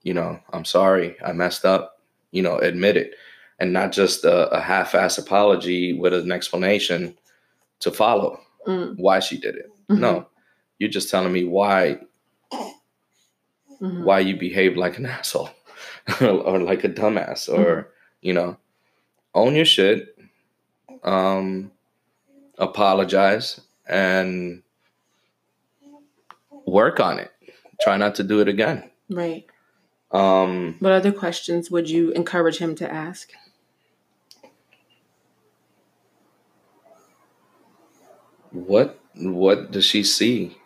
you 0.03 0.13
know, 0.13 0.39
I'm 0.51 0.65
sorry, 0.65 1.15
I 1.23 1.33
messed 1.33 1.65
up," 1.65 1.94
you 2.35 2.41
know, 2.41 2.57
admit 2.57 2.97
it, 2.97 3.15
and 3.59 3.73
not 3.73 3.91
just 3.91 4.25
a, 4.25 4.49
a 4.49 4.59
half-ass 4.59 5.17
apology 5.17 5.93
with 5.93 6.13
an 6.13 6.31
explanation 6.31 7.17
to 7.79 7.91
follow 7.91 8.39
mm. 8.67 8.95
why 8.97 9.19
she 9.19 9.37
did 9.37 9.55
it. 9.55 9.71
Mm-hmm. 9.89 10.01
No, 10.01 10.27
you're 10.77 10.89
just 10.89 11.09
telling 11.09 11.31
me 11.31 11.45
why 11.45 11.99
mm-hmm. 12.53 14.03
why 14.03 14.19
you 14.19 14.37
behaved 14.37 14.77
like 14.77 14.97
an 14.97 15.05
asshole. 15.17 15.49
or 16.21 16.59
like 16.59 16.83
a 16.83 16.89
dumbass 16.89 17.49
or 17.49 17.65
mm-hmm. 17.65 17.89
you 18.21 18.33
know 18.33 18.57
own 19.33 19.55
your 19.55 19.65
shit 19.65 20.15
um 21.03 21.71
apologize 22.59 23.59
and 23.87 24.61
work 26.67 26.99
on 26.99 27.17
it 27.17 27.31
try 27.81 27.97
not 27.97 28.13
to 28.13 28.23
do 28.23 28.39
it 28.39 28.47
again 28.47 28.89
right 29.09 29.45
um 30.15 30.75
what 30.79 30.91
other 30.91 31.11
questions 31.11 31.69
would 31.69 31.89
you 31.89 32.11
encourage 32.11 32.57
him 32.57 32.75
to 32.75 32.91
ask 32.91 33.31
what 38.51 38.99
what 39.15 39.71
does 39.71 39.85
she 39.85 40.03
see 40.03 40.57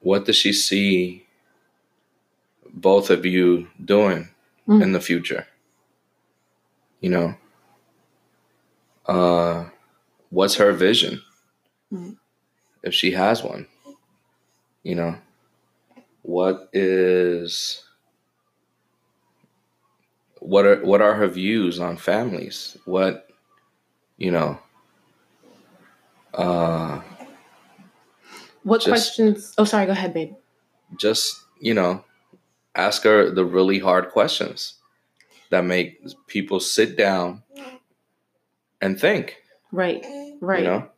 what 0.00 0.24
does 0.24 0.36
she 0.36 0.52
see 0.52 1.26
both 2.72 3.10
of 3.10 3.24
you 3.26 3.66
doing 3.82 4.28
mm. 4.68 4.82
in 4.82 4.92
the 4.92 5.00
future? 5.00 5.46
You 7.00 7.10
know, 7.10 7.34
uh, 9.06 9.68
what's 10.30 10.56
her 10.56 10.72
vision? 10.72 11.22
Mm. 11.92 12.18
If 12.82 12.94
she 12.94 13.12
has 13.12 13.42
one, 13.42 13.66
you 14.82 14.94
know, 14.94 15.16
what 16.26 16.68
is 16.72 17.84
what 20.40 20.66
are 20.66 20.84
what 20.84 21.00
are 21.00 21.14
her 21.14 21.28
views 21.28 21.78
on 21.78 21.96
families? 21.96 22.76
What 22.84 23.28
you 24.16 24.32
know? 24.32 24.58
Uh, 26.34 27.00
what 28.64 28.78
just, 28.78 28.88
questions? 28.88 29.54
Oh, 29.56 29.64
sorry. 29.64 29.86
Go 29.86 29.92
ahead, 29.92 30.12
babe. 30.12 30.34
Just 30.96 31.44
you 31.60 31.74
know, 31.74 32.04
ask 32.74 33.04
her 33.04 33.30
the 33.30 33.44
really 33.44 33.78
hard 33.78 34.10
questions 34.10 34.74
that 35.50 35.64
make 35.64 36.02
people 36.26 36.58
sit 36.58 36.96
down 36.96 37.44
and 38.80 39.00
think. 39.00 39.36
Right, 39.70 40.04
right. 40.40 40.58
You 40.58 40.64
know? 40.64 40.88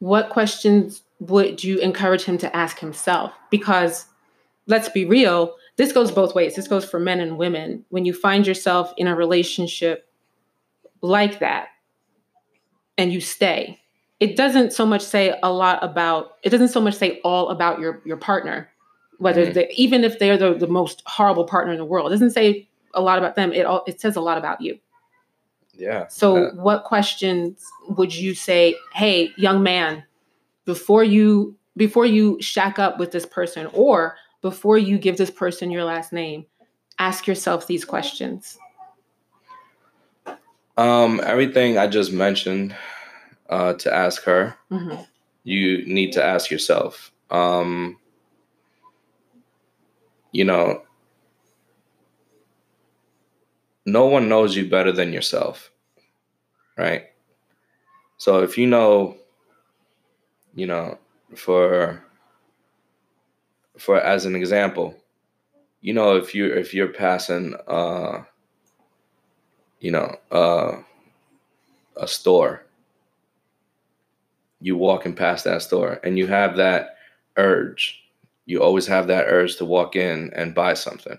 What 0.00 0.30
questions 0.30 1.02
would 1.20 1.62
you 1.62 1.78
encourage 1.78 2.24
him 2.24 2.38
to 2.38 2.54
ask 2.56 2.80
himself? 2.80 3.32
Because 3.50 4.06
let's 4.66 4.88
be 4.88 5.04
real, 5.04 5.54
this 5.76 5.92
goes 5.92 6.10
both 6.10 6.34
ways. 6.34 6.54
This 6.54 6.68
goes 6.68 6.84
for 6.84 7.00
men 7.00 7.20
and 7.20 7.36
women. 7.36 7.84
When 7.88 8.04
you 8.04 8.12
find 8.12 8.46
yourself 8.46 8.92
in 8.96 9.06
a 9.06 9.14
relationship 9.14 10.08
like 11.00 11.40
that 11.40 11.68
and 12.96 13.12
you 13.12 13.20
stay, 13.20 13.80
it 14.20 14.36
doesn't 14.36 14.72
so 14.72 14.86
much 14.86 15.02
say 15.02 15.38
a 15.42 15.52
lot 15.52 15.82
about 15.82 16.38
it 16.42 16.50
doesn't 16.50 16.68
so 16.68 16.80
much 16.80 16.94
say 16.94 17.20
all 17.24 17.50
about 17.50 17.78
your 17.78 18.00
your 18.04 18.16
partner 18.16 18.70
whether 19.18 19.44
mm-hmm. 19.44 19.52
they, 19.52 19.68
even 19.76 20.02
if 20.02 20.18
they're 20.18 20.38
the, 20.38 20.54
the 20.54 20.66
most 20.66 21.02
horrible 21.06 21.44
partner 21.44 21.72
in 21.72 21.78
the 21.78 21.84
world 21.84 22.10
it 22.10 22.14
doesn't 22.14 22.30
say 22.30 22.68
a 22.94 23.02
lot 23.02 23.18
about 23.18 23.36
them 23.36 23.52
it 23.52 23.66
all 23.66 23.82
it 23.86 24.00
says 24.00 24.16
a 24.16 24.20
lot 24.20 24.38
about 24.38 24.60
you 24.60 24.78
yeah 25.74 26.06
so 26.08 26.46
uh, 26.46 26.50
what 26.54 26.84
questions 26.84 27.64
would 27.88 28.14
you 28.14 28.34
say 28.34 28.74
hey 28.94 29.30
young 29.36 29.62
man 29.62 30.02
before 30.64 31.04
you 31.04 31.54
before 31.76 32.06
you 32.06 32.40
shack 32.40 32.78
up 32.78 32.98
with 32.98 33.10
this 33.10 33.26
person 33.26 33.68
or 33.72 34.16
before 34.44 34.76
you 34.76 34.98
give 34.98 35.16
this 35.16 35.30
person 35.30 35.70
your 35.70 35.84
last 35.84 36.12
name 36.12 36.44
ask 36.98 37.26
yourself 37.26 37.66
these 37.66 37.84
questions 37.84 38.58
um 40.76 41.20
everything 41.24 41.78
i 41.78 41.86
just 41.86 42.12
mentioned 42.12 42.76
uh, 43.48 43.74
to 43.74 43.94
ask 43.94 44.22
her. 44.24 44.56
Mm-hmm. 44.70 45.02
You 45.44 45.84
need 45.86 46.12
to 46.12 46.24
ask 46.24 46.50
yourself. 46.50 47.12
Um, 47.30 47.98
you 50.32 50.44
know, 50.44 50.82
no 53.86 54.06
one 54.06 54.28
knows 54.28 54.56
you 54.56 54.68
better 54.68 54.92
than 54.92 55.12
yourself, 55.12 55.70
right? 56.76 57.04
So 58.16 58.42
if 58.42 58.56
you 58.56 58.66
know, 58.66 59.16
you 60.54 60.66
know, 60.66 60.98
for 61.36 62.02
for 63.78 64.00
as 64.00 64.26
an 64.26 64.36
example, 64.36 64.94
you 65.80 65.92
know, 65.92 66.16
if 66.16 66.34
you 66.34 66.46
if 66.46 66.72
you're 66.74 66.88
passing, 66.88 67.54
uh, 67.66 68.24
you 69.80 69.90
know, 69.90 70.16
uh, 70.30 70.76
a 71.96 72.08
store 72.08 72.64
you 74.64 74.78
walking 74.78 75.14
past 75.14 75.44
that 75.44 75.60
store 75.60 76.00
and 76.04 76.18
you 76.18 76.26
have 76.26 76.56
that 76.56 76.96
urge. 77.36 78.02
You 78.46 78.62
always 78.62 78.86
have 78.86 79.06
that 79.08 79.26
urge 79.28 79.56
to 79.56 79.64
walk 79.66 79.94
in 79.94 80.32
and 80.34 80.54
buy 80.54 80.72
something. 80.72 81.18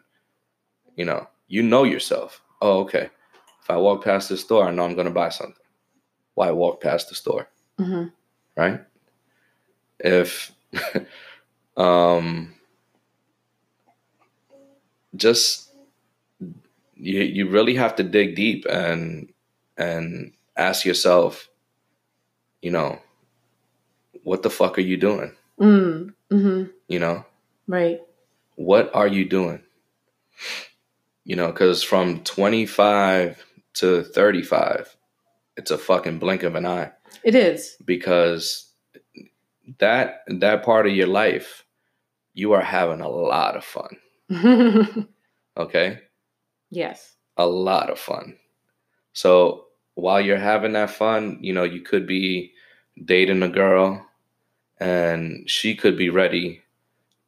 You 0.96 1.06
know, 1.06 1.28
you 1.48 1.62
know 1.62 1.84
yourself. 1.84 2.42
Oh, 2.64 2.80
okay. 2.80 3.10
If 3.62 3.70
I 3.70 3.78
walk 3.78 4.04
past 4.04 4.30
the 4.30 4.38
store, 4.38 4.68
I 4.68 4.72
know 4.72 4.84
I'm 4.84 4.96
going 4.96 5.06
to 5.06 5.14
buy 5.14 5.30
something. 5.30 5.64
Why 6.34 6.50
walk 6.50 6.82
past 6.82 7.10
the 7.10 7.16
store? 7.16 7.48
Mm-hmm. 7.80 8.06
Right? 8.58 8.82
If, 10.00 10.52
um, 11.78 12.54
just 15.16 15.70
you 16.96 17.22
you 17.22 17.50
really 17.50 17.76
have 17.76 17.96
to 17.96 18.04
dig 18.04 18.36
deep 18.36 18.66
and 18.70 19.32
and 19.78 20.34
ask 20.56 20.86
yourself, 20.86 21.50
you 22.62 22.72
know, 22.72 23.00
what 24.24 24.44
the 24.44 24.50
fuck 24.50 24.78
are 24.78 24.82
you 24.82 24.98
doing? 24.98 25.34
Mm, 25.60 26.14
mm-hmm. 26.32 26.64
You 26.88 27.00
know? 27.00 27.26
Right. 27.68 28.02
What 28.56 28.94
are 28.96 29.08
you 29.08 29.26
doing? 29.26 29.62
You 31.24 31.36
know, 31.36 31.48
because 31.48 31.84
from 31.84 32.24
25 32.24 33.44
to 33.76 34.04
35, 34.04 34.96
it's 35.58 35.72
a 35.72 35.78
fucking 35.78 36.20
blink 36.20 36.44
of 36.44 36.56
an 36.56 36.66
eye. 36.66 36.92
It 37.24 37.36
is. 37.36 37.76
Because 37.84 38.72
that 39.80 40.22
that 40.28 40.64
part 40.64 40.88
of 40.88 40.94
your 40.94 41.08
life, 41.08 41.65
you 42.36 42.52
are 42.52 42.62
having 42.62 43.02
a 43.02 43.10
lot 43.10 43.56
of 43.56 43.64
fun. 43.64 45.08
okay? 45.58 46.00
Yes. 46.70 47.16
A 47.38 47.46
lot 47.48 47.90
of 47.90 47.98
fun. 47.98 48.38
So 49.14 49.66
while 49.96 50.22
you're 50.22 50.38
having 50.38 50.74
that 50.74 50.92
fun, 50.92 51.40
you 51.42 51.54
know, 51.54 51.64
you 51.64 51.82
could 51.82 52.06
be 52.06 52.52
dating 53.04 53.42
a 53.42 53.50
girl 53.50 54.06
and 54.80 55.50
she 55.50 55.76
could 55.76 55.98
be 55.98 56.10
ready 56.10 56.62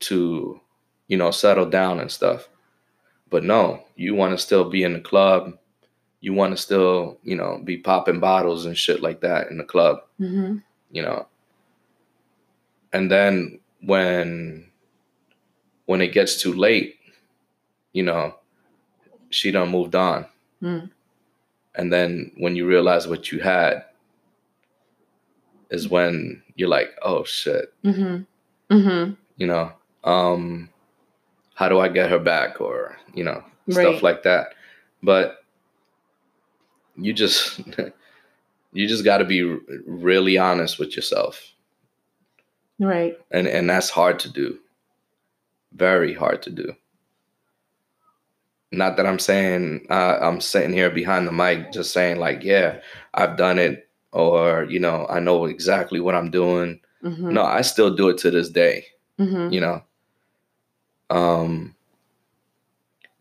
to, 0.02 0.60
you 1.08 1.18
know, 1.18 1.32
settle 1.32 1.70
down 1.70 2.00
and 2.00 2.12
stuff. 2.12 2.50
But 3.30 3.44
no, 3.44 3.84
you 3.96 4.14
want 4.14 4.34
to 4.34 4.38
still 4.38 4.70
be 4.70 4.84
in 4.84 4.94
the 4.94 5.00
club. 5.00 5.58
You 6.20 6.34
want 6.34 6.52
to 6.52 6.62
still, 6.62 7.18
you 7.24 7.36
know, 7.36 7.62
be 7.64 7.78
popping 7.78 8.20
bottles 8.20 8.66
and 8.66 8.78
shit 8.78 9.02
like 9.02 9.22
that 9.22 9.48
in 9.50 9.58
the 9.58 9.64
club. 9.64 10.00
Mm-hmm. 10.20 10.58
You 10.92 11.02
know. 11.02 11.28
And 12.92 13.10
then 13.10 13.60
when 13.82 14.68
when 15.88 16.02
it 16.02 16.14
gets 16.14 16.40
too 16.40 16.54
late, 16.54 16.98
you 17.94 18.04
know, 18.04 18.36
she 19.30 19.52
done 19.52 19.70
moved 19.70 19.96
on. 19.96 20.28
Mm. 20.62 20.92
And 21.76 21.92
then 21.92 22.32
when 22.38 22.56
you 22.56 22.68
realize 22.68 23.08
what 23.08 23.32
you 23.32 23.40
had, 23.40 23.84
is 25.70 25.90
when 25.90 26.42
you're 26.56 26.70
like, 26.70 26.90
oh 27.02 27.24
shit. 27.24 27.74
Mm-hmm. 27.84 28.74
Mm-hmm. 28.74 29.14
You 29.38 29.48
know, 29.48 29.72
um, 30.04 30.70
how 31.56 31.70
do 31.70 31.80
I 31.80 31.88
get 31.90 32.10
her 32.10 32.20
back 32.20 32.62
or, 32.62 32.98
you 33.14 33.24
know, 33.24 33.44
stuff 33.70 33.86
right. 33.86 34.04
like 34.04 34.24
that. 34.24 34.54
But 35.04 35.44
you 36.96 37.14
just 37.14 37.60
you 38.74 38.88
just 38.88 39.06
got 39.06 39.18
to 39.18 39.26
be 39.26 39.44
really 39.86 40.38
honest 40.38 40.80
with 40.80 40.96
yourself. 40.96 41.54
Right. 42.80 43.18
And 43.32 43.48
and 43.48 43.70
that's 43.70 43.90
hard 43.90 44.20
to 44.20 44.30
do. 44.30 44.60
Very 45.78 46.14
hard 46.14 46.42
to 46.44 46.50
do. 46.50 46.76
Not 48.72 48.98
that 48.98 49.06
I'm 49.06 49.20
saying 49.20 49.88
uh, 49.90 50.18
I'm 50.22 50.42
sitting 50.42 50.74
here 50.74 50.90
behind 50.90 51.26
the 51.26 51.32
mic 51.32 51.72
just 51.72 51.94
saying 51.94 52.20
like, 52.20 52.44
yeah, 52.44 52.80
I've 53.14 53.38
done 53.38 53.60
it 53.60 53.88
or 54.18 54.64
you 54.66 54.80
know 54.80 55.06
i 55.10 55.20
know 55.20 55.46
exactly 55.46 56.00
what 56.00 56.16
i'm 56.16 56.32
doing 56.32 56.80
mm-hmm. 57.04 57.30
no 57.34 57.44
i 57.44 57.62
still 57.62 57.94
do 57.96 58.10
it 58.10 58.18
to 58.18 58.32
this 58.32 58.50
day 58.50 58.86
mm-hmm. 59.20 59.54
you 59.54 59.60
know 59.60 59.82
um 61.10 61.76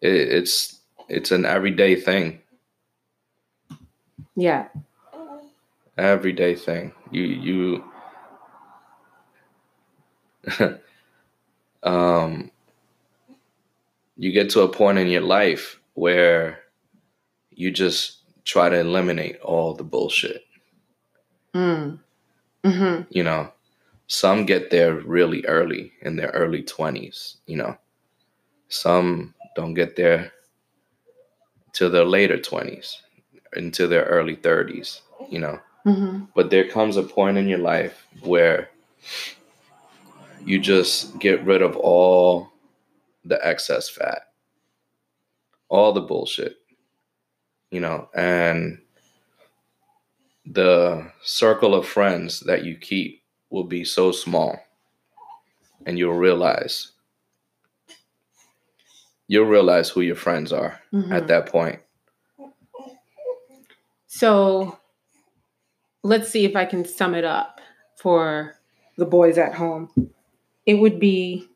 it, 0.01 0.13
it's 0.13 0.81
it's 1.09 1.31
an 1.31 1.45
everyday 1.45 1.95
thing 1.95 2.41
yeah 4.37 4.69
everyday 5.99 6.55
thing 6.55 6.93
you 7.11 7.23
you 7.23 7.85
um 11.87 12.51
you 14.19 14.33
get 14.33 14.51
to 14.51 14.61
a 14.61 14.69
point 14.69 14.99
in 14.99 15.09
your 15.09 15.23
life 15.23 15.79
where 15.95 16.61
you 17.51 17.71
just 17.71 18.19
try 18.45 18.69
to 18.69 18.79
eliminate 18.79 19.41
all 19.41 19.73
the 19.75 19.85
bullshit 19.85 20.47
Mm. 21.57 21.99
Mm-hmm. 22.65 23.03
You 23.11 23.23
know, 23.23 23.53
some 24.09 24.45
get 24.45 24.71
there 24.71 24.95
really 24.95 25.45
early 25.47 25.93
in 26.03 26.17
their 26.17 26.29
early 26.29 26.63
20s, 26.63 27.37
you 27.47 27.57
know. 27.57 27.77
Some 28.69 29.35
don't 29.55 29.75
get 29.75 29.97
there 29.97 30.33
till 31.73 31.91
their 31.91 32.05
later 32.05 32.37
20s, 32.37 32.97
into 33.55 33.87
their 33.87 34.05
early 34.05 34.37
30s, 34.37 35.01
you 35.31 35.39
know. 35.39 35.59
Mm-hmm. 35.87 36.25
But 36.35 36.51
there 36.51 36.69
comes 36.69 36.97
a 36.99 37.03
point 37.03 37.39
in 37.39 37.49
your 37.49 37.61
life 37.61 38.07
where 38.21 38.69
you 40.47 40.61
just 40.61 41.19
get 41.19 41.45
rid 41.45 41.61
of 41.61 41.77
all 41.77 42.53
the 43.25 43.45
excess 43.45 43.89
fat, 43.89 44.23
all 45.69 45.93
the 45.93 46.01
bullshit, 46.01 46.59
you 47.73 47.81
know, 47.81 48.09
and 48.15 48.81
the 50.47 51.11
circle 51.23 51.75
of 51.75 51.87
friends 51.87 52.41
that 52.41 52.65
you 52.65 52.77
keep 52.77 53.25
will 53.51 53.65
be 53.65 53.85
so 53.85 54.13
small 54.13 54.57
and 55.85 55.99
you'll 55.99 56.15
realize 56.15 56.93
you'll 59.27 59.47
realize 59.47 59.89
who 59.89 60.03
your 60.03 60.15
friends 60.15 60.53
are 60.53 60.81
mm-hmm. 60.93 61.13
at 61.13 61.27
that 61.27 61.47
point 61.47 61.81
so 64.07 64.79
let's 66.05 66.31
see 66.31 66.45
if 66.45 66.55
i 66.55 66.65
can 66.65 66.85
sum 66.85 67.15
it 67.15 67.25
up 67.25 67.61
for 67.97 68.55
the 68.97 69.07
boys 69.07 69.39
at 69.39 69.55
home 69.55 69.91
it 70.67 70.75
would 70.75 70.99
be 71.01 71.49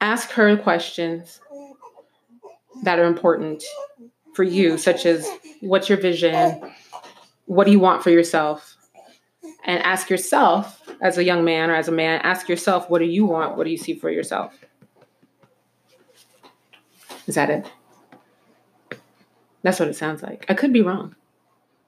ask 0.00 0.30
her 0.30 0.56
questions 0.56 1.40
that 2.82 2.98
are 2.98 3.04
important 3.04 3.62
for 4.34 4.42
you, 4.42 4.78
such 4.78 5.04
as 5.04 5.28
what's 5.60 5.88
your 5.88 5.98
vision? 5.98 6.60
What 7.44 7.66
do 7.66 7.70
you 7.70 7.80
want 7.80 8.02
for 8.02 8.10
yourself? 8.10 8.76
And 9.64 9.82
ask 9.82 10.08
yourself, 10.08 10.82
as 11.02 11.18
a 11.18 11.24
young 11.24 11.44
man 11.44 11.70
or 11.70 11.74
as 11.74 11.88
a 11.88 11.92
man, 11.92 12.20
ask 12.22 12.48
yourself, 12.48 12.88
what 12.88 13.00
do 13.00 13.04
you 13.04 13.26
want? 13.26 13.56
What 13.56 13.64
do 13.64 13.70
you 13.70 13.76
see 13.76 13.94
for 13.94 14.10
yourself? 14.10 14.58
Is 17.26 17.34
that 17.34 17.50
it? 17.50 17.70
That's 19.62 19.78
what 19.78 19.88
it 19.88 19.96
sounds 19.96 20.22
like. 20.22 20.46
I 20.48 20.54
could 20.54 20.72
be 20.72 20.80
wrong. 20.80 21.14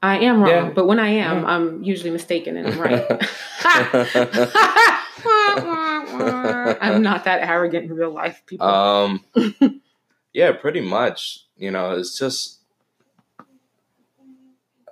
I 0.02 0.18
am 0.18 0.40
wrong, 0.40 0.50
yeah. 0.50 0.70
but 0.70 0.86
when 0.86 0.98
I 0.98 1.08
am, 1.08 1.42
yeah. 1.42 1.48
I'm 1.48 1.82
usually 1.84 2.10
mistaken 2.10 2.56
and 2.56 2.68
I'm 2.68 2.80
right. 2.80 3.06
I'm 6.80 7.02
not 7.02 7.24
that 7.24 7.40
arrogant 7.42 7.90
in 7.90 7.96
real 7.96 8.10
life, 8.10 8.42
people. 8.46 8.66
Um, 8.66 9.24
yeah, 10.32 10.52
pretty 10.52 10.80
much. 10.80 11.46
You 11.56 11.70
know, 11.70 11.92
it's 11.92 12.18
just 12.18 12.58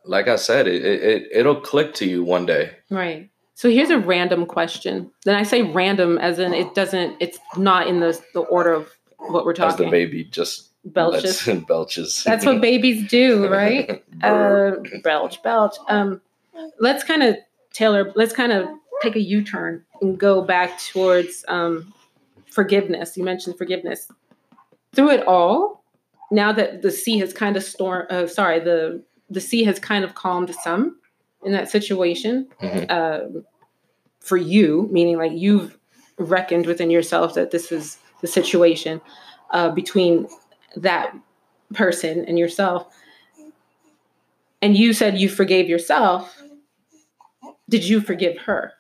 like 0.04 0.28
I 0.28 0.36
said, 0.36 0.68
it, 0.68 0.84
it 0.84 1.28
it'll 1.32 1.60
click 1.60 1.94
to 1.94 2.06
you 2.06 2.22
one 2.22 2.46
day. 2.46 2.76
Right. 2.90 3.30
So 3.54 3.68
here's 3.68 3.90
a 3.90 3.98
random 3.98 4.46
question. 4.46 5.10
Then 5.24 5.34
I 5.34 5.42
say 5.42 5.62
random 5.62 6.18
as 6.18 6.38
in 6.38 6.54
it 6.54 6.74
doesn't. 6.74 7.16
It's 7.20 7.38
not 7.56 7.88
in 7.88 8.00
the 8.00 8.18
the 8.32 8.40
order 8.40 8.72
of 8.72 8.90
what 9.18 9.44
we're 9.44 9.54
talking. 9.54 9.72
As 9.72 9.76
the 9.78 9.90
baby 9.90 10.24
just 10.24 10.69
belches. 10.84 11.48
belches. 11.68 12.22
That's 12.24 12.44
what 12.44 12.60
babies 12.60 13.08
do, 13.08 13.48
right? 13.52 14.02
uh, 14.22 14.72
belch, 15.02 15.42
belch. 15.42 15.76
Um, 15.88 16.20
let's 16.78 17.04
kind 17.04 17.22
of 17.22 17.36
tailor. 17.72 18.12
Let's 18.14 18.32
kind 18.32 18.52
of 18.52 18.68
take 19.02 19.16
a 19.16 19.20
U 19.20 19.42
turn 19.42 19.84
and 20.00 20.18
go 20.18 20.42
back 20.42 20.78
towards 20.78 21.44
um, 21.48 21.92
forgiveness. 22.50 23.16
You 23.16 23.24
mentioned 23.24 23.56
forgiveness. 23.58 24.10
Through 24.94 25.10
it 25.10 25.26
all, 25.26 25.84
now 26.30 26.52
that 26.52 26.82
the 26.82 26.90
sea 26.90 27.18
has 27.18 27.32
kind 27.32 27.56
of 27.56 27.62
storm, 27.62 28.06
uh, 28.10 28.26
sorry, 28.26 28.60
the 28.60 29.02
the 29.28 29.40
sea 29.40 29.62
has 29.64 29.78
kind 29.78 30.04
of 30.04 30.14
calmed 30.14 30.54
some 30.62 30.98
in 31.44 31.52
that 31.52 31.70
situation. 31.70 32.48
Mm-hmm. 32.60 32.84
Uh, 32.88 33.40
for 34.20 34.36
you, 34.36 34.88
meaning 34.92 35.16
like 35.16 35.32
you've 35.32 35.78
reckoned 36.18 36.66
within 36.66 36.90
yourself 36.90 37.34
that 37.34 37.50
this 37.50 37.72
is 37.72 37.96
the 38.20 38.26
situation 38.26 39.00
uh, 39.50 39.70
between 39.70 40.28
that 40.76 41.14
person 41.74 42.24
and 42.26 42.38
yourself. 42.38 42.94
And 44.62 44.76
you 44.76 44.92
said 44.92 45.18
you 45.18 45.28
forgave 45.28 45.68
yourself. 45.68 46.42
Did 47.68 47.84
you 47.84 48.00
forgive 48.00 48.38
her? 48.38 48.72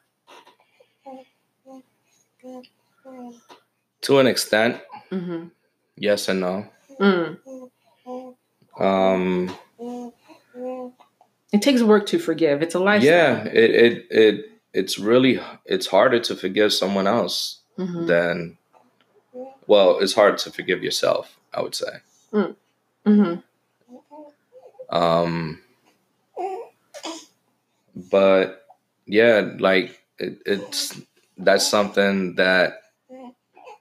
To 4.02 4.18
an 4.18 4.26
extent, 4.26 4.80
mm-hmm. 5.10 5.48
yes 5.96 6.28
and 6.28 6.40
no. 6.40 6.66
Mm. 6.98 7.38
Um, 8.78 9.54
it 11.52 11.62
takes 11.62 11.82
work 11.82 12.06
to 12.06 12.18
forgive. 12.18 12.62
It's 12.62 12.74
a 12.74 12.78
lifestyle. 12.78 13.12
Yeah, 13.12 13.44
it 13.44 13.70
it 13.70 14.06
it 14.10 14.50
it's 14.72 14.98
really 14.98 15.40
it's 15.64 15.86
harder 15.86 16.18
to 16.20 16.34
forgive 16.34 16.72
someone 16.72 17.06
else 17.06 17.60
mm-hmm. 17.78 18.06
than 18.06 18.58
well, 19.66 19.98
it's 19.98 20.14
hard 20.14 20.38
to 20.38 20.50
forgive 20.50 20.82
yourself. 20.82 21.38
I 21.52 21.62
would 21.62 21.74
say. 21.74 21.92
Mm. 22.32 22.56
Mm-hmm. 23.06 24.96
Um, 24.96 25.60
but 28.10 28.66
yeah, 29.06 29.50
like 29.58 30.00
it, 30.18 30.42
it's 30.46 31.00
that's 31.38 31.66
something 31.66 32.34
that, 32.36 32.82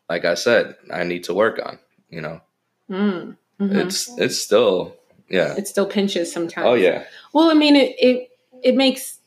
like 0.10 0.26
I 0.26 0.36
said, 0.36 0.76
I 0.92 1.04
need 1.04 1.26
to 1.26 1.34
work 1.34 1.60
on. 1.64 1.80
You 2.10 2.22
know, 2.22 2.42
mm. 2.90 3.36
mm-hmm. 3.60 3.76
it's 3.78 4.10
it's 4.18 4.38
still 4.38 4.96
yeah, 5.30 5.56
it 5.56 5.68
still 5.68 5.86
pinches 5.86 6.32
sometimes. 6.32 6.68
Oh 6.68 6.76
yeah. 6.76 7.04
Well, 7.34 7.50
I 7.50 7.54
mean, 7.54 7.76
it 7.76 7.96
it 8.00 8.30
it 8.64 8.76
makes 8.76 9.20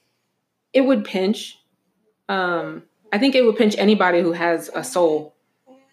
it 0.73 0.83
would 0.83 1.05
pinch. 1.05 1.59
Um, 2.29 2.85
I 3.13 3.19
think 3.19 3.35
it 3.35 3.45
would 3.45 3.57
pinch 3.57 3.77
anybody 3.77 4.23
who 4.23 4.33
has 4.33 4.71
a 4.75 4.83
soul 4.83 5.35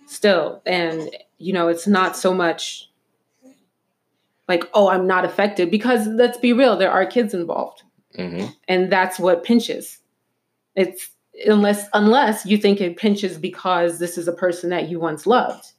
still, 0.08 0.62
and 0.66 1.10
you 1.40 1.54
know, 1.54 1.68
it's 1.68 1.88
not 1.88 2.16
so 2.16 2.34
much 2.34 2.90
like, 4.48 4.70
oh, 4.74 4.90
I'm 4.90 5.08
not 5.08 5.26
affected 5.26 5.72
because 5.72 6.08
let's 6.08 6.38
be 6.38 6.54
real, 6.54 6.76
there 6.76 6.92
are 6.92 7.06
kids 7.06 7.34
involved. 7.34 7.84
Mm-hmm. 8.18 8.48
And 8.68 8.92
that's 8.92 9.20
what 9.20 9.44
pinches. 9.44 10.00
It's 10.76 11.10
unless 11.46 11.88
unless 11.94 12.46
you 12.46 12.58
think 12.58 12.82
it 12.82 12.98
pinches 12.98 13.38
because 13.38 14.00
this 14.00 14.18
is 14.18 14.28
a 14.28 14.34
person 14.34 14.70
that 14.72 14.90
you 14.90 15.00
once 15.00 15.26
loved. 15.26 15.72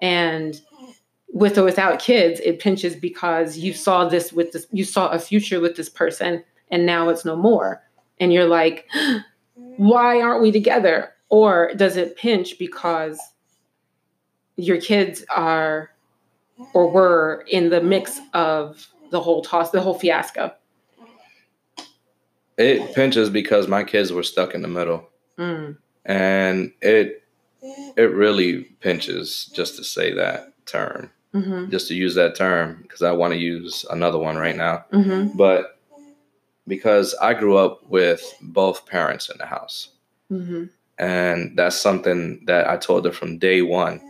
And 0.00 0.60
with 1.28 1.58
or 1.58 1.64
without 1.64 1.98
kids, 1.98 2.40
it 2.44 2.60
pinches 2.60 2.94
because 2.94 3.58
you 3.58 3.72
saw 3.72 4.08
this 4.08 4.32
with 4.32 4.52
this, 4.52 4.66
you 4.70 4.84
saw 4.84 5.08
a 5.08 5.18
future 5.18 5.60
with 5.60 5.76
this 5.76 5.88
person 5.88 6.44
and 6.70 6.86
now 6.86 7.08
it's 7.08 7.24
no 7.24 7.36
more. 7.36 7.82
And 8.20 8.32
you're 8.32 8.46
like, 8.46 8.88
why 9.54 10.20
aren't 10.20 10.42
we 10.42 10.52
together? 10.52 11.12
Or 11.28 11.72
does 11.74 11.96
it 11.96 12.16
pinch 12.16 12.58
because 12.58 13.18
your 14.56 14.80
kids 14.80 15.24
are 15.34 15.90
or 16.72 16.90
were 16.90 17.44
in 17.48 17.70
the 17.70 17.80
mix 17.80 18.20
of 18.32 18.86
the 19.10 19.20
whole 19.20 19.42
toss, 19.42 19.70
the 19.70 19.80
whole 19.80 19.98
fiasco? 19.98 20.52
It 22.56 22.94
pinches 22.94 23.30
because 23.30 23.66
my 23.66 23.82
kids 23.82 24.12
were 24.12 24.22
stuck 24.22 24.54
in 24.54 24.62
the 24.62 24.68
middle. 24.68 25.08
Mm. 25.38 25.76
And 26.04 26.72
it 26.80 27.22
it 27.96 28.12
really 28.14 28.64
pinches 28.80 29.46
just 29.54 29.76
to 29.76 29.84
say 29.84 30.12
that 30.12 30.52
term. 30.66 31.10
Mm-hmm. 31.34 31.70
Just 31.70 31.88
to 31.88 31.94
use 31.94 32.14
that 32.14 32.36
term 32.36 32.78
because 32.82 33.02
I 33.02 33.10
want 33.10 33.32
to 33.32 33.38
use 33.38 33.84
another 33.90 34.18
one 34.18 34.36
right 34.36 34.54
now. 34.54 34.84
Mm-hmm. 34.92 35.36
But 35.36 35.80
because 36.68 37.14
I 37.20 37.34
grew 37.34 37.56
up 37.56 37.84
with 37.88 38.22
both 38.40 38.86
parents 38.86 39.28
in 39.28 39.38
the 39.38 39.46
house. 39.46 39.88
Mm-hmm. 40.30 40.64
And 40.98 41.58
that's 41.58 41.80
something 41.80 42.44
that 42.46 42.68
I 42.68 42.76
told 42.76 43.04
her 43.04 43.10
from 43.10 43.38
day 43.38 43.62
one 43.62 44.00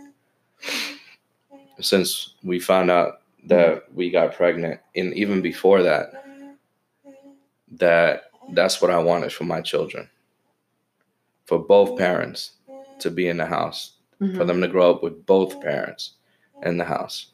since 1.81 2.35
we 2.43 2.59
found 2.61 2.91
out 2.91 3.21
that 3.47 3.93
we 3.95 4.11
got 4.11 4.35
pregnant 4.35 4.81
and 4.97 5.13
even 5.15 5.43
before 5.43 5.83
that 5.83 6.25
that 7.79 8.25
that's 8.53 8.81
what 8.81 8.91
I 8.91 8.99
wanted 8.99 9.33
for 9.33 9.45
my 9.45 9.61
children. 9.61 10.09
For 11.47 11.59
both 11.59 11.99
parents 11.99 12.53
to 13.01 13.11
be 13.11 13.29
in 13.29 13.37
the 13.37 13.47
house. 13.47 13.93
Mm-hmm. 14.21 14.37
For 14.37 14.45
them 14.45 14.61
to 14.61 14.69
grow 14.69 14.93
up 14.93 15.03
with 15.03 15.27
both 15.27 15.61
parents 15.61 16.13
in 16.63 16.79
the 16.79 16.85
house. 16.85 17.27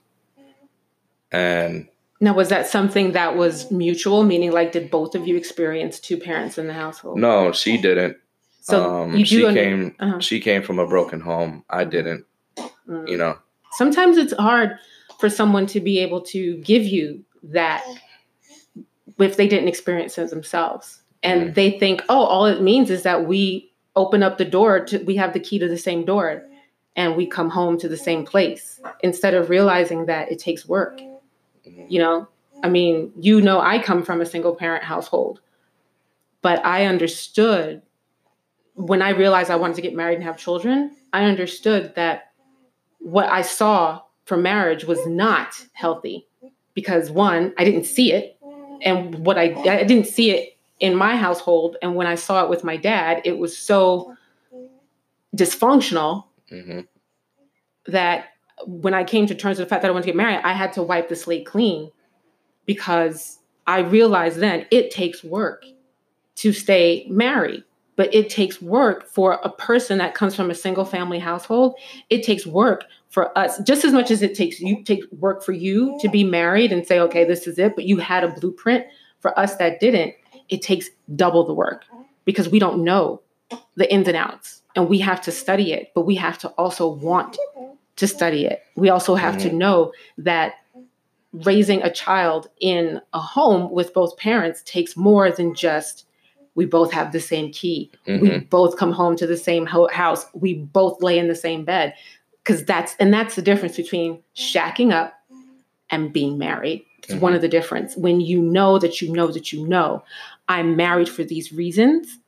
And 1.31 1.89
now 2.21 2.35
was 2.35 2.49
that 2.49 2.67
something 2.67 3.13
that 3.13 3.37
was 3.37 3.71
mutual, 3.71 4.25
meaning 4.25 4.51
like 4.51 4.73
did 4.73 4.91
both 4.91 5.15
of 5.15 5.29
you 5.29 5.37
experience 5.37 6.01
two 6.01 6.17
parents 6.17 6.59
in 6.59 6.67
the 6.67 6.73
household? 6.73 7.19
No, 7.19 7.53
she 7.53 7.77
didn't. 7.77 8.17
So 8.63 9.03
um, 9.03 9.25
she 9.25 9.45
under- 9.45 9.61
came 9.61 9.95
uh-huh. 10.01 10.21
she 10.21 10.41
came 10.41 10.63
from 10.63 10.79
a 10.79 10.87
broken 10.87 11.21
home. 11.21 11.65
I 11.71 11.85
didn't. 11.85 12.27
Mm. 12.91 13.09
You 13.09 13.17
know 13.17 13.39
sometimes 13.71 14.17
it's 14.17 14.35
hard 14.35 14.79
for 15.19 15.31
someone 15.31 15.67
to 15.67 15.81
be 15.81 15.99
able 15.99 16.21
to 16.21 16.57
give 16.59 16.85
you 16.85 17.25
that 17.43 17.85
if 19.19 19.37
they 19.37 19.49
didn't 19.49 19.69
experience 19.69 20.19
it 20.19 20.31
themselves 20.31 21.03
and 21.23 21.51
mm. 21.51 21.55
they 21.55 21.79
think 21.79 22.03
oh 22.09 22.25
all 22.25 22.47
it 22.47 22.63
means 22.63 22.91
is 22.91 23.03
that 23.03 23.27
we 23.27 23.73
open 23.97 24.23
up 24.23 24.39
the 24.39 24.45
door 24.45 24.85
to 24.85 24.99
we 25.05 25.17
have 25.17 25.33
the 25.33 25.41
key 25.41 25.59
to 25.59 25.69
the 25.69 25.79
same 25.79 26.05
door 26.05 26.43
and 26.97 27.17
we 27.17 27.27
come 27.27 27.49
home 27.49 27.79
to 27.79 27.89
the 27.89 27.97
same 27.97 28.25
place 28.25 28.81
instead 29.01 29.35
of 29.35 29.49
realizing 29.49 30.07
that 30.07 30.31
it 30.31 30.39
takes 30.39 30.67
work 30.67 31.01
mm-hmm. 31.01 31.85
you 31.89 31.99
know 31.99 32.27
i 32.63 32.69
mean 32.69 33.13
you 33.19 33.41
know 33.41 33.61
i 33.61 33.79
come 33.79 34.03
from 34.03 34.21
a 34.21 34.27
single 34.27 34.55
parent 34.55 34.85
household 34.85 35.41
but 36.43 36.65
i 36.65 36.87
understood 36.87 37.83
when 38.75 39.03
i 39.03 39.11
realized 39.11 39.51
i 39.51 39.57
wanted 39.57 39.77
to 39.77 39.83
get 39.83 39.95
married 39.95 40.15
and 40.15 40.25
have 40.25 40.39
children 40.39 40.97
i 41.13 41.25
understood 41.25 41.95
that 41.95 42.30
what 43.01 43.31
I 43.31 43.43
saw 43.43 44.03
for 44.25 44.37
marriage 44.37 44.85
was 44.85 45.05
not 45.07 45.67
healthy 45.73 46.27
because 46.75 47.11
one, 47.11 47.53
I 47.59 47.65
didn't 47.65 47.85
see 47.85 48.13
it. 48.13 48.39
And 48.83 49.27
what 49.27 49.37
I, 49.37 49.55
I 49.69 49.85
didn't 49.85 50.07
see 50.07 50.31
it 50.31 50.57
in 50.79 50.95
my 50.95 51.17
household. 51.17 51.77
And 51.83 51.95
when 51.95 52.07
I 52.07 52.15
saw 52.15 52.45
it 52.45 52.49
with 52.49 52.65
my 52.65 52.77
dad, 52.77 53.21
it 53.25 53.39
was 53.39 53.57
so 53.57 54.15
dysfunctional 55.37 56.25
mm-hmm. 56.51 56.81
that 57.87 58.27
when 58.67 58.95
I 58.95 59.05
came 59.05 59.27
to 59.27 59.35
terms 59.35 59.59
with 59.59 59.67
the 59.67 59.71
fact 59.71 59.83
that 59.83 59.89
I 59.89 59.93
wanted 59.93 60.05
to 60.05 60.13
get 60.13 60.17
married, 60.17 60.41
I 60.45 60.53
had 60.53 60.73
to 60.75 60.83
wipe 60.83 61.09
the 61.09 61.17
slate 61.17 61.47
clean 61.47 61.91
because 62.67 63.39
I 63.67 63.81
realized 63.81 64.39
then 64.39 64.67
it 64.71 64.91
takes 64.91 65.23
work 65.23 65.65
to 66.37 66.53
stay 66.53 67.07
married 67.11 67.65
but 68.01 68.15
it 68.15 68.31
takes 68.31 68.63
work 68.63 69.07
for 69.07 69.39
a 69.45 69.51
person 69.51 69.99
that 69.99 70.15
comes 70.15 70.35
from 70.35 70.51
a 70.51 70.55
single 70.55 70.87
family 70.87 71.19
household. 71.19 71.75
It 72.09 72.23
takes 72.23 72.47
work 72.47 72.85
for 73.11 73.37
us 73.37 73.59
just 73.59 73.85
as 73.85 73.93
much 73.93 74.11
as 74.11 74.23
it 74.23 74.35
takes 74.35 74.59
you 74.59 74.83
take 74.83 75.05
work 75.13 75.45
for 75.45 75.53
you 75.53 75.99
to 76.01 76.09
be 76.09 76.25
married 76.25 76.73
and 76.73 76.87
say, 76.87 76.99
okay, 76.99 77.27
this 77.27 77.47
is 77.47 77.59
it, 77.59 77.75
but 77.75 77.85
you 77.85 77.99
had 77.99 78.25
a 78.25 78.29
blueprint. 78.29 78.87
For 79.21 79.39
us 79.39 79.57
that 79.57 79.81
didn't, 79.81 80.15
it 80.49 80.63
takes 80.63 80.89
double 81.15 81.45
the 81.47 81.53
work 81.53 81.85
because 82.25 82.49
we 82.49 82.59
don't 82.59 82.83
know 82.83 83.21
the 83.75 83.93
ins 83.93 84.09
and 84.09 84.17
outs 84.17 84.63
and 84.75 84.89
we 84.89 84.99
have 85.01 85.21
to 85.21 85.31
study 85.31 85.75
it, 85.75 85.93
but 85.95 86.07
we 86.07 86.15
have 86.15 86.39
to 86.39 86.49
also 86.53 86.89
want 86.89 87.37
to 87.97 88.07
study 88.07 88.47
it. 88.47 88.63
We 88.77 88.89
also 88.89 89.15
have 89.15 89.35
mm-hmm. 89.35 89.51
to 89.51 89.55
know 89.57 89.93
that 90.17 90.55
raising 91.35 91.83
a 91.83 91.93
child 91.93 92.49
in 92.63 93.03
a 93.13 93.21
home 93.21 93.71
with 93.71 93.93
both 93.93 94.17
parents 94.17 94.63
takes 94.65 94.97
more 94.97 95.31
than 95.31 95.55
just 95.55 96.07
we 96.55 96.67
both 96.67 96.93
have 96.93 97.13
the 97.13 97.21
same 97.21 97.53
key. 97.53 97.91
Mm-hmm. 98.07 98.23
We 98.23 98.39
both 98.41 98.77
come 98.77 98.93
home 98.93 99.17
to 99.17 99.27
the 99.27 99.37
same 99.37 99.67
ho- 99.67 99.89
house. 99.93 100.27
We 100.35 100.55
both 100.55 101.03
lay 101.03 101.19
in 101.19 101.29
the 101.29 101.35
same 101.35 101.65
bed. 101.65 101.95
Cuz 102.45 102.65
that's 102.65 102.97
and 102.99 103.13
that's 103.13 103.37
the 103.37 103.43
difference 103.43 103.77
between 103.77 104.23
shacking 104.37 104.93
up 104.93 105.15
and 105.91 106.13
being 106.13 106.39
married. 106.39 106.85
It's 106.99 107.13
mm-hmm. 107.13 107.21
one 107.21 107.35
of 107.35 107.41
the 107.41 107.49
difference. 107.49 107.97
When 107.97 108.21
you 108.21 108.41
know 108.41 108.79
that 108.79 109.01
you 109.01 109.13
know 109.13 109.29
that 109.29 109.53
you 109.53 109.67
know 109.67 110.03
I'm 110.49 110.77
married 110.77 111.09
for 111.09 111.25
these 111.25 111.53
reasons 111.53 112.19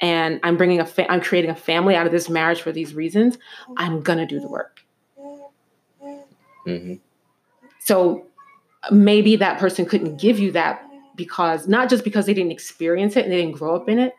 and 0.00 0.40
I'm 0.42 0.56
bringing 0.56 0.80
a 0.80 0.86
fa- 0.86 1.10
I'm 1.10 1.20
creating 1.20 1.50
a 1.50 1.54
family 1.54 1.94
out 1.94 2.06
of 2.06 2.12
this 2.12 2.28
marriage 2.28 2.62
for 2.62 2.72
these 2.72 2.94
reasons, 2.94 3.38
I'm 3.76 4.00
gonna 4.00 4.26
do 4.26 4.40
the 4.40 4.48
work. 4.48 4.80
Mm-hmm. 6.66 6.94
So 7.80 8.26
maybe 8.90 9.36
that 9.36 9.58
person 9.58 9.84
couldn't 9.84 10.20
give 10.20 10.38
you 10.38 10.52
that 10.52 10.84
because 11.16 11.68
not 11.68 11.88
just 11.88 12.04
because 12.04 12.26
they 12.26 12.34
didn't 12.34 12.52
experience 12.52 13.16
it 13.16 13.24
and 13.24 13.32
they 13.32 13.42
didn't 13.42 13.58
grow 13.58 13.76
up 13.76 13.88
in 13.88 13.98
it, 13.98 14.14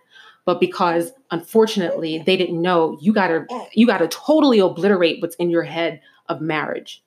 but 0.45 0.59
because 0.59 1.11
unfortunately 1.31 2.21
they 2.25 2.37
didn't 2.37 2.61
know 2.61 2.97
you 3.01 3.13
gotta 3.13 3.45
you 3.73 3.87
gotta 3.87 4.07
totally 4.07 4.59
obliterate 4.59 5.21
what's 5.21 5.35
in 5.35 5.49
your 5.49 5.63
head 5.63 6.01
of 6.27 6.41
marriage 6.41 7.03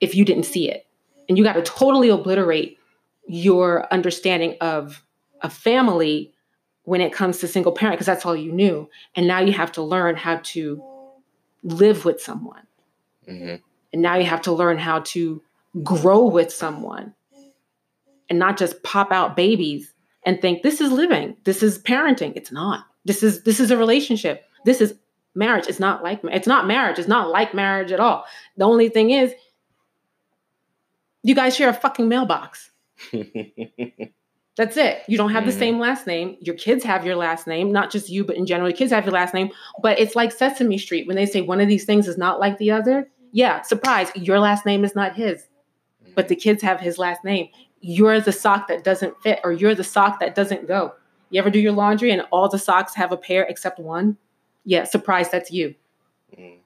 if 0.00 0.14
you 0.14 0.24
didn't 0.24 0.44
see 0.44 0.70
it. 0.70 0.86
And 1.28 1.38
you 1.38 1.44
gotta 1.44 1.62
totally 1.62 2.10
obliterate 2.10 2.78
your 3.26 3.92
understanding 3.92 4.56
of 4.60 5.02
a 5.40 5.50
family 5.50 6.32
when 6.82 7.00
it 7.00 7.12
comes 7.12 7.38
to 7.38 7.48
single 7.48 7.72
parent 7.72 7.96
because 7.96 8.06
that's 8.06 8.26
all 8.26 8.36
you 8.36 8.52
knew. 8.52 8.88
And 9.14 9.26
now 9.26 9.40
you 9.40 9.52
have 9.52 9.72
to 9.72 9.82
learn 9.82 10.16
how 10.16 10.40
to 10.42 10.82
live 11.62 12.04
with 12.04 12.20
someone. 12.20 12.66
Mm-hmm. 13.28 13.56
And 13.92 14.02
now 14.02 14.16
you 14.16 14.24
have 14.24 14.42
to 14.42 14.52
learn 14.52 14.76
how 14.76 15.00
to 15.00 15.42
grow 15.82 16.24
with 16.26 16.52
someone 16.52 17.14
and 18.30 18.38
not 18.38 18.56
just 18.56 18.82
pop 18.82 19.12
out 19.12 19.36
babies 19.36 19.92
and 20.24 20.40
think 20.40 20.62
this 20.62 20.80
is 20.80 20.90
living. 20.90 21.36
This 21.44 21.62
is 21.62 21.78
parenting. 21.78 22.32
It's 22.36 22.50
not. 22.52 22.86
This 23.04 23.22
is 23.22 23.42
this 23.44 23.60
is 23.60 23.70
a 23.70 23.76
relationship. 23.76 24.44
This 24.64 24.80
is 24.80 24.94
marriage. 25.34 25.66
It's 25.68 25.80
not 25.80 26.02
like 26.02 26.20
it's 26.24 26.46
not 26.46 26.66
marriage. 26.66 26.98
It's 26.98 27.08
not 27.08 27.28
like 27.30 27.52
marriage 27.54 27.92
at 27.92 28.00
all. 28.00 28.24
The 28.56 28.64
only 28.64 28.88
thing 28.88 29.10
is 29.10 29.34
you 31.22 31.34
guys 31.34 31.56
share 31.56 31.68
a 31.70 31.74
fucking 31.74 32.08
mailbox. 32.08 32.70
That's 34.56 34.76
it. 34.76 35.02
You 35.08 35.18
don't 35.18 35.32
have 35.32 35.42
Mhm. 35.42 35.46
the 35.46 35.52
same 35.52 35.78
last 35.80 36.06
name. 36.06 36.36
Your 36.40 36.54
kids 36.54 36.84
have 36.84 37.04
your 37.04 37.16
last 37.16 37.46
name 37.46 37.72
not 37.72 37.90
just 37.90 38.08
you 38.08 38.24
but 38.24 38.36
in 38.36 38.46
general 38.46 38.68
your 38.70 38.76
kids 38.76 38.92
have 38.92 39.04
your 39.04 39.12
last 39.14 39.34
name. 39.34 39.50
But 39.82 39.98
it's 39.98 40.14
like 40.14 40.30
sesame 40.32 40.78
street 40.78 41.06
when 41.06 41.16
they 41.16 41.26
say 41.26 41.40
one 41.40 41.60
of 41.60 41.68
these 41.68 41.84
things 41.84 42.06
is 42.06 42.16
not 42.16 42.38
like 42.40 42.58
the 42.58 42.70
other. 42.70 43.10
Yeah 43.32 43.62
surprise 43.62 44.10
your 44.14 44.38
last 44.38 44.64
name 44.64 44.84
is 44.84 44.94
not 44.94 45.14
his 45.16 45.48
but 46.14 46.28
the 46.28 46.36
kids 46.36 46.62
have 46.62 46.78
his 46.80 46.96
last 46.98 47.24
name. 47.24 47.48
You're 47.86 48.18
the 48.18 48.32
sock 48.32 48.68
that 48.68 48.82
doesn't 48.82 49.20
fit, 49.22 49.40
or 49.44 49.52
you're 49.52 49.74
the 49.74 49.84
sock 49.84 50.18
that 50.20 50.34
doesn't 50.34 50.66
go. 50.66 50.94
You 51.28 51.38
ever 51.38 51.50
do 51.50 51.58
your 51.58 51.72
laundry 51.72 52.10
and 52.12 52.22
all 52.32 52.48
the 52.48 52.58
socks 52.58 52.94
have 52.94 53.12
a 53.12 53.16
pair 53.18 53.42
except 53.42 53.78
one? 53.78 54.16
Yeah, 54.64 54.84
surprise, 54.84 55.30
that's 55.30 55.50
you, 55.50 55.74
Mm. 56.34 56.60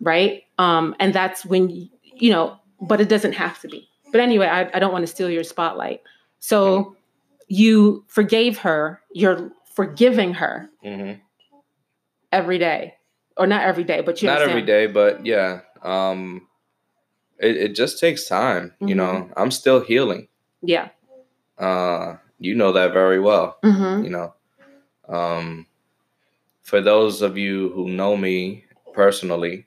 right? 0.00 0.44
Um, 0.58 0.96
and 0.98 1.12
that's 1.12 1.44
when 1.44 1.90
you 2.16 2.30
know, 2.30 2.56
but 2.80 3.02
it 3.02 3.10
doesn't 3.10 3.32
have 3.34 3.60
to 3.60 3.68
be. 3.68 3.86
But 4.12 4.22
anyway, 4.22 4.46
I, 4.46 4.70
I 4.74 4.78
don't 4.78 4.92
want 4.92 5.02
to 5.02 5.12
steal 5.12 5.28
your 5.28 5.44
spotlight. 5.44 6.00
So 6.38 6.96
you 7.48 8.04
forgave 8.08 8.56
her. 8.58 9.02
You're 9.12 9.50
forgiving 9.74 10.32
her 10.34 10.70
Mm-hmm. 10.82 11.20
every 12.30 12.56
day, 12.58 12.94
or 13.36 13.46
not 13.46 13.62
every 13.64 13.84
day, 13.84 14.00
but 14.00 14.22
you 14.22 14.28
Not 14.28 14.40
every 14.40 14.62
understand. 14.62 14.66
day, 14.66 14.86
but 14.86 15.26
yeah. 15.26 15.60
Um, 15.82 16.48
it, 17.38 17.56
it 17.58 17.74
just 17.74 17.98
takes 17.98 18.26
time. 18.26 18.74
You 18.80 18.94
Mhm. 18.94 18.96
know, 18.96 19.30
I'm 19.36 19.50
still 19.50 19.80
healing. 19.80 20.28
Yeah. 20.62 20.88
Uh, 21.58 22.16
you 22.38 22.54
know 22.54 22.72
that 22.72 22.92
very 22.92 23.20
well. 23.20 23.58
Mm-hmm. 23.62 24.04
you 24.04 24.10
know 24.10 24.34
um 25.08 25.66
for 26.62 26.80
those 26.80 27.22
of 27.22 27.36
you 27.36 27.70
who 27.74 27.88
know 27.90 28.16
me 28.16 28.64
personally 28.94 29.66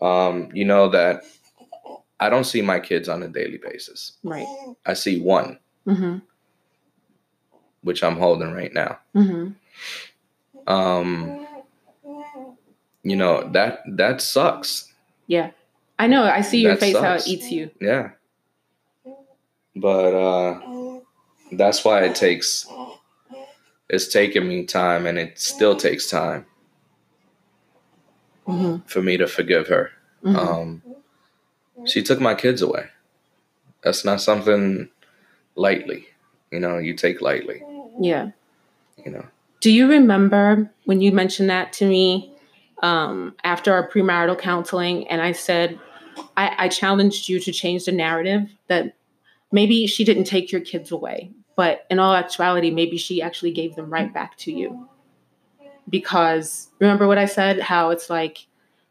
um 0.00 0.48
you 0.54 0.64
know 0.64 0.88
that 0.88 1.22
i 2.18 2.28
don't 2.30 2.44
see 2.44 2.62
my 2.62 2.80
kids 2.80 3.06
on 3.08 3.22
a 3.22 3.28
daily 3.28 3.58
basis 3.58 4.12
Right. 4.24 4.46
i 4.86 4.94
see 4.94 5.20
one 5.20 5.58
Mm-hmm. 5.86 6.18
which 7.82 8.02
i'm 8.02 8.16
holding 8.16 8.52
right 8.52 8.72
now 8.72 8.98
Mm-hmm. 9.14 9.52
um 10.66 11.46
you 13.02 13.16
know 13.16 13.48
that 13.52 13.80
that 13.96 14.20
sucks 14.20 14.92
Yeah. 15.26 15.50
I 15.98 16.06
know. 16.06 16.24
I 16.24 16.40
see 16.40 16.62
your 16.62 16.72
That 16.76 16.80
face 16.80 16.96
how 16.96 17.14
it 17.14 17.28
eats 17.28 17.50
you. 17.52 17.70
yeah 17.78 18.12
but 19.76 20.14
uh 20.14 21.00
that's 21.52 21.84
why 21.84 22.02
it 22.04 22.14
takes 22.14 22.66
it's 23.88 24.08
taken 24.08 24.46
me 24.46 24.64
time 24.64 25.06
and 25.06 25.18
it 25.18 25.38
still 25.38 25.76
takes 25.76 26.08
time 26.10 26.46
Mm-hmm. 28.48 28.84
for 28.86 29.00
me 29.00 29.16
to 29.16 29.28
forgive 29.28 29.68
her 29.68 29.92
Mm-hmm. 30.24 30.36
Um, 30.36 30.82
she 31.86 32.02
took 32.02 32.20
my 32.20 32.34
kids 32.34 32.62
away. 32.62 32.86
That's 33.82 34.04
not 34.04 34.20
something 34.20 34.88
lightly, 35.54 36.06
you 36.50 36.60
know, 36.60 36.78
you 36.78 36.94
take 36.94 37.20
lightly, 37.22 37.62
yeah. 37.98 38.30
you 39.04 39.10
know. 39.10 39.24
Do 39.60 39.70
you 39.70 39.88
remember 39.88 40.70
when 40.84 41.00
you 41.00 41.12
mentioned 41.12 41.48
that 41.50 41.72
to 41.74 41.86
me 41.86 42.32
um, 42.82 43.34
after 43.44 43.72
our 43.72 43.88
premarital 43.88 44.38
counseling? 44.38 45.08
And 45.08 45.22
I 45.22 45.32
said, 45.32 45.78
I, 46.36 46.54
I 46.58 46.68
challenged 46.68 47.28
you 47.28 47.40
to 47.40 47.52
change 47.52 47.86
the 47.86 47.92
narrative 47.92 48.50
that 48.68 48.94
maybe 49.52 49.86
she 49.86 50.04
didn't 50.04 50.24
take 50.24 50.52
your 50.52 50.60
kids 50.60 50.90
away, 50.90 51.32
but 51.56 51.86
in 51.90 51.98
all 51.98 52.14
actuality, 52.14 52.70
maybe 52.70 52.96
she 52.96 53.20
actually 53.22 53.52
gave 53.52 53.76
them 53.76 53.90
right 53.90 54.12
back 54.12 54.36
to 54.38 54.52
you. 54.52 54.88
Because 55.88 56.68
remember 56.78 57.06
what 57.06 57.18
I 57.18 57.26
said? 57.26 57.60
How 57.60 57.90
it's 57.90 58.08
like 58.08 58.46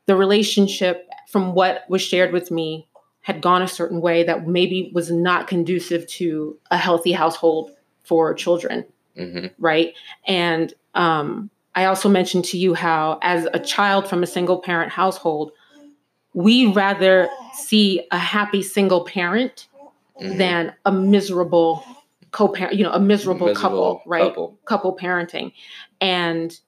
the 0.05 0.15
relationship 0.15 1.07
from 1.29 1.53
what 1.53 1.83
was 1.89 2.01
shared 2.01 2.33
with 2.33 2.51
me 2.51 2.87
had 3.21 3.41
gone 3.41 3.61
a 3.61 3.67
certain 3.67 4.01
way 4.01 4.23
that 4.23 4.47
maybe 4.47 4.91
was 4.93 5.11
not 5.11 5.47
conducive 5.47 6.07
to 6.07 6.57
a 6.71 6.77
healthy 6.77 7.11
household 7.11 7.71
for 8.03 8.33
children 8.33 8.85
hmm 9.15 9.47
right? 9.59 9.93
And 10.25 10.73
um, 10.95 11.49
I 11.75 11.85
also 11.85 12.09
mentioned 12.09 12.45
to 12.45 12.57
you 12.57 12.73
how, 12.73 13.19
as 13.21 13.47
a 13.53 13.59
child 13.59 14.07
from 14.07 14.23
a 14.23 14.27
single 14.27 14.59
parent 14.59 14.91
household, 14.91 15.51
we 16.33 16.67
rather 16.73 17.29
see 17.53 18.05
a 18.11 18.17
happy 18.17 18.61
single 18.61 19.05
parent 19.05 19.68
hmm 20.19 20.37
than 20.37 20.73
a 20.85 20.91
miserable 20.91 21.83
co-parent, 22.31 22.75
you 22.75 22.83
know, 22.83 22.91
a 22.91 22.99
miserable, 22.99 23.53
couple, 23.55 24.01
right? 24.05 24.29
Couple. 24.29 24.57
Couple 24.65 24.95
parenting, 24.95 25.51
and 26.01 26.59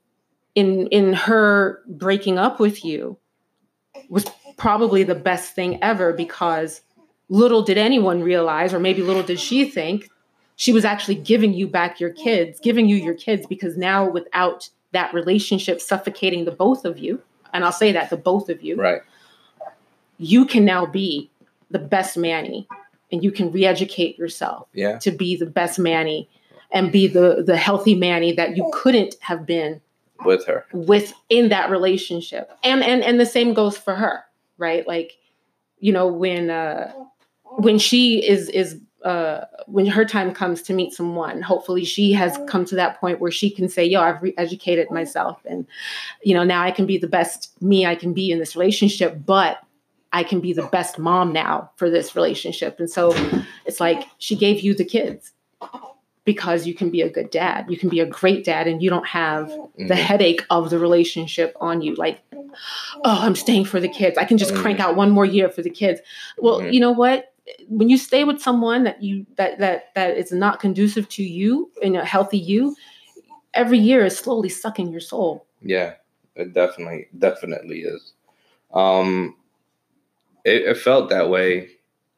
in 0.56 0.88
in 0.88 1.14
her 1.14 1.82
breaking 1.88 2.38
up 2.38 2.60
with 2.60 2.84
you 2.84 3.18
was 4.10 4.26
probably 4.58 5.04
the 5.04 5.16
best 5.16 5.54
thing 5.54 5.82
ever 5.84 6.14
because 6.14 6.82
little 7.30 7.62
did 7.62 7.78
anyone 7.78 8.22
realize, 8.24 8.74
or 8.74 8.80
maybe 8.80 9.02
little 9.02 9.24
did 9.24 9.40
she 9.40 9.70
think, 9.70 10.10
she 10.56 10.74
was 10.74 10.84
actually 10.86 11.16
giving 11.16 11.54
you 11.54 11.68
back 11.68 12.00
your 12.00 12.10
kids, 12.10 12.60
giving 12.60 12.88
you 12.88 12.96
your 12.96 13.14
kids, 13.14 13.46
because 13.48 13.78
now 13.78 14.10
without 14.10 14.70
that 14.92 15.14
relationship 15.14 15.80
suffocating 15.80 16.46
the 16.46 16.52
both 16.52 16.86
of 16.86 16.98
you, 17.00 17.22
and 17.54 17.64
I'll 17.64 17.72
say 17.72 17.92
that 17.94 18.10
the 18.10 18.18
both 18.18 18.50
of 18.50 18.62
you, 18.62 18.76
Right. 18.76 19.02
you 20.18 20.46
can 20.46 20.66
now 20.66 20.86
be 20.86 21.30
the 21.70 21.80
best 21.80 22.18
Manny 22.18 22.68
and 23.12 23.24
you 23.24 23.32
can 23.32 23.52
re-educate 23.52 24.18
yourself 24.18 24.68
Yeah. 24.74 24.98
to 25.00 25.12
be 25.12 25.36
the 25.36 25.46
best 25.46 25.78
Manny 25.80 26.30
and 26.72 26.92
be 26.92 27.08
the 27.08 27.44
the 27.46 27.58
healthy 27.58 27.96
Manny 27.96 28.32
that 28.34 28.56
you 28.56 28.70
couldn't 28.74 29.16
have 29.22 29.46
been 29.46 29.82
With 30.26 30.46
her. 30.46 30.66
within 30.74 31.50
that 31.50 31.70
relationship. 31.70 32.50
And 32.64 32.84
and 32.84 33.04
and 33.04 33.20
the 33.20 33.26
same 33.26 33.54
goes 33.54 33.78
for 33.78 33.96
her, 33.96 34.24
right? 34.58 34.88
Like, 34.88 35.18
you 35.80 35.92
know, 35.92 36.08
when 36.08 36.50
uh 36.50 36.94
when 37.58 37.78
she 37.80 38.26
is 38.26 38.50
is 38.50 38.80
uh 39.04 39.46
when 39.68 39.86
her 39.88 40.06
time 40.06 40.32
comes 40.34 40.62
to 40.62 40.74
meet 40.74 40.94
someone, 40.94 41.42
hopefully 41.42 41.84
she 41.84 42.12
has 42.14 42.38
come 42.48 42.64
to 42.66 42.76
that 42.76 43.00
point 43.02 43.20
where 43.20 43.32
she 43.32 43.50
can 43.50 43.68
say, 43.68 43.84
yo, 43.84 44.00
I've 44.02 44.22
re-educated 44.22 44.92
myself 44.92 45.40
and 45.46 45.66
you 46.24 46.34
know, 46.34 46.44
now 46.44 46.62
I 46.62 46.72
can 46.72 46.86
be 46.86 46.98
the 46.98 47.08
best 47.08 47.52
me 47.62 47.86
I 47.86 47.96
can 47.96 48.14
be 48.14 48.32
in 48.32 48.40
this 48.40 48.56
relationship, 48.56 49.26
but 49.26 49.58
I 50.14 50.24
can 50.24 50.40
be 50.42 50.54
the 50.54 50.64
best 50.68 51.00
mom 51.00 51.32
now 51.32 51.72
for 51.78 51.90
this 51.90 52.16
relationship. 52.16 52.80
And 52.80 52.90
so 52.90 53.14
it's 53.66 53.80
like 53.80 54.08
she 54.18 54.36
gave 54.36 54.62
you 54.62 54.74
the 54.74 54.86
kids 54.86 55.32
because 56.26 56.68
you 56.68 56.74
can 56.74 56.90
be 56.90 57.02
a 57.02 57.10
good 57.10 57.30
dad. 57.30 57.66
You 57.70 57.78
can 57.78 57.90
be 57.90 58.00
a 58.00 58.06
great 58.06 58.44
dad 58.44 58.68
and 58.68 58.82
you 58.84 58.90
don't 58.90 59.08
have 59.08 59.48
the 59.78 59.96
Mhm. 59.96 59.96
headache 59.96 60.46
of 60.50 60.70
the 60.70 60.78
relationship 60.78 61.56
on 61.60 61.82
you. 61.82 61.96
Like, 61.96 62.20
oh, 62.34 63.20
I'm 63.22 63.36
staying 63.36 63.66
for 63.66 63.80
the 63.80 63.90
kids. 63.90 64.18
I 64.18 64.26
can 64.26 64.38
just 64.38 64.54
crank 64.54 64.80
out 64.80 64.96
one 64.96 65.12
more 65.12 65.26
year 65.26 65.50
for 65.50 65.62
the 65.62 65.70
kids. 65.70 66.02
Well, 66.38 66.60
Mhm. 66.60 66.74
you 66.74 66.80
know 66.80 66.92
what? 66.92 67.34
When 67.70 67.90
you 67.90 67.98
stay 67.98 68.24
with 68.24 68.40
someone 68.40 68.84
that 68.84 69.02
you 69.02 69.26
that 69.38 69.58
that 69.60 69.94
that 69.96 70.16
is 70.18 70.32
not 70.32 70.60
conducive 70.60 71.10
to 71.10 71.24
you 71.24 71.72
and 71.82 71.98
a 71.98 72.06
healthy 72.06 72.38
you, 72.38 72.76
every 73.54 73.80
year 73.80 74.06
is 74.06 74.16
slowly 74.18 74.50
sucking 74.50 74.92
your 74.92 75.02
soul. 75.02 75.46
Yeah. 75.62 75.94
It 76.36 76.54
definitely, 76.54 77.08
definitely 77.18 77.80
is. 77.82 78.14
Um, 78.74 79.36
it, 80.46 80.64
it 80.64 80.78
felt 80.78 81.10
that 81.10 81.30
way. 81.30 81.70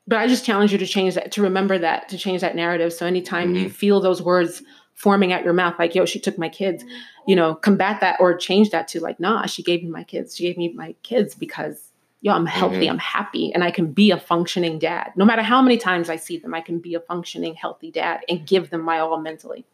But 0.08 0.20
I 0.20 0.28
just 0.28 0.46
challenge 0.46 0.72
you 0.72 0.78
to 0.78 0.86
change 0.86 1.16
that, 1.16 1.32
to 1.34 1.42
remember 1.42 1.78
that, 1.80 2.10
to 2.10 2.18
change 2.18 2.42
that 2.42 2.56
narrative. 2.56 2.92
So 2.94 3.06
anytime 3.06 3.56
you 3.56 3.68
Mhm. 3.68 3.72
feel 3.72 4.00
those 4.02 4.22
words 4.22 4.62
forming 4.96 5.32
at 5.32 5.44
your 5.44 5.54
mouth, 5.54 5.76
like, 5.80 5.96
yo, 5.96 6.06
she 6.06 6.20
took 6.20 6.38
my 6.38 6.50
kids, 6.50 6.84
you 7.26 7.36
know, 7.36 7.56
combat 7.56 8.02
that 8.02 8.20
or 8.20 8.36
change 8.38 8.70
that 8.72 8.88
to 8.90 9.00
like, 9.00 9.20
nah, 9.20 9.46
she 9.46 9.64
gave 9.64 9.82
me 9.84 9.90
my 9.90 10.04
kids. 10.04 10.36
She 10.36 10.44
gave 10.44 10.58
me 10.58 10.74
my 10.74 10.94
kids 11.04 11.36
because, 11.36 11.92
yo, 12.22 12.34
I'm 12.34 12.46
healthy, 12.46 12.86
Mhm. 12.88 12.92
I'm 12.92 12.98
happy, 13.00 13.54
and 13.54 13.64
I 13.64 13.72
can 13.72 13.92
be 13.94 14.12
a 14.12 14.18
functioning 14.18 14.78
dad. 14.78 15.12
No 15.16 15.24
matter 15.26 15.42
how 15.42 15.62
many 15.62 15.78
times 15.78 16.10
I 16.10 16.18
see 16.18 16.38
them, 16.38 16.54
I 16.54 16.62
can 16.62 16.80
be 16.80 16.96
a 16.96 17.00
functioning, 17.00 17.56
healthy 17.56 17.90
dad 17.90 18.22
and 18.30 18.46
give 18.46 18.70
them 18.72 18.82
my 18.82 19.00
all 19.00 19.18
mentally. 19.20 19.66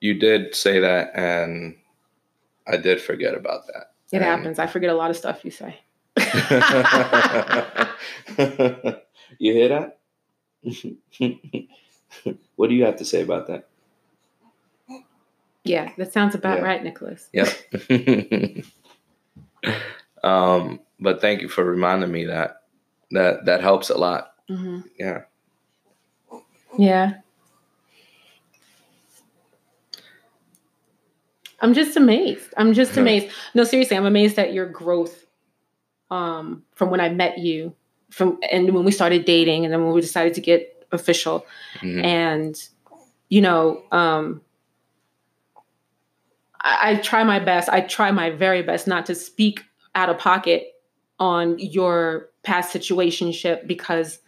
you 0.00 0.14
did 0.18 0.52
say 0.54 0.80
that, 0.80 1.12
and 1.14 1.76
I 2.66 2.76
did 2.76 3.00
forget 3.00 3.34
about 3.34 3.66
that. 3.68 3.92
It 4.10 4.16
And- 4.16 4.24
happens. 4.24 4.58
I 4.58 4.66
forget 4.66 4.90
a 4.90 4.94
lot 4.94 5.10
of 5.10 5.16
stuff 5.16 5.44
you 5.44 5.50
say. 5.52 5.76
you 9.38 9.52
hear 9.52 9.68
that? 9.68 9.98
what 12.56 12.68
do 12.68 12.74
you 12.74 12.84
have 12.84 12.96
to 12.96 13.04
say 13.04 13.22
about 13.22 13.46
that? 13.48 13.68
yeah, 15.64 15.92
that 15.96 16.12
sounds 16.12 16.34
about 16.34 16.58
Yeah. 16.58 16.64
right, 16.64 16.82
Nicholas. 16.82 17.28
Yep. 17.32 17.48
um, 20.24 20.80
but 21.00 21.20
thank 21.20 21.40
you 21.40 21.48
for 21.48 21.64
reminding 21.64 22.10
me 22.10 22.24
that 22.26 22.62
that 23.12 23.44
that 23.46 23.60
helps 23.60 23.90
a 23.90 23.96
lot. 23.96 24.34
hmm 24.48 24.80
Yeah. 24.98 25.22
Yeah. 26.78 27.14
I'm 31.60 31.74
just 31.74 31.96
amazed. 31.96 32.52
I'm 32.56 32.72
just 32.72 32.96
amazed. 32.96 33.32
No, 33.54 33.62
seriously, 33.62 33.96
I'm 33.96 34.04
amazed 34.06 34.36
at 34.38 34.52
your 34.52 34.66
growth 34.66 35.26
um, 36.12 36.62
from 36.74 36.90
when 36.90 37.00
I 37.00 37.08
met 37.08 37.38
you, 37.38 37.74
from 38.10 38.38
and 38.50 38.74
when 38.74 38.84
we 38.84 38.92
started 38.92 39.24
dating, 39.24 39.64
and 39.64 39.72
then 39.72 39.82
when 39.84 39.94
we 39.94 40.00
decided 40.00 40.34
to 40.34 40.40
get 40.40 40.86
official. 40.92 41.46
Mhm. 41.80 42.04
And 42.04 42.68
you 43.30 43.40
know, 43.40 43.82
um, 43.92 44.42
I, 46.60 46.92
I 46.92 46.96
try 46.96 47.24
my 47.24 47.38
best. 47.38 47.68
I 47.70 47.80
try 47.80 48.10
my 48.10 48.30
very 48.30 48.62
best 48.62 48.86
not 48.86 49.06
to 49.06 49.14
speak 49.14 49.64
out 49.94 50.10
of 50.10 50.18
pocket 50.18 50.74
on 51.18 51.58
your 51.58 52.28
past 52.42 52.74
situationship 52.74 53.66
because 53.66 54.18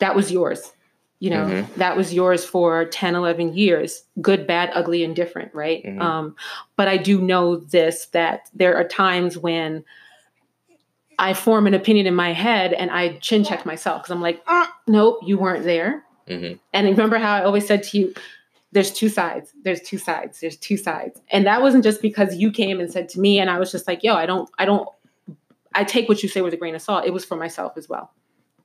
that 0.00 0.14
was 0.16 0.32
yours. 0.32 0.72
You 1.20 1.30
know, 1.30 1.44
Mhm. 1.46 1.74
that 1.76 1.96
was 1.96 2.12
yours 2.12 2.44
for 2.44 2.84
10, 2.86 3.14
11 3.14 3.54
years, 3.54 4.04
good, 4.20 4.46
bad, 4.46 4.70
ugly, 4.74 5.04
and 5.04 5.14
different, 5.14 5.54
right? 5.54 5.82
Mhm. 5.84 6.00
Um, 6.00 6.36
but 6.76 6.88
I 6.88 6.96
do 6.96 7.20
know 7.20 7.56
this 7.56 8.06
that 8.06 8.48
there 8.54 8.76
are 8.76 8.84
times 8.84 9.36
when 9.38 9.84
I 11.18 11.34
form 11.34 11.66
an 11.66 11.74
opinion 11.74 12.06
in 12.06 12.14
my 12.14 12.32
head 12.32 12.72
and 12.72 12.90
I 12.90 13.16
chin 13.18 13.44
check 13.44 13.64
myself 13.66 14.02
because 14.02 14.10
I'm 14.12 14.20
like, 14.22 14.42
"Uh, 14.46 14.66
nope, 14.86 15.18
you 15.22 15.38
weren't 15.38 15.64
there. 15.64 16.04
Mhm. 16.28 16.58
And 16.72 16.86
remember 16.88 17.18
how 17.18 17.34
I 17.34 17.44
always 17.44 17.66
said 17.66 17.82
to 17.84 17.98
you, 17.98 18.14
there's 18.72 18.90
two 18.92 19.08
sides, 19.08 19.52
there's 19.62 19.80
two 19.80 19.98
sides, 19.98 20.40
there's 20.40 20.56
two 20.56 20.76
sides. 20.76 21.20
And 21.30 21.46
that 21.46 21.62
wasn't 21.62 21.84
just 21.84 22.02
because 22.02 22.34
you 22.36 22.50
came 22.50 22.80
and 22.80 22.90
said 22.90 23.08
to 23.10 23.20
me, 23.20 23.38
and 23.38 23.48
I 23.50 23.58
was 23.58 23.70
just 23.70 23.86
like, 23.86 24.02
yo, 24.02 24.14
I 24.14 24.26
don't, 24.26 24.50
I 24.58 24.64
don't, 24.64 24.88
I 25.74 25.84
take 25.84 26.08
what 26.08 26.22
you 26.22 26.28
say 26.28 26.40
with 26.40 26.54
a 26.54 26.56
grain 26.56 26.74
of 26.74 26.82
salt. 26.82 27.04
It 27.04 27.12
was 27.12 27.24
for 27.24 27.36
myself 27.36 27.74
as 27.76 27.88
well. 27.88 28.10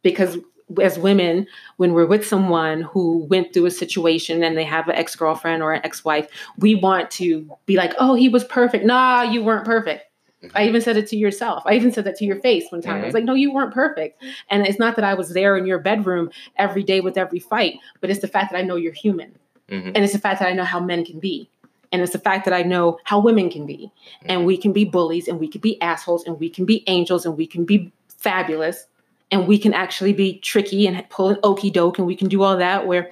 Because 0.02 0.38
as 0.82 0.98
women, 1.00 1.48
when 1.78 1.94
we're 1.94 2.06
with 2.06 2.26
someone 2.26 2.82
who 2.82 3.26
went 3.30 3.54
through 3.54 3.66
a 3.66 3.72
situation 3.72 4.44
and 4.44 4.58
they 4.58 4.64
have 4.64 4.88
an 4.88 4.96
ex 4.96 5.16
girlfriend 5.16 5.62
or 5.62 5.74
an 5.74 5.82
ex 5.84 6.06
wife, 6.06 6.28
we 6.58 6.76
want 6.76 7.12
to 7.12 7.50
be 7.66 7.76
like, 7.76 7.94
oh, 8.00 8.14
he 8.16 8.30
was 8.30 8.44
perfect. 8.44 8.86
Nah, 8.86 9.24
you 9.24 9.44
weren't 9.44 9.66
perfect. 9.66 10.06
I 10.56 10.68
even 10.68 10.82
said 10.82 10.96
it 10.96 11.08
to 11.08 11.18
yourself. 11.18 11.64
I 11.66 11.74
even 11.74 11.92
said 11.92 12.06
that 12.06 12.16
to 12.18 12.26
your 12.26 12.40
face 12.40 12.66
one 12.70 12.82
time. 12.82 13.02
I 13.02 13.06
was 13.06 13.14
like, 13.14 13.26
no, 13.26 13.34
you 13.34 13.52
weren't 13.54 13.74
perfect. 13.74 14.24
And 14.50 14.66
it's 14.66 14.80
not 14.80 14.96
that 14.96 15.04
I 15.04 15.14
was 15.14 15.34
there 15.34 15.58
in 15.58 15.66
your 15.66 15.80
bedroom 15.80 16.32
every 16.58 16.84
day 16.84 17.02
with 17.02 17.18
every 17.18 17.40
fight, 17.40 17.76
but 18.00 18.10
it's 18.10 18.22
the 18.22 18.28
fact 18.28 18.52
that 18.52 18.58
I 18.58 18.62
know 18.62 18.76
you're 18.78 18.94
human. 18.94 19.36
Mhm. 19.70 19.88
And 19.88 19.98
it's 19.98 20.14
the 20.14 20.20
fact 20.20 20.40
that 20.40 20.48
I 20.48 20.54
know 20.54 20.64
how 20.64 20.80
men 20.80 21.06
can 21.06 21.20
be. 21.20 21.50
And 21.92 22.02
it's 22.02 22.14
the 22.14 22.20
fact 22.20 22.46
that 22.46 22.54
I 22.54 22.64
know 22.64 23.00
how 23.04 23.20
women 23.20 23.50
can 23.50 23.66
be. 23.66 23.92
And 24.26 24.46
we 24.46 24.58
can 24.58 24.72
be 24.72 24.86
bullies 24.86 25.28
and 25.28 25.40
we 25.40 25.48
can 25.48 25.62
be 25.62 25.82
assholes 25.82 26.24
and 26.26 26.40
we 26.40 26.50
can 26.50 26.66
be 26.66 26.84
angels 26.88 27.26
and 27.26 27.36
we 27.36 27.48
can 27.48 27.66
be 27.66 27.92
fabulous 28.08 28.86
and 29.32 29.48
we 29.48 29.58
can 29.58 29.74
actually 29.74 30.14
be 30.14 30.40
tricky 30.40 30.88
and 30.88 31.08
pull 31.10 31.30
an 31.30 31.38
okey 31.44 31.70
doke 31.70 31.98
and 31.98 32.08
we 32.08 32.16
can 32.16 32.28
do 32.28 32.44
all 32.44 32.58
that 32.58 32.88
where 32.88 33.12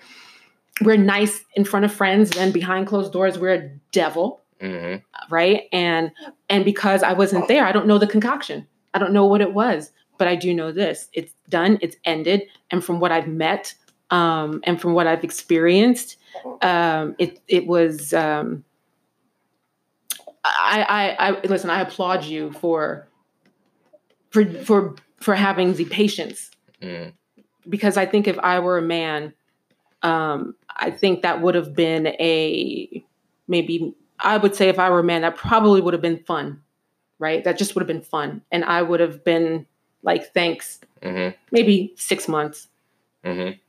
we're 0.81 0.97
nice 0.97 1.43
in 1.55 1.63
front 1.63 1.85
of 1.85 1.93
friends 1.93 2.35
and 2.37 2.53
behind 2.53 2.87
closed 2.87 3.11
doors 3.11 3.39
we're 3.39 3.53
a 3.53 3.69
devil 3.91 4.41
Mhm. 4.61 5.01
right 5.29 5.63
and 5.71 6.11
and 6.49 6.65
because 6.65 7.03
i 7.03 7.13
wasn't 7.13 7.47
there 7.47 7.65
i 7.65 7.71
don't 7.71 7.85
know 7.87 7.97
the 7.97 8.07
concoction 8.07 8.65
i 8.93 8.99
don't 8.99 9.13
know 9.13 9.25
what 9.25 9.41
it 9.41 9.53
was 9.53 9.91
but 10.17 10.27
i 10.27 10.35
do 10.35 10.53
know 10.53 10.71
this 10.71 11.09
it's 11.13 11.33
done 11.49 11.77
it's 11.81 11.95
ended 12.05 12.43
and 12.71 12.83
from 12.83 12.99
what 12.99 13.11
i've 13.11 13.27
met 13.27 13.73
um 14.09 14.61
and 14.63 14.81
from 14.81 14.93
what 14.93 15.05
i've 15.07 15.23
experienced 15.23 16.17
um 16.61 17.15
it 17.19 17.39
it 17.47 17.67
was 17.67 18.13
um 18.13 18.63
I, 20.43 21.15
I 21.19 21.27
I 21.27 21.41
listen. 21.41 21.69
I 21.69 21.81
applaud 21.81 22.23
you 22.23 22.53
for 22.53 23.07
for 24.29 24.45
for 24.63 24.95
for 25.17 25.35
having 25.35 25.73
the 25.73 25.85
patience 25.85 26.51
Mhm. 26.81 27.11
because 27.67 27.97
I 27.97 28.05
think 28.05 28.27
if 28.27 28.39
I 28.39 28.59
were 28.59 28.77
a 28.77 28.81
man, 28.81 29.33
um, 30.03 30.55
I 30.75 30.91
think 30.91 31.21
that 31.23 31.41
would 31.41 31.55
have 31.55 31.75
been 31.75 32.07
a 32.07 33.03
maybe 33.47 33.93
I 34.19 34.37
would 34.37 34.55
say 34.55 34.69
if 34.69 34.79
I 34.79 34.89
were 34.89 34.99
a 34.99 35.03
man, 35.03 35.21
that 35.21 35.35
probably 35.35 35.81
would 35.81 35.93
have 35.93 36.01
been 36.01 36.19
fun, 36.19 36.61
right? 37.19 37.43
That 37.43 37.57
just 37.57 37.75
would 37.75 37.81
have 37.81 37.87
been 37.87 38.01
fun, 38.01 38.41
and 38.51 38.63
I 38.65 38.81
would 38.81 38.99
have 38.99 39.23
been 39.23 39.65
like, 40.03 40.33
thanks, 40.33 40.79
Mhm. 41.01 41.35
maybe 41.51 41.93
six 41.95 42.27
months, 42.27 42.67
Mhm. 43.23 43.59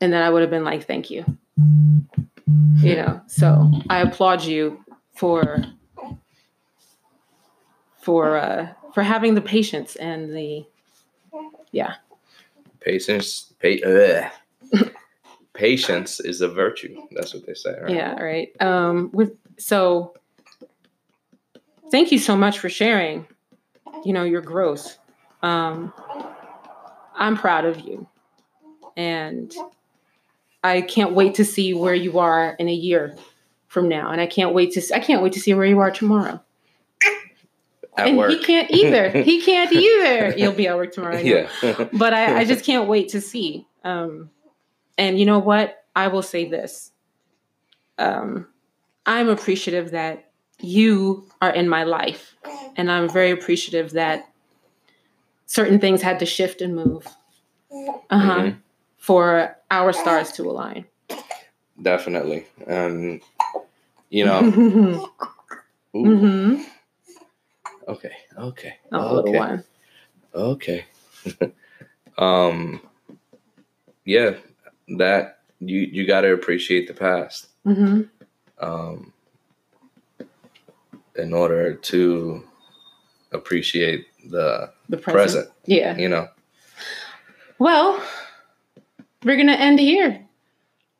and 0.00 0.12
then 0.12 0.22
I 0.22 0.30
would 0.30 0.42
have 0.42 0.50
been 0.50 0.64
like, 0.64 0.84
thank 0.86 1.10
you, 1.10 1.24
you 2.82 2.96
know. 2.96 3.20
So 3.26 3.70
I 3.88 4.00
applaud 4.00 4.44
you 4.44 4.84
for 5.14 5.64
for 7.98 8.36
uh, 8.36 8.68
for 8.94 9.02
having 9.02 9.34
the 9.34 9.40
patience 9.40 9.96
and 9.96 10.34
the 10.36 10.64
yeah. 11.72 11.94
Patience. 12.80 13.52
Pa- 13.60 14.30
Patience 15.54 16.20
is 16.20 16.40
a 16.42 16.48
virtue. 16.48 16.94
That's 17.12 17.32
what 17.34 17.46
they 17.46 17.54
say, 17.54 17.74
right? 17.80 17.90
Yeah, 17.94 18.20
right. 18.22 18.52
Um, 18.60 19.10
with 19.12 19.32
so, 19.58 20.14
thank 21.90 22.12
you 22.12 22.18
so 22.18 22.36
much 22.36 22.58
for 22.58 22.68
sharing. 22.68 23.26
You 24.04 24.12
know 24.12 24.24
your 24.24 24.42
growth. 24.42 24.98
Um, 25.42 25.92
I'm 27.14 27.36
proud 27.36 27.64
of 27.64 27.80
you, 27.80 28.06
and 28.96 29.54
I 30.62 30.82
can't 30.82 31.12
wait 31.12 31.34
to 31.36 31.44
see 31.44 31.74
where 31.74 31.94
you 31.94 32.18
are 32.18 32.54
in 32.58 32.68
a 32.68 32.72
year 32.72 33.16
from 33.68 33.88
now. 33.88 34.10
And 34.10 34.20
I 34.20 34.26
can't 34.26 34.54
wait 34.54 34.72
to 34.72 34.94
I 34.94 35.00
can't 35.00 35.22
wait 35.22 35.32
to 35.34 35.40
see 35.40 35.54
where 35.54 35.66
you 35.66 35.78
are 35.80 35.90
tomorrow. 35.90 36.40
At 37.96 38.08
and 38.08 38.16
work. 38.16 38.30
he 38.30 38.42
can't 38.42 38.70
either. 38.74 39.10
he 39.10 39.42
can't 39.42 39.72
either. 39.72 40.36
You'll 40.36 40.52
be 40.52 40.66
at 40.66 40.76
work 40.76 40.92
tomorrow. 40.92 41.18
Yeah. 41.18 41.48
but 41.92 42.12
I, 42.12 42.40
I 42.40 42.44
just 42.44 42.64
can't 42.64 42.88
wait 42.88 43.10
to 43.10 43.20
see. 43.20 43.66
Um, 43.84 44.30
and 44.98 45.18
you 45.18 45.26
know 45.26 45.38
what? 45.38 45.84
I 45.94 46.08
will 46.08 46.22
say 46.22 46.46
this. 46.48 46.92
Um, 47.98 48.48
I'm 49.06 49.28
appreciative 49.28 49.92
that 49.92 50.30
you 50.60 51.26
are 51.40 51.50
in 51.50 51.68
my 51.68 51.84
life, 51.84 52.34
and 52.76 52.90
I'm 52.90 53.08
very 53.08 53.30
appreciative 53.30 53.92
that 53.92 54.28
certain 55.46 55.78
things 55.78 56.02
had 56.02 56.18
to 56.18 56.26
shift 56.26 56.60
and 56.60 56.74
move 56.74 57.06
uh-huh, 58.10 58.40
Mhm. 58.42 58.56
for 58.98 59.56
our 59.70 59.92
stars 59.92 60.32
to 60.32 60.42
align. 60.50 60.86
Definitely. 61.80 62.46
And 62.66 63.22
you 64.10 64.24
know, 64.24 64.40
mm-hmm. 65.94 66.62
okay, 67.88 68.12
okay, 68.38 68.76
Oh, 68.92 69.14
little 69.14 69.30
okay, 69.30 69.38
one. 69.38 69.64
okay. 70.34 70.84
um, 72.18 72.80
yeah, 74.04 74.34
that 74.96 75.40
you 75.60 75.80
you 75.80 76.06
got 76.06 76.22
to 76.22 76.32
appreciate 76.32 76.86
the 76.88 76.94
past. 76.94 77.48
Mm-hmm. 77.66 78.02
Um, 78.58 79.12
in 81.16 81.32
order 81.32 81.74
to 81.74 82.44
appreciate 83.32 84.06
the 84.30 84.70
The 84.88 84.96
present. 84.98 85.14
present, 85.46 85.50
Yeah. 85.66 85.96
you 85.96 86.08
know, 86.08 86.28
Well, 87.58 88.02
we're 89.24 89.36
gonna 89.36 89.52
end 89.52 89.78
here. 89.80 90.24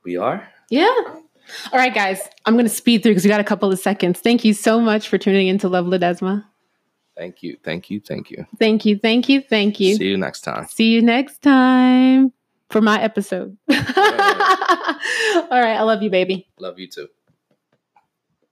we 0.05 0.17
are. 0.17 0.49
Yeah. 0.71 0.89
All 1.73 1.79
right, 1.79 1.95
guys. 1.95 2.21
I'm 2.45 2.55
going 2.55 2.65
to 2.67 2.75
speed 2.75 3.05
through 3.05 3.13
because 3.13 3.23
we 3.25 3.29
got 3.29 3.39
a 3.39 3.45
couple 3.45 3.71
of 3.71 3.79
seconds. 3.79 4.19
Thank 4.19 4.45
you 4.45 4.53
so 4.53 4.81
much 4.81 5.07
for 5.09 5.17
tuning 5.17 5.47
in 5.47 5.59
to 5.59 5.69
Love 5.69 5.87
Ledesma. 5.87 6.45
Thank 7.17 7.41
you, 7.43 7.57
thank 7.63 7.89
you, 7.89 8.01
thank 8.01 8.31
you. 8.33 8.45
Thank 8.59 8.85
you. 8.85 8.99
Thank 8.99 9.29
you. 9.29 9.41
Thank 9.41 9.79
you. 9.79 9.95
See 9.95 10.09
you 10.09 10.17
next 10.17 10.41
time. 10.41 10.67
See 10.67 10.91
you 10.91 11.03
next 11.03 11.43
time 11.43 12.33
for 12.71 12.81
my 12.81 13.01
episode. 13.01 13.57
All 13.71 13.77
right. 13.77 15.77
I 15.77 15.83
love 15.83 16.03
you, 16.03 16.11
baby. 16.11 16.49
Love 16.59 16.81
you 16.81 16.89
too. 16.89 17.07